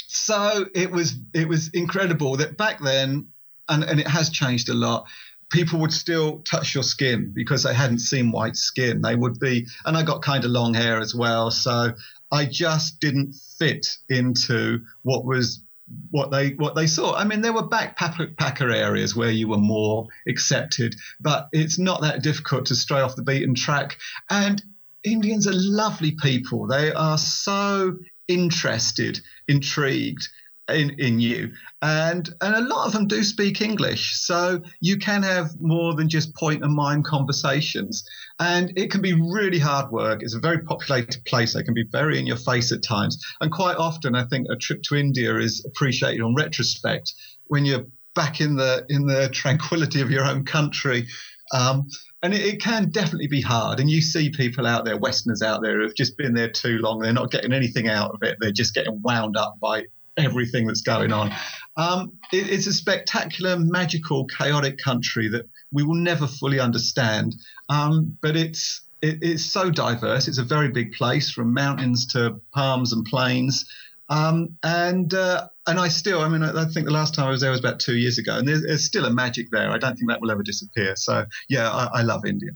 [0.09, 3.29] so it was it was incredible that back then,
[3.69, 5.07] and, and it has changed a lot.
[5.51, 9.03] People would still touch your skin because they hadn't seen white skin.
[9.03, 11.93] They would be, and I got kind of long hair as well, so
[12.31, 15.63] I just didn't fit into what was
[16.11, 17.15] what they what they saw.
[17.15, 22.23] I mean, there were backpacker areas where you were more accepted, but it's not that
[22.23, 23.99] difficult to stray off the beaten track.
[24.31, 24.63] And
[25.05, 26.67] Indians are lovely people.
[26.67, 27.99] They are so
[28.29, 30.29] interested, intrigued
[30.75, 31.53] in, in you.
[31.81, 34.19] And and a lot of them do speak English.
[34.19, 38.05] So you can have more than just point and mime conversations.
[38.39, 40.23] And it can be really hard work.
[40.23, 41.55] It's a very populated place.
[41.55, 43.23] They can be very in your face at times.
[43.41, 47.13] And quite often I think a trip to India is appreciated on retrospect
[47.47, 51.07] when you're back in the in the tranquility of your own country.
[51.53, 51.89] Um,
[52.23, 53.81] and it, it, can definitely be hard.
[53.81, 57.01] And you see people out there, Westerners out there, who've just been there too long.
[57.01, 58.39] They're not getting anything out of it.
[58.41, 59.85] They're just getting wound up by
[60.17, 61.33] everything that's going on.
[61.77, 67.35] Um, it, it's a spectacular, magical, chaotic country that we will never fully understand.
[67.69, 70.29] Um, but it's it, it's so diverse.
[70.29, 73.65] It's a very big place, from mountains to palms and plains.
[74.09, 77.31] Um, and uh, and I still, I mean, I, I, think the last time I
[77.31, 79.71] was there was about two years ago, and there's, there's still a magic there.
[79.71, 80.97] I don't think that will ever disappear.
[80.97, 82.51] So yeah, I, I love India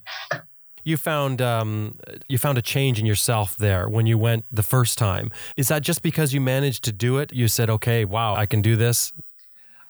[0.87, 1.97] you found um,
[2.29, 5.33] you found a change in yourself there when you went the first time.
[5.57, 7.33] Is that just because you managed to do it?
[7.33, 9.13] You said, "Okay, wow, I can do this."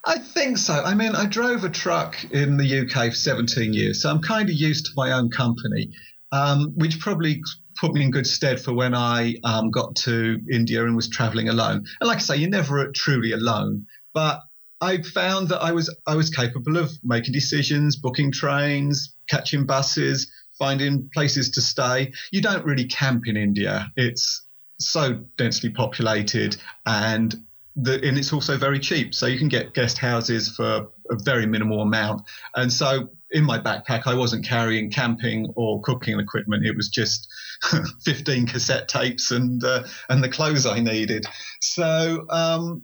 [0.03, 0.73] I think so.
[0.73, 4.49] I mean, I drove a truck in the UK for 17 years, so I'm kind
[4.49, 5.91] of used to my own company,
[6.31, 7.41] um, which probably
[7.79, 11.47] put me in good stead for when I um, got to India and was traveling
[11.47, 11.85] alone.
[11.99, 14.39] And like I say, you're never truly alone, but
[14.81, 20.31] I found that I was I was capable of making decisions, booking trains, catching buses,
[20.57, 22.11] finding places to stay.
[22.31, 23.91] You don't really camp in India.
[23.95, 24.45] It's
[24.79, 27.35] so densely populated and
[27.75, 29.13] the, and it's also very cheap.
[29.13, 32.23] So you can get guest houses for a very minimal amount.
[32.55, 36.65] And so in my backpack, I wasn't carrying camping or cooking equipment.
[36.65, 37.27] It was just
[38.03, 41.25] 15 cassette tapes and uh, and the clothes I needed.
[41.61, 42.83] So um,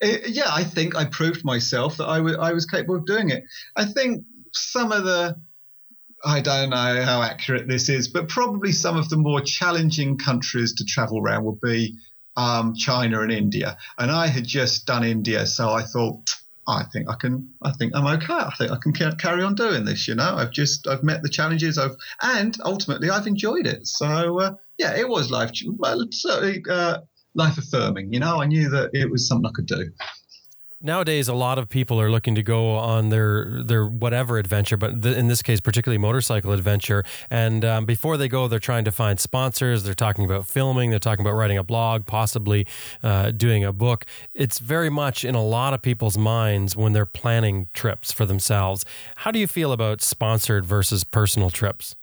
[0.00, 3.30] it, yeah, I think I proved myself that I, w- I was capable of doing
[3.30, 3.44] it.
[3.76, 5.36] I think some of the
[6.24, 10.74] I don't know how accurate this is, but probably some of the more challenging countries
[10.74, 11.96] to travel around would be
[12.36, 13.76] um, China and India.
[13.98, 16.30] And I had just done India, so I thought,
[16.66, 17.50] I think I can.
[17.60, 18.32] I think I'm okay.
[18.34, 20.06] I think I can carry on doing this.
[20.06, 21.76] You know, I've just I've met the challenges.
[21.76, 23.88] I've and ultimately I've enjoyed it.
[23.88, 25.50] So uh, yeah, it was life.
[25.66, 26.98] Well, certainly uh,
[27.34, 28.12] life affirming.
[28.12, 29.90] You know, I knew that it was something I could do
[30.82, 35.02] nowadays a lot of people are looking to go on their their whatever adventure but
[35.02, 37.04] th- in this case particularly motorcycle adventure.
[37.30, 39.84] And um, before they go they're trying to find sponsors.
[39.84, 40.90] They're talking about filming.
[40.90, 42.66] They're talking about writing a blog possibly
[43.02, 44.04] uh, doing a book.
[44.34, 48.84] It's very much in a lot of people's minds when they're planning trips for themselves.
[49.16, 51.96] How do you feel about sponsored versus personal trips?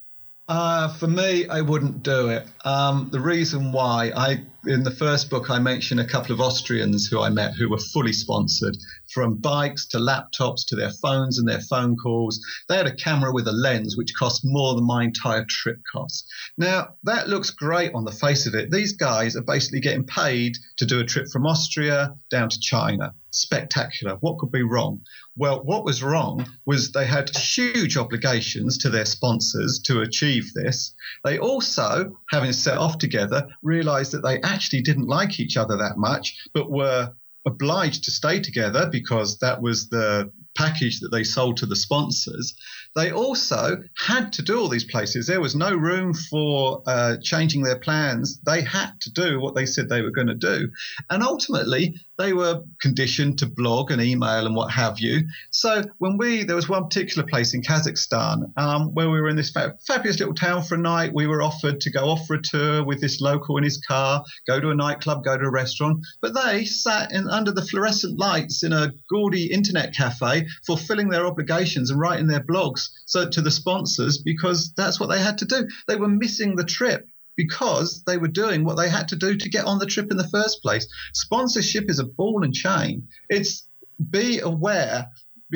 [0.48, 2.44] Uh, for me, I wouldn't do it.
[2.64, 7.06] Um, the reason why I in the first book, I mentioned a couple of Austrians
[7.06, 8.76] who I met who were fully sponsored
[9.12, 12.40] from bikes to laptops to their phones and their phone calls.
[12.68, 16.26] They had a camera with a lens, which cost more than my entire trip cost.
[16.58, 18.70] Now, that looks great on the face of it.
[18.70, 23.14] These guys are basically getting paid to do a trip from Austria down to China.
[23.32, 24.16] Spectacular.
[24.16, 25.00] What could be wrong?
[25.36, 30.92] Well, what was wrong was they had huge obligations to their sponsors to achieve this.
[31.24, 35.96] They also, having set off together, realized that they actually didn't like each other that
[35.96, 37.12] much, but were
[37.46, 42.54] obliged to stay together because that was the package that they sold to the sponsors.
[42.96, 45.26] They also had to do all these places.
[45.26, 48.40] There was no room for uh, changing their plans.
[48.44, 50.68] They had to do what they said they were going to do.
[51.08, 55.22] And ultimately, they were conditioned to blog and email and what have you.
[55.50, 59.36] So when we, there was one particular place in Kazakhstan um, where we were in
[59.36, 61.12] this fabulous little town for a night.
[61.14, 64.22] We were offered to go off for a tour with this local in his car,
[64.46, 66.04] go to a nightclub, go to a restaurant.
[66.20, 71.26] But they sat in, under the fluorescent lights in a gaudy internet cafe, fulfilling their
[71.26, 75.46] obligations and writing their blogs so to the sponsors because that's what they had to
[75.46, 75.66] do.
[75.88, 77.06] They were missing the trip
[77.40, 80.18] because they were doing what they had to do to get on the trip in
[80.18, 80.86] the first place.
[81.14, 83.08] Sponsorship is a ball and chain.
[83.30, 83.66] It's
[84.10, 85.06] be aware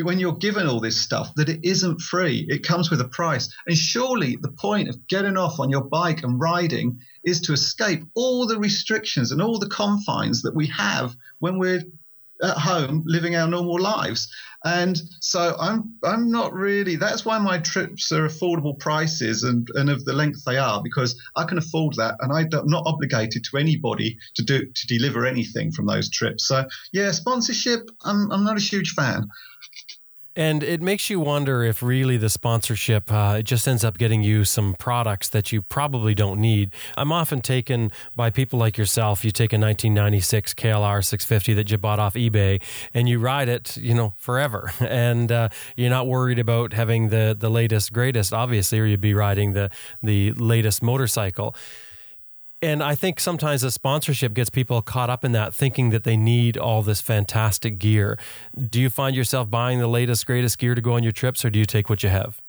[0.02, 2.46] when you're given all this stuff that it isn't free.
[2.48, 3.54] It comes with a price.
[3.66, 8.02] And surely the point of getting off on your bike and riding is to escape
[8.14, 11.82] all the restrictions and all the confines that we have when we're
[12.44, 14.28] at home living our normal lives.
[14.64, 16.96] And so I'm I'm not really.
[16.96, 21.20] That's why my trips are affordable prices and, and of the length they are because
[21.36, 25.70] I can afford that and I'm not obligated to anybody to do to deliver anything
[25.70, 26.48] from those trips.
[26.48, 27.90] So yeah, sponsorship.
[28.04, 29.28] I'm I'm not a huge fan.
[30.36, 34.22] And it makes you wonder if really the sponsorship uh, it just ends up getting
[34.22, 36.72] you some products that you probably don't need.
[36.96, 39.24] I'm often taken by people like yourself.
[39.24, 42.60] You take a 1996 KLR 650 that you bought off eBay
[42.92, 47.36] and you ride it, you know, forever, and uh, you're not worried about having the
[47.38, 49.70] the latest greatest, obviously, or you'd be riding the
[50.02, 51.54] the latest motorcycle.
[52.64, 56.16] And I think sometimes the sponsorship gets people caught up in that, thinking that they
[56.16, 58.18] need all this fantastic gear.
[58.70, 61.50] Do you find yourself buying the latest, greatest gear to go on your trips, or
[61.50, 62.40] do you take what you have?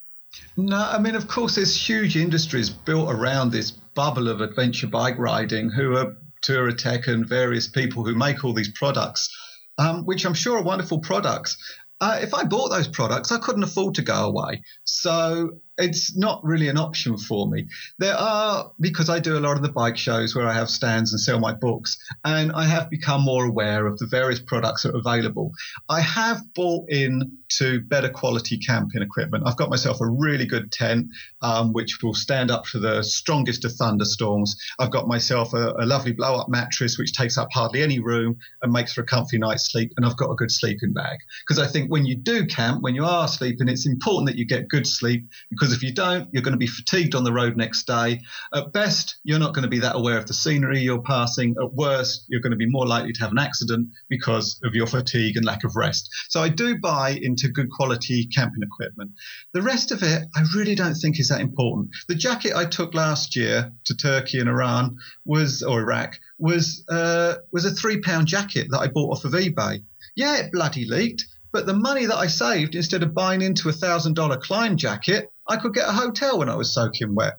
[0.56, 5.18] No, I mean, of course, there's huge industries built around this bubble of adventure bike
[5.18, 9.28] riding who are Touratech and various people who make all these products,
[9.76, 11.58] um, which I'm sure are wonderful products.
[12.00, 14.62] Uh, if I bought those products, I couldn't afford to go away.
[14.84, 17.66] So it's not really an option for me.
[17.98, 21.12] There are, because I do a lot of the bike shows where I have stands
[21.12, 24.94] and sell my books, and I have become more aware of the various products that
[24.94, 25.52] are available.
[25.88, 29.44] I have bought in to better quality camping equipment.
[29.46, 31.08] I've got myself a really good tent,
[31.42, 34.56] um, which will stand up to the strongest of thunderstorms.
[34.78, 38.36] I've got myself a, a lovely blow up mattress, which takes up hardly any room
[38.62, 39.92] and makes for a comfy night's sleep.
[39.96, 41.18] And I've got a good sleeping bag.
[41.46, 44.44] Because I think when you do camp, when you are sleeping, it's important that you
[44.44, 47.32] get good sleep because because if you don't, you're going to be fatigued on the
[47.32, 48.20] road next day.
[48.54, 51.56] At best, you're not going to be that aware of the scenery you're passing.
[51.60, 54.86] At worst, you're going to be more likely to have an accident because of your
[54.86, 56.08] fatigue and lack of rest.
[56.28, 59.10] So I do buy into good quality camping equipment.
[59.54, 61.90] The rest of it, I really don't think is that important.
[62.06, 67.36] The jacket I took last year to Turkey and Iran was, or Iraq, was uh,
[67.50, 69.82] was a three pound jacket that I bought off of eBay.
[70.14, 71.24] Yeah, it bloody leaked.
[71.52, 75.32] But the money that I saved, instead of buying into a thousand dollar Klim jacket,
[75.48, 77.34] I could get a hotel when I was soaking wet.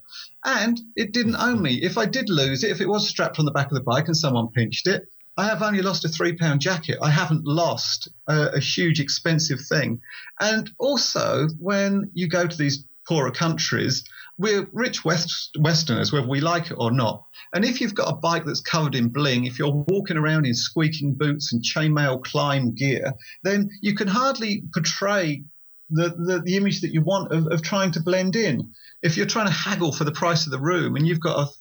[0.46, 1.64] And it didn't own mm-hmm.
[1.64, 1.74] me.
[1.82, 4.08] If I did lose it, if it was strapped on the back of the bike
[4.08, 5.08] and someone pinched it,
[5.38, 6.98] I have only lost a three pound jacket.
[7.02, 10.02] I haven't lost a, a, huge expensive thing.
[10.40, 14.04] And also, when you go to these poorer countries,
[14.40, 17.24] we're rich West, Westerners, whether we like it or not.
[17.54, 20.56] And if you've got a bike that's covered in bling, if you're walking around in
[20.56, 23.14] squeaking boots and chainmail Klim gear,
[23.44, 25.44] then you can hardly portray
[25.90, 28.72] the, the, the image that you want of, of trying to blend in.
[29.02, 31.52] If you're trying to haggle for the price of the room and you've got a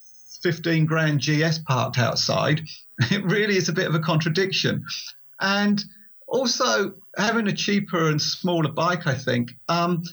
[0.43, 2.61] 15 grand GS parked outside,
[2.99, 4.83] it really is a bit of a contradiction.
[5.39, 5.83] And
[6.27, 9.51] also, having a cheaper and smaller bike, I think.
[9.69, 10.03] Um,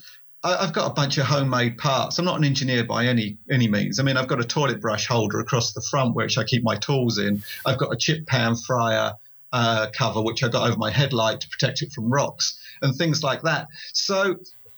[0.45, 2.19] I, have got a bunch of homemade parts.
[2.19, 3.99] I'm not an engineer by any any means.
[3.99, 6.77] I mean, I've got a toilet brush holder across the front, which I keep my
[6.77, 7.43] tools in.
[7.66, 9.15] I've got a chip pan fryer
[9.55, 13.23] uh, cover, which I got over my headlight to protect it from rocks and things
[13.23, 13.69] like that.
[13.93, 14.35] So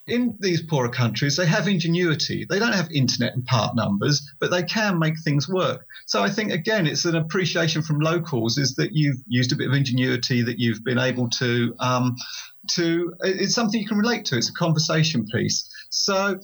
[0.07, 2.47] in these poorer countries, they have ingenuity.
[2.49, 5.87] They don't have internet and part numbers, but they can make things work.
[6.05, 9.69] So I think again, it's an appreciation from locals is that you've used a bit
[9.69, 12.15] of ingenuity, that you've been able to um,
[12.73, 13.15] to.
[13.23, 14.37] It's something you can relate to.
[14.37, 15.69] It's a conversation piece.
[15.89, 16.39] So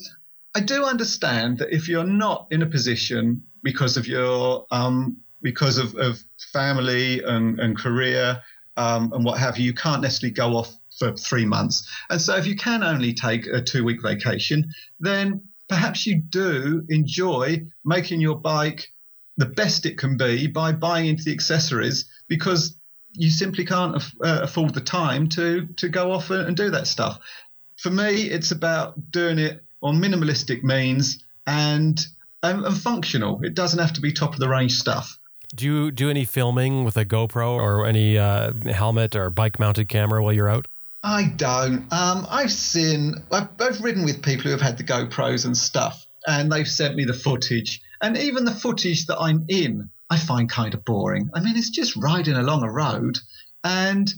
[0.54, 5.78] I do understand that if you're not in a position because of your um, because
[5.78, 8.40] of, of family and, and career
[8.76, 11.88] um, and what have you, you can't necessarily go off for three months.
[12.10, 14.70] And so if you can only take a two week vacation,
[15.00, 18.92] then perhaps you do enjoy making your bike
[19.36, 22.76] the best it can be by buying into the accessories because
[23.14, 26.86] you simply can't uh, afford the time to to go off and, and do that
[26.86, 27.18] stuff.
[27.76, 32.00] For me, it's about doing it on minimalistic means and,
[32.42, 33.40] and, and functional.
[33.42, 35.18] It doesn't have to be top of the range stuff.
[35.54, 39.88] Do you do any filming with a GoPro or any uh, helmet or bike mounted
[39.88, 40.66] camera while you're out?
[41.02, 41.92] I don't.
[41.92, 46.06] Um, I've seen, I've, I've ridden with people who have had the GoPros and stuff,
[46.26, 47.82] and they've sent me the footage.
[48.00, 51.30] And even the footage that I'm in, I find kind of boring.
[51.34, 53.18] I mean, it's just riding along a road,
[53.64, 54.12] and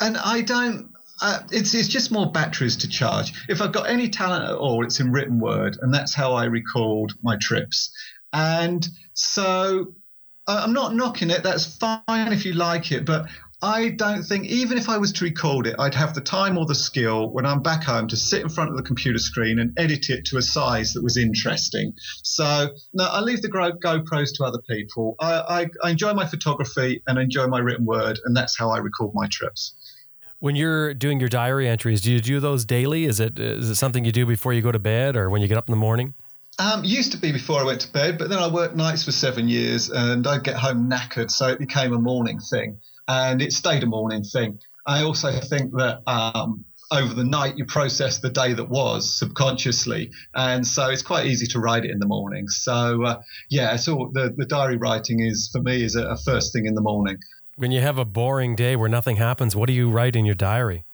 [0.00, 0.90] and I don't.
[1.22, 3.32] Uh, it's it's just more batteries to charge.
[3.48, 6.44] If I've got any talent at all, it's in written word, and that's how I
[6.44, 7.92] record my trips.
[8.32, 9.94] And so
[10.46, 11.42] I'm not knocking it.
[11.42, 13.28] That's fine if you like it, but
[13.62, 16.64] I don't think, even if I was to record it, I'd have the time or
[16.64, 19.78] the skill when I'm back home to sit in front of the computer screen and
[19.78, 21.92] edit it to a size that was interesting.
[22.22, 25.14] So, no, I leave the GoPros to other people.
[25.20, 28.78] I, I, I enjoy my photography and enjoy my written word, and that's how I
[28.78, 29.76] record my trips.
[30.38, 33.04] When you're doing your diary entries, do you do those daily?
[33.04, 35.48] Is it is it something you do before you go to bed or when you
[35.48, 36.14] get up in the morning?
[36.60, 39.12] Um, used to be before I went to bed, but then I worked nights for
[39.12, 43.54] seven years and I'd get home knackered, so it became a morning thing, and it
[43.54, 44.58] stayed a morning thing.
[44.86, 50.10] I also think that um, over the night you process the day that was subconsciously,
[50.34, 52.46] and so it's quite easy to write it in the morning.
[52.48, 56.52] So uh, yeah, so the the diary writing is for me is a, a first
[56.52, 57.16] thing in the morning.
[57.56, 60.34] When you have a boring day where nothing happens, what do you write in your
[60.34, 60.84] diary?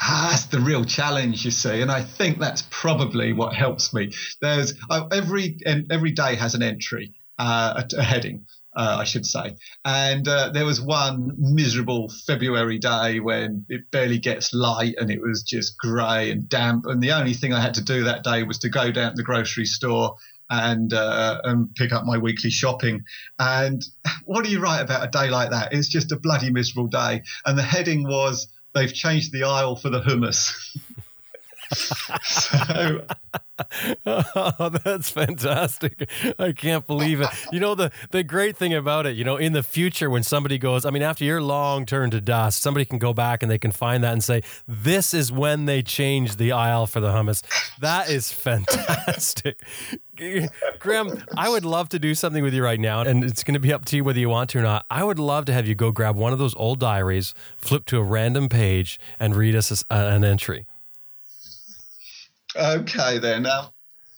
[0.00, 4.12] Ah, that's the real challenge, you see, and I think that's probably what helps me.
[4.40, 5.58] There's uh, every
[5.90, 8.46] every day has an entry, uh, a, a, heading,
[8.76, 14.18] uh, I should say, and uh, there was one miserable February day when it barely
[14.18, 17.74] gets light and it was just grey and damp, and the only thing I had
[17.74, 20.14] to do that day was to go down to the grocery store
[20.50, 23.04] and uh, and pick up my weekly shopping.
[23.38, 23.82] And
[24.24, 25.72] what do you write about a day like that?
[25.72, 29.90] It's just a bloody miserable day, and the heading was they've changed the aisle for
[29.90, 30.52] the hummus.
[32.22, 33.06] so,
[34.06, 36.08] oh, that's fantastic.
[36.38, 37.28] I can't believe it.
[37.52, 40.58] You know, the, the great thing about it, you know, in the future, when somebody
[40.58, 43.58] goes, I mean, after your long turn to dust, somebody can go back and they
[43.58, 47.42] can find that and say, this is when they changed the aisle for the hummus.
[47.80, 49.60] That is fantastic.
[50.78, 53.60] Graham, I would love to do something with you right now, and it's going to
[53.60, 54.86] be up to you whether you want to or not.
[54.90, 57.98] I would love to have you go grab one of those old diaries, flip to
[57.98, 60.66] a random page, and read us an entry.
[62.56, 63.42] Okay, then.
[63.42, 63.72] Now,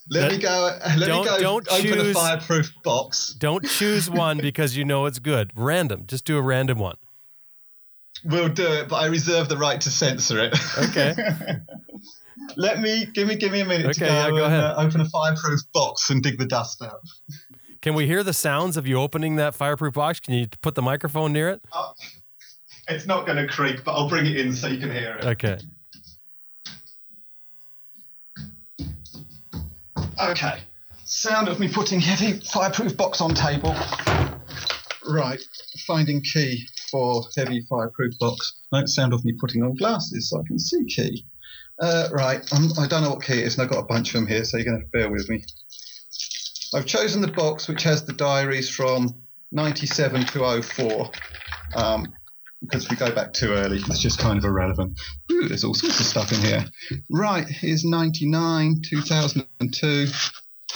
[0.09, 0.77] let me go.
[0.97, 1.39] Let don't, me go.
[1.39, 3.35] Don't open choose, a fireproof box.
[3.37, 5.51] Don't choose one because you know it's good.
[5.55, 6.05] Random.
[6.07, 6.95] Just do a random one.
[8.25, 10.57] We'll do it, but I reserve the right to censor it.
[10.77, 11.15] Okay.
[12.57, 14.63] let me give me give me a minute okay, to go, yeah, go and, ahead.
[14.63, 16.99] Uh, open a fireproof box and dig the dust out.
[17.81, 20.19] Can we hear the sounds of you opening that fireproof box?
[20.19, 21.61] Can you put the microphone near it?
[21.71, 21.93] Oh,
[22.89, 25.25] it's not going to creak, but I'll bring it in so you can hear it.
[25.25, 25.59] Okay.
[30.21, 30.59] Okay.
[31.05, 33.75] Sound of me putting heavy fireproof box on table.
[35.07, 35.41] Right.
[35.87, 38.61] Finding key for heavy fireproof box.
[38.71, 41.25] No sound of me putting on glasses so I can see key.
[41.79, 42.47] Uh, right.
[42.53, 44.19] I'm, I do not know what key it is, and I've got a bunch of
[44.19, 45.43] them here, so you're going to bear with me.
[46.75, 49.15] I've chosen the box which has the diaries from
[49.51, 51.11] 97 to 04.
[51.75, 52.13] Um,
[52.61, 54.99] because if we go back too early, it's just kind of irrelevant.
[55.31, 56.65] Ooh, there's all sorts of stuff in here.
[57.09, 60.05] Right, here's 99, 2002.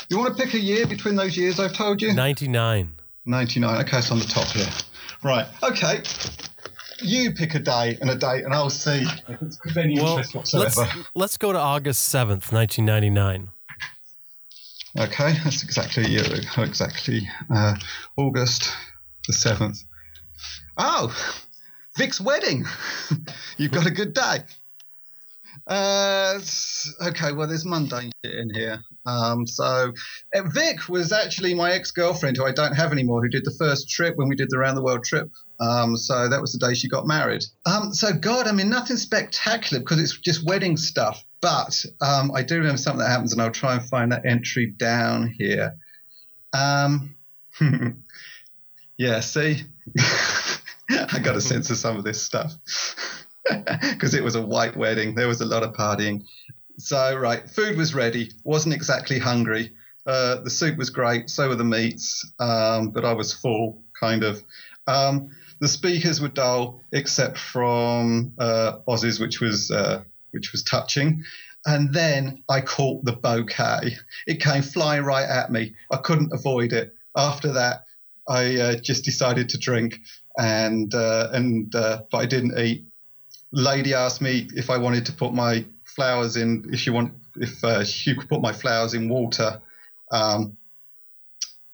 [0.08, 2.14] You want to pick a year between those years I've told you?
[2.14, 2.92] 99.
[3.26, 3.80] 99.
[3.82, 4.66] Okay, it's on the top here.
[5.22, 6.02] Right, okay.
[7.02, 10.18] You pick a day and a date, and I'll see if it's of any well,
[10.18, 10.80] interest whatsoever.
[10.80, 13.50] Let's, let's go to August 7th, 1999.
[14.96, 16.62] Okay, that's exactly a year ago.
[16.62, 17.74] Exactly uh,
[18.16, 18.70] August
[19.26, 19.84] the 7th.
[20.76, 21.14] Oh,
[21.96, 22.64] Vic's wedding.
[23.56, 24.38] You've got a good day.
[25.66, 26.38] Uh,
[27.06, 28.82] okay, well, there's mundane shit in here.
[29.06, 29.92] Um, so
[30.34, 33.88] uh, Vic was actually my ex-girlfriend, who I don't have anymore, who did the first
[33.88, 35.30] trip when we did the round the world trip.
[35.60, 37.44] Um, so that was the day she got married.
[37.64, 41.24] Um, so God, I mean, nothing spectacular because it's just wedding stuff.
[41.40, 44.66] But um, I do remember something that happens, and I'll try and find that entry
[44.66, 45.74] down here.
[46.52, 47.14] Um,
[48.98, 49.62] yeah, see.
[50.90, 52.54] I got a sense of some of this stuff
[53.44, 55.14] because it was a white wedding.
[55.14, 56.24] There was a lot of partying.
[56.78, 58.32] So, right, food was ready.
[58.42, 59.72] Wasn't exactly hungry.
[60.06, 61.30] Uh, the soup was great.
[61.30, 64.42] So were the meats, um, but I was full, kind of.
[64.86, 65.30] Um,
[65.60, 70.02] the speakers were dull, except from uh, Oz's, which was uh,
[70.32, 71.24] which was touching.
[71.64, 73.96] And then I caught the bouquet.
[74.26, 75.74] It came flying right at me.
[75.90, 76.94] I couldn't avoid it.
[77.16, 77.86] After that,
[78.28, 80.00] I uh, just decided to drink
[80.38, 82.84] and uh, and uh, but I didn't eat.
[83.52, 86.68] Lady asked me if I wanted to put my flowers in.
[86.72, 89.60] If you want, if uh, you could put my flowers in water,
[90.10, 90.56] um,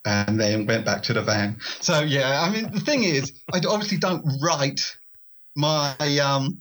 [0.04, 1.58] and then went back to the van.
[1.80, 4.96] So yeah, I mean the thing is, I obviously don't write
[5.56, 6.60] my um.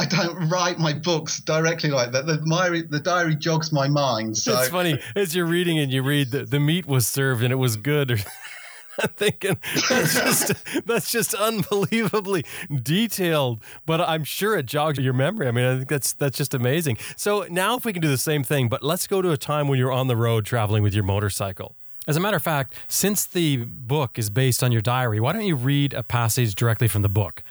[0.00, 2.24] I don't write my books directly like that.
[2.24, 4.38] The, my, the diary jogs my mind.
[4.38, 4.56] So.
[4.56, 7.56] It's funny as you're reading and you read the, the meat was served and it
[7.56, 8.24] was good.
[8.98, 9.58] I'm thinking
[9.88, 10.52] that's just
[10.86, 12.44] that's just unbelievably
[12.82, 15.48] detailed, but I'm sure it jogs your memory.
[15.48, 16.98] I mean, I think that's that's just amazing.
[17.16, 19.68] So now, if we can do the same thing, but let's go to a time
[19.68, 21.74] when you're on the road traveling with your motorcycle.
[22.06, 25.44] As a matter of fact, since the book is based on your diary, why don't
[25.44, 27.42] you read a passage directly from the book?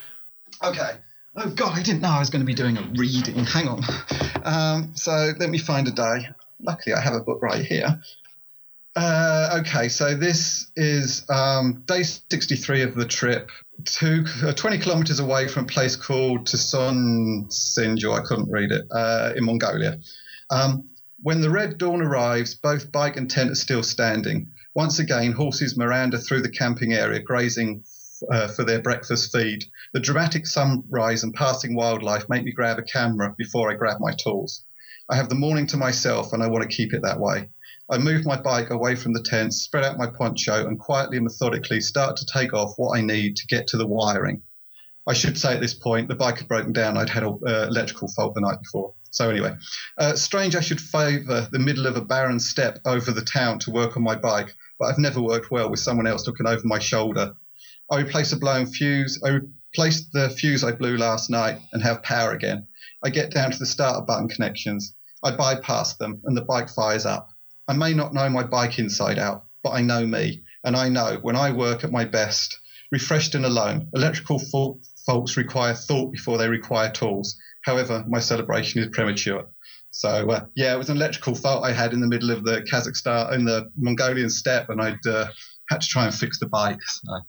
[0.64, 0.94] Okay.
[1.36, 3.45] Oh God, I didn't know I was going to be doing a reading.
[3.45, 3.84] Hang on.
[4.44, 6.28] Um, so let me find a day.
[6.60, 8.02] Luckily, I have a book right here.
[8.98, 13.52] Uh, okay, so this is um, day 63 of the trip,
[14.02, 18.19] uh, 20 kilometers away from a place called Tuson Sinjo.
[18.19, 19.99] I couldn't read it, uh, in Mongolia.
[20.49, 20.90] Um,
[21.22, 24.52] When the red dawn arrives, both bike and tent are still standing.
[24.74, 27.84] Once again, horses Miranda through the camping area, grazing
[28.32, 29.64] uh, for their breakfast feed.
[29.94, 34.14] The dramatic sunrise and passing wildlife make me grab a camera before I grab my
[34.14, 34.64] tools.
[35.07, 37.49] I have the morning to myself and I want to keep it that way.
[37.90, 41.24] I move my bike away from the tent, spread out my poncho, and quietly and
[41.24, 44.42] methodically start to take off what I need to get to the wiring.
[45.08, 46.98] I should say at this point, the bike had broken down.
[46.98, 48.94] I'd had an uh, electrical fault the night before.
[49.12, 49.56] So, anyway,
[49.98, 53.72] uh, strange I should favour the middle of a barren steppe over the town to
[53.72, 56.80] work on my bike, but I've never worked well with someone else looking over my
[56.80, 57.34] shoulder.
[57.90, 59.22] I replace a blown fuse.
[59.24, 59.40] I
[59.78, 62.68] replace the fuse I blew last night and have power again.
[63.02, 64.94] I get down to the starter button connections.
[65.24, 67.30] I bypass them and the bike fires up.
[67.68, 70.44] I may not know my bike inside out, but I know me.
[70.64, 72.57] And I know when I work at my best,
[72.91, 77.38] refreshed and alone, electrical faults require thought before they require tools.
[77.64, 79.45] However, my celebration is premature.
[79.91, 82.61] So uh, yeah, it was an electrical fault I had in the middle of the
[82.61, 85.27] Kazakhstan in the Mongolian steppe, and I'd uh,
[85.69, 86.80] had to try and fix the bike.
[86.85, 87.19] So.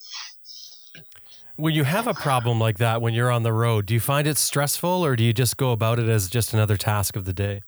[1.57, 4.29] When you have a problem like that when you're on the road, do you find
[4.29, 7.33] it stressful, or do you just go about it as just another task of the
[7.33, 7.63] day?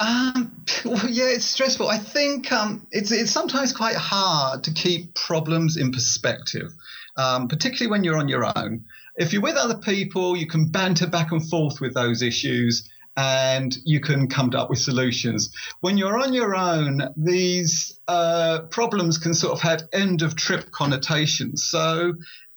[0.00, 1.88] Um, well, yeah, it's stressful.
[1.88, 6.72] I think um, it's it's sometimes quite hard to keep problems in perspective,
[7.16, 8.86] um, particularly when you're on your own.
[9.16, 13.76] If you're with other people, you can banter back and forth with those issues and
[13.84, 15.52] you can come up with solutions.
[15.80, 20.70] When you're on your own, these uh, problems can sort of have end of trip
[20.70, 21.64] connotations.
[21.64, 22.14] So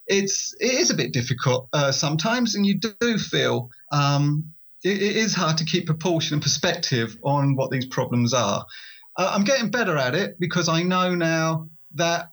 [0.08, 4.54] it's it is a bit difficult uh, sometimes, and you do feel um,
[4.84, 8.66] it, it is hard to keep proportion and perspective on what these problems are.
[9.18, 12.30] Uh, I'm getting better at it because I know now that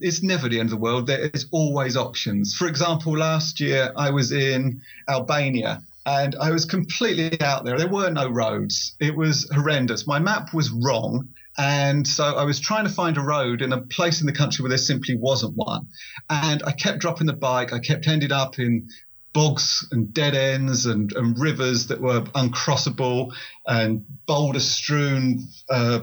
[0.00, 1.06] it's never the end of the world.
[1.06, 2.54] There is always options.
[2.54, 7.76] For example, last year I was in Albania and I was completely out there.
[7.76, 8.94] There were no roads.
[9.00, 10.06] It was horrendous.
[10.06, 11.28] My map was wrong.
[11.58, 14.62] And so I was trying to find a road in a place in the country
[14.62, 15.86] where there simply wasn't one.
[16.28, 17.72] And I kept dropping the bike.
[17.72, 18.88] I kept ending up in
[19.36, 23.30] bogs and dead ends and, and rivers that were uncrossable
[23.66, 26.00] and boulder strewn uh,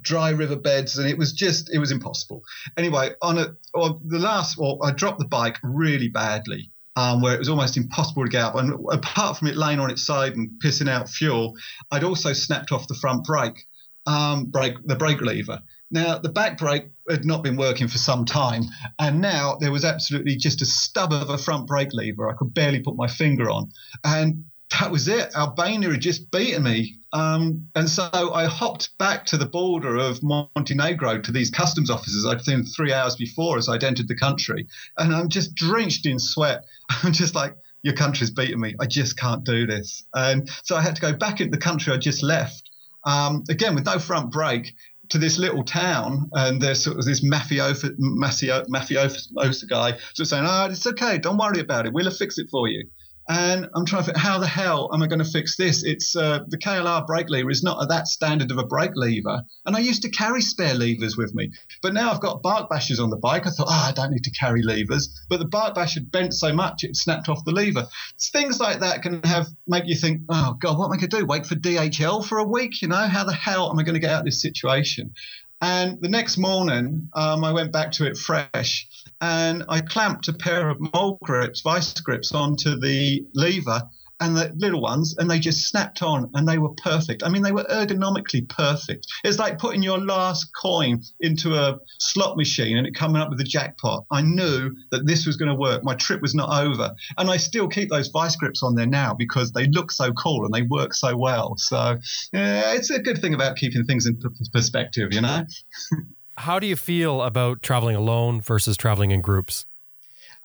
[0.00, 2.42] dry riverbeds, and it was just it was impossible.
[2.76, 7.34] Anyway, on a on the last, well, I dropped the bike really badly, um, where
[7.34, 8.54] it was almost impossible to get up.
[8.54, 11.56] And apart from it laying on its side and pissing out fuel,
[11.90, 13.66] I'd also snapped off the front brake,
[14.06, 15.60] um, brake the brake lever.
[15.90, 18.62] Now the back brake had not been working for some time,
[18.98, 22.30] and now there was absolutely just a stub of a front brake lever.
[22.30, 23.70] I could barely put my finger on,
[24.04, 24.44] and
[24.78, 25.34] that was it.
[25.34, 26.96] Albania had just beaten me.
[27.12, 32.24] Um, and so I hopped back to the border of Montenegro to these customs officers
[32.24, 34.68] I'd seen three hours before as I'd entered the country.
[34.96, 36.64] And I'm just drenched in sweat.
[37.02, 38.74] I'm just like, your country's beaten me.
[38.78, 40.04] I just can't do this.
[40.14, 42.70] And so I had to go back into the country I just left,
[43.04, 44.74] um, again, with no front brake.
[45.10, 50.26] To this little town, and there's sort of this mafioso, mafioso, mafioso guy sort of
[50.28, 51.92] saying, "Oh, it's okay, don't worry about it.
[51.92, 52.88] We'll fix it for you."
[53.30, 55.84] And I'm trying to think, how the hell am I going to fix this?
[55.84, 59.44] It's uh, the KLR brake lever is not at that standard of a brake lever.
[59.64, 61.52] And I used to carry spare levers with me.
[61.80, 63.46] But now I've got bark bashers on the bike.
[63.46, 65.16] I thought, oh, I don't need to carry levers.
[65.28, 67.86] But the bark bash had bent so much it snapped off the lever.
[68.32, 71.18] Things like that can have make you think, oh, God, what am I going to
[71.18, 71.24] do?
[71.24, 72.82] Wait for DHL for a week?
[72.82, 75.14] You know, how the hell am I going to get out of this situation?
[75.60, 78.88] And the next morning, um, I went back to it fresh
[79.20, 83.82] and I clamped a pair of mole grips, vice grips, onto the lever
[84.20, 87.22] and the little ones, and they just snapped on and they were perfect.
[87.24, 89.06] I mean, they were ergonomically perfect.
[89.24, 93.40] It's like putting your last coin into a slot machine and it coming up with
[93.40, 94.04] a jackpot.
[94.10, 95.82] I knew that this was going to work.
[95.82, 96.94] My trip was not over.
[97.16, 100.44] And I still keep those vice grips on there now because they look so cool
[100.44, 101.56] and they work so well.
[101.56, 101.96] So,
[102.32, 104.20] yeah, it's a good thing about keeping things in
[104.52, 105.44] perspective, you know?
[106.40, 109.66] How do you feel about traveling alone versus traveling in groups?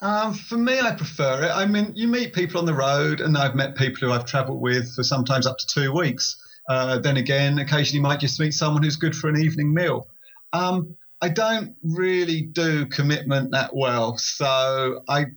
[0.02, 1.52] Um, for me, I prefer it.
[1.52, 4.60] I mean, you meet people on the road, and I've met people who I've travelled
[4.60, 6.36] with for sometimes up to two weeks.
[6.68, 10.10] Uh, then again, occasionally you might just meet someone who's good for an evening meal.
[10.52, 15.28] Um, I don't really do commitment that well, so I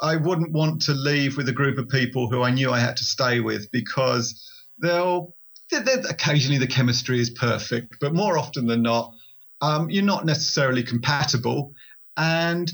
[0.00, 2.98] I wouldn't want to leave with a group of people who I knew I had
[2.98, 4.48] to stay with because
[4.80, 5.34] they'll
[5.70, 9.12] they're, they're, occasionally the chemistry is perfect, but more often than not,
[9.64, 11.72] um, you're not necessarily compatible,
[12.16, 12.70] and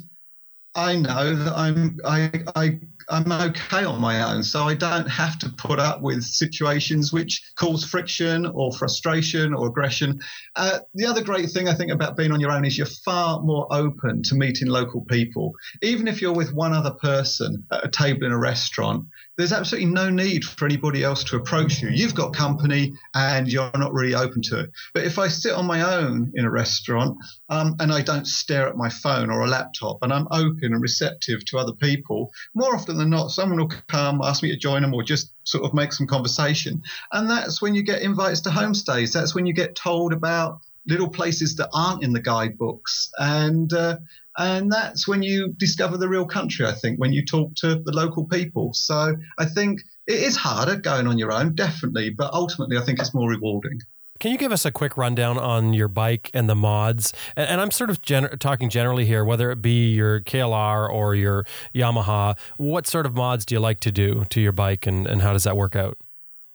[0.74, 5.38] I know that I'm I, I I'm okay on my own, so I don't have
[5.40, 10.20] to put up with situations which cause friction or frustration or aggression.
[10.56, 13.40] Uh, the other great thing I think about being on your own is you're far
[13.40, 15.52] more open to meeting local people.
[15.82, 19.04] Even if you're with one other person at a table in a restaurant,
[19.40, 21.88] there's absolutely no need for anybody else to approach you.
[21.88, 24.70] You've got company and you're not really open to it.
[24.94, 27.16] But if I sit on my own in a restaurant
[27.48, 30.82] um, and I don't stare at my phone or a laptop and I'm open and
[30.82, 34.82] receptive to other people, more often than not, someone will come, ask me to join
[34.82, 36.82] them or just sort of make some conversation.
[37.12, 39.12] And that's when you get invites to homestays.
[39.12, 43.10] That's when you get told about little places that aren't in the guidebooks.
[43.18, 43.98] And uh,
[44.40, 47.92] and that's when you discover the real country, I think, when you talk to the
[47.92, 48.72] local people.
[48.72, 53.00] So I think it is harder going on your own, definitely, but ultimately I think
[53.00, 53.80] it's more rewarding.
[54.18, 57.12] Can you give us a quick rundown on your bike and the mods?
[57.36, 58.00] And, and I'm sort of
[58.38, 61.44] talking generally here, whether it be your KLR or your
[61.74, 62.38] Yamaha.
[62.56, 65.32] What sort of mods do you like to do to your bike, and, and how
[65.32, 65.98] does that work out?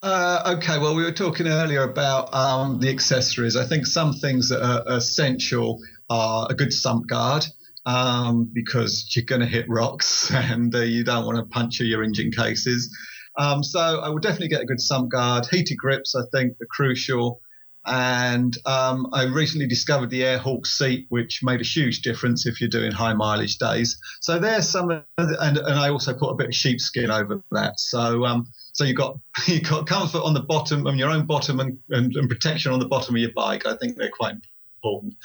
[0.02, 3.56] Uh, okay, well, we were talking earlier about um, the accessories.
[3.56, 7.48] I think some things that are essential are a good sump guard
[7.86, 12.03] um, because you're going to hit rocks and uh, you don't want to puncture your
[12.03, 12.95] engine cases.
[13.38, 15.45] Um, so I would definitely get a good sump guard.
[15.52, 17.41] Heated grips, I think, are crucial.
[17.88, 22.70] And um, I recently discovered the Airhawk seat, which made a huge difference if you're
[22.70, 23.99] doing high mileage days.
[24.22, 27.80] So there's some, the, and, and I also put a bit of sheepskin over that.
[27.80, 29.18] So um, so you've got
[29.48, 32.80] you got comfort on the bottom, on your own bottom, and, and, and protection on
[32.80, 33.66] the bottom of your bike.
[33.66, 34.36] I think they're quite
[34.84, 35.16] important.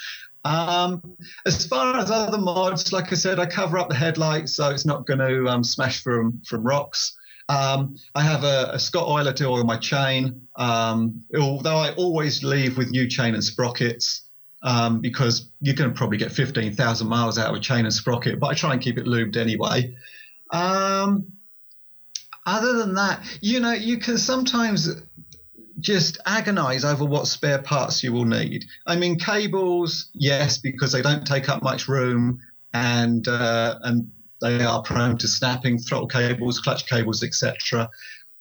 [0.45, 4.71] Um, as far as other mods, like I said, I cover up the headlights so
[4.71, 7.17] it's not going to um, smash from from rocks.
[7.49, 12.79] Um, I have a, a, Scottoiler to oil my chain, um, although I always leave
[12.79, 14.31] with new chain and sprockets
[14.63, 18.47] um, because going to probably get 15,000 miles out of a chain and sprocket, but
[18.49, 19.97] I try and keep it lubed anyway.
[20.51, 21.33] Um,
[22.47, 24.89] other than that, you know, you can sometimes
[25.81, 28.65] just agonize over what spare parts you will need.
[28.87, 32.41] I mean, cables, yes, because they don't take up much room
[32.73, 37.89] and uh, and they are prone to snapping, throttle cables, clutch cables, etc.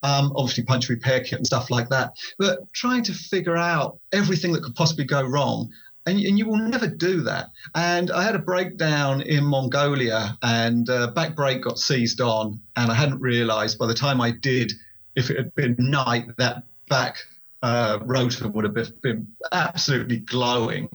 [0.01, 2.13] Um, obviously, punch repair kit and stuff like that.
[2.37, 5.71] But trying to figure out everything that could possibly go wrong.
[6.05, 7.49] And, and you will never do that.
[7.75, 12.89] And I had a breakdown in Mongolia, and uh, back brake got seized on, and
[12.89, 14.71] I hadn't realised by the time I did,
[15.15, 17.17] if it had been night, that back
[17.61, 20.89] uh, rotor would have been, absolutely glowing.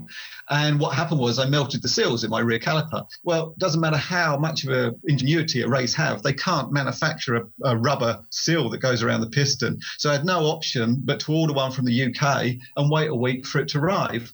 [0.49, 3.07] And what happened was I melted the seals in my rear caliper.
[3.23, 7.37] Well, it doesn't matter how much of a ingenuity a race have, they can't manufacture
[7.37, 9.79] a, a, rubber seal that goes around the piston.
[9.99, 13.15] So I had no option but to order one from the UK and wait a
[13.15, 14.33] week for it to arrive.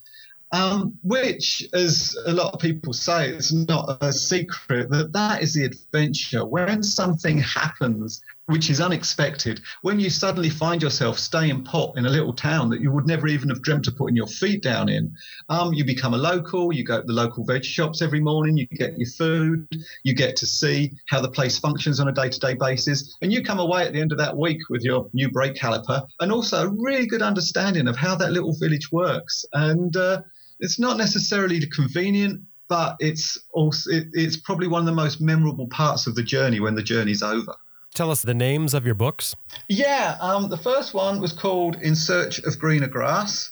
[0.53, 5.55] Um, which, as a lot of people say, it's not a secret that that is
[5.55, 6.45] the adventure.
[6.45, 8.21] When something happens
[8.51, 12.81] which is unexpected, when you suddenly find yourself staying pot in a little town that
[12.81, 15.15] you would never even have dreamt of putting your feet down in,
[15.49, 18.67] um, you become a local, you go to the local veg shops every morning, you
[18.67, 19.69] get your food,
[20.03, 23.33] you get to see how the place functions on a day to day basis, and
[23.33, 26.33] you come away at the end of that week with your new brake caliper and
[26.33, 29.45] also a really good understanding of how that little village works.
[29.53, 30.23] And uh,
[30.59, 35.69] it's not necessarily convenient, but it's also it, it's probably one of the most memorable
[35.69, 37.55] parts of the journey when the journey's over.
[37.95, 39.35] Tell us the names of your books.
[39.69, 43.51] Yeah, um, the first one was called In Search of Greener Grass,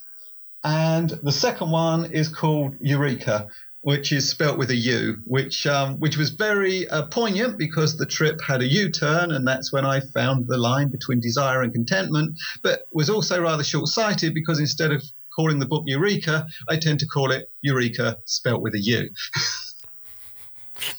[0.63, 3.49] and the second one is called Eureka,
[3.81, 8.07] which is spelt with a U, which um, which was very uh, poignant because the
[8.07, 12.39] trip had a U-turn, and that's when I found the line between desire and contentment.
[12.63, 15.03] But was also rather short-sighted because instead of
[15.35, 19.11] calling the book Eureka, I tend to call it Eureka spelt with a U.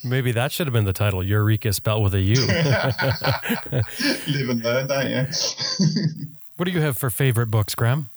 [0.03, 1.23] Maybe that should have been the title.
[1.23, 2.35] Eureka spelled with a U.
[4.27, 5.25] Live and learn, don't you?
[6.57, 8.09] what do you have for favorite books, Graham?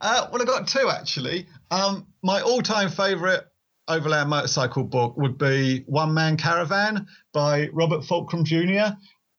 [0.00, 1.46] Uh, well, I've got two actually.
[1.70, 3.46] Um, my all-time favorite
[3.86, 8.94] overland motorcycle book would be One Man Caravan by Robert Fulton Jr.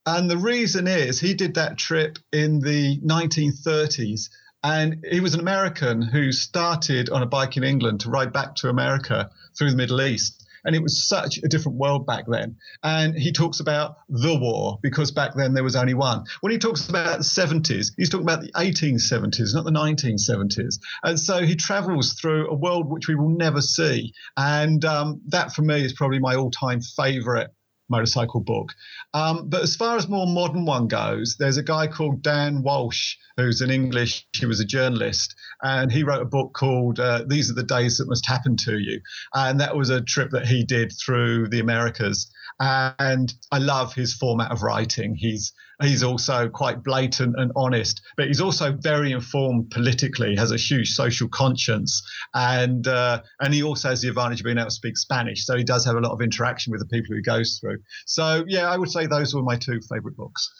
[0.06, 4.30] And the reason is he did that trip in the 1930s
[4.64, 8.56] and he was an American who started on a bike in England to ride back
[8.56, 10.46] to America through the Middle East.
[10.70, 12.56] And it was such a different world back then.
[12.84, 16.26] And he talks about the war because back then there was only one.
[16.41, 20.78] When he talks about the 70s, he's talking about the 1870s, not the 1970s.
[21.02, 24.14] And so he travels through a world which we will never see.
[24.38, 27.50] And um, that for me is probably my all time favorite
[27.90, 28.74] motorcycle book.
[29.14, 33.16] Um, but as far as more modern one goes, there's a guy called Dan Walsh
[33.38, 34.28] who's an English.
[34.34, 37.98] He was a journalist, and he wrote a book called uh, "These Are the Days
[37.98, 39.02] That Must Happen to You,"
[39.34, 42.32] and that was a trip that he did through the Americas.
[42.60, 45.15] And I love his format of writing.
[45.15, 50.57] He's he's also quite blatant and honest, but he's also very informed politically, has a
[50.57, 52.03] huge social conscience,
[52.34, 55.45] and uh, and he also has the advantage of being able to speak Spanish.
[55.45, 57.77] So he does have a lot of interaction with the people he goes through.
[58.06, 60.52] So yeah, I would say those were my two favorite books.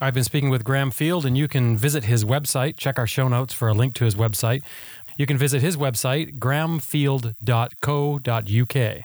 [0.00, 2.76] I've been speaking with Graham Field, and you can visit his website.
[2.76, 4.62] Check our show notes for a link to his website.
[5.16, 9.04] You can visit his website, grahamfield.co.uk.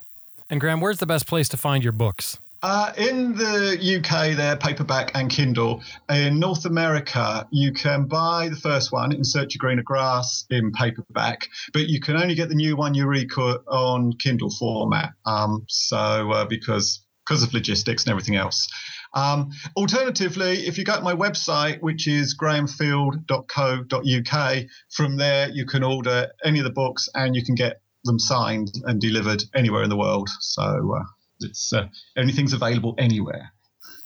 [0.50, 2.40] And Graham, where's the best place to find your books?
[2.62, 5.82] Uh, in the UK, they're paperback and Kindle.
[6.10, 10.74] In North America, you can buy the first one, In Search of Greener Grass, in
[10.74, 15.14] paperback, but you can only get the new one, Eureka, on Kindle format.
[15.26, 18.68] Um, so, uh, because because of logistics and everything else.
[19.14, 25.84] Um, alternatively, if you go to my website, which is grahamfield.co.uk, from there you can
[25.84, 29.90] order any of the books and you can get them signed and delivered anywhere in
[29.90, 30.30] the world.
[30.40, 31.04] So uh,
[31.40, 31.88] it's uh,
[32.18, 33.52] anything's available anywhere.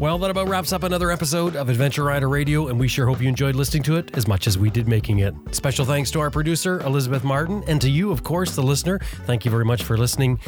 [0.00, 3.20] Well, that about wraps up another episode of Adventure Rider Radio, and we sure hope
[3.20, 5.34] you enjoyed listening to it as much as we did making it.
[5.52, 8.98] Special thanks to our producer, Elizabeth Martin, and to you, of course, the listener.
[9.26, 10.40] Thank you very much for listening.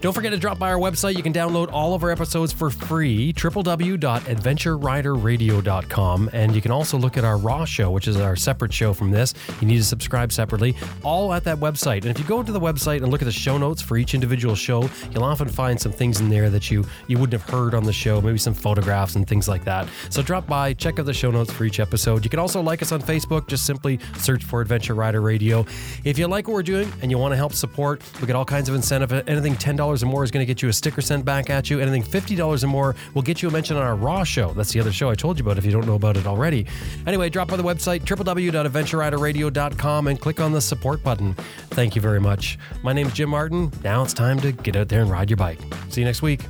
[0.00, 1.16] Don't forget to drop by our website.
[1.16, 6.30] You can download all of our episodes for free, www.adventureriderradio.com.
[6.32, 9.12] And you can also look at our Raw show, which is our separate show from
[9.12, 9.32] this.
[9.60, 10.74] You need to subscribe separately,
[11.04, 11.98] all at that website.
[11.98, 14.14] And if you go to the website and look at the show notes for each
[14.14, 17.72] individual show, you'll often find some things in there that you, you wouldn't have heard
[17.72, 19.88] on the show, maybe some photographs and things like that.
[20.10, 22.24] So drop by, check out the show notes for each episode.
[22.24, 25.64] You can also like us on Facebook, just simply search for Adventure Rider Radio.
[26.04, 28.44] If you like what we're doing and you want to help support, we get all
[28.44, 29.12] kinds of incentive.
[29.28, 31.80] Anything $10 or more is going to get you a sticker sent back at you.
[31.80, 34.52] Anything $50 or more will get you a mention on our Raw show.
[34.52, 36.66] That's the other show I told you about if you don't know about it already.
[37.06, 41.34] Anyway, drop by the website www.adventureriderradio.com and click on the support button.
[41.70, 42.58] Thank you very much.
[42.82, 43.72] My name is Jim Martin.
[43.82, 45.60] Now it's time to get out there and ride your bike.
[45.88, 46.40] See you next week.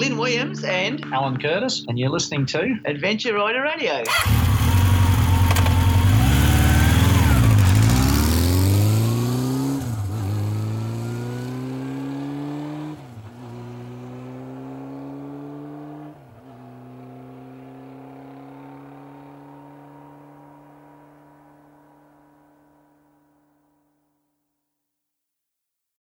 [0.00, 4.02] Lynn Williams and Alan Curtis, and you're listening to Adventure Rider Radio.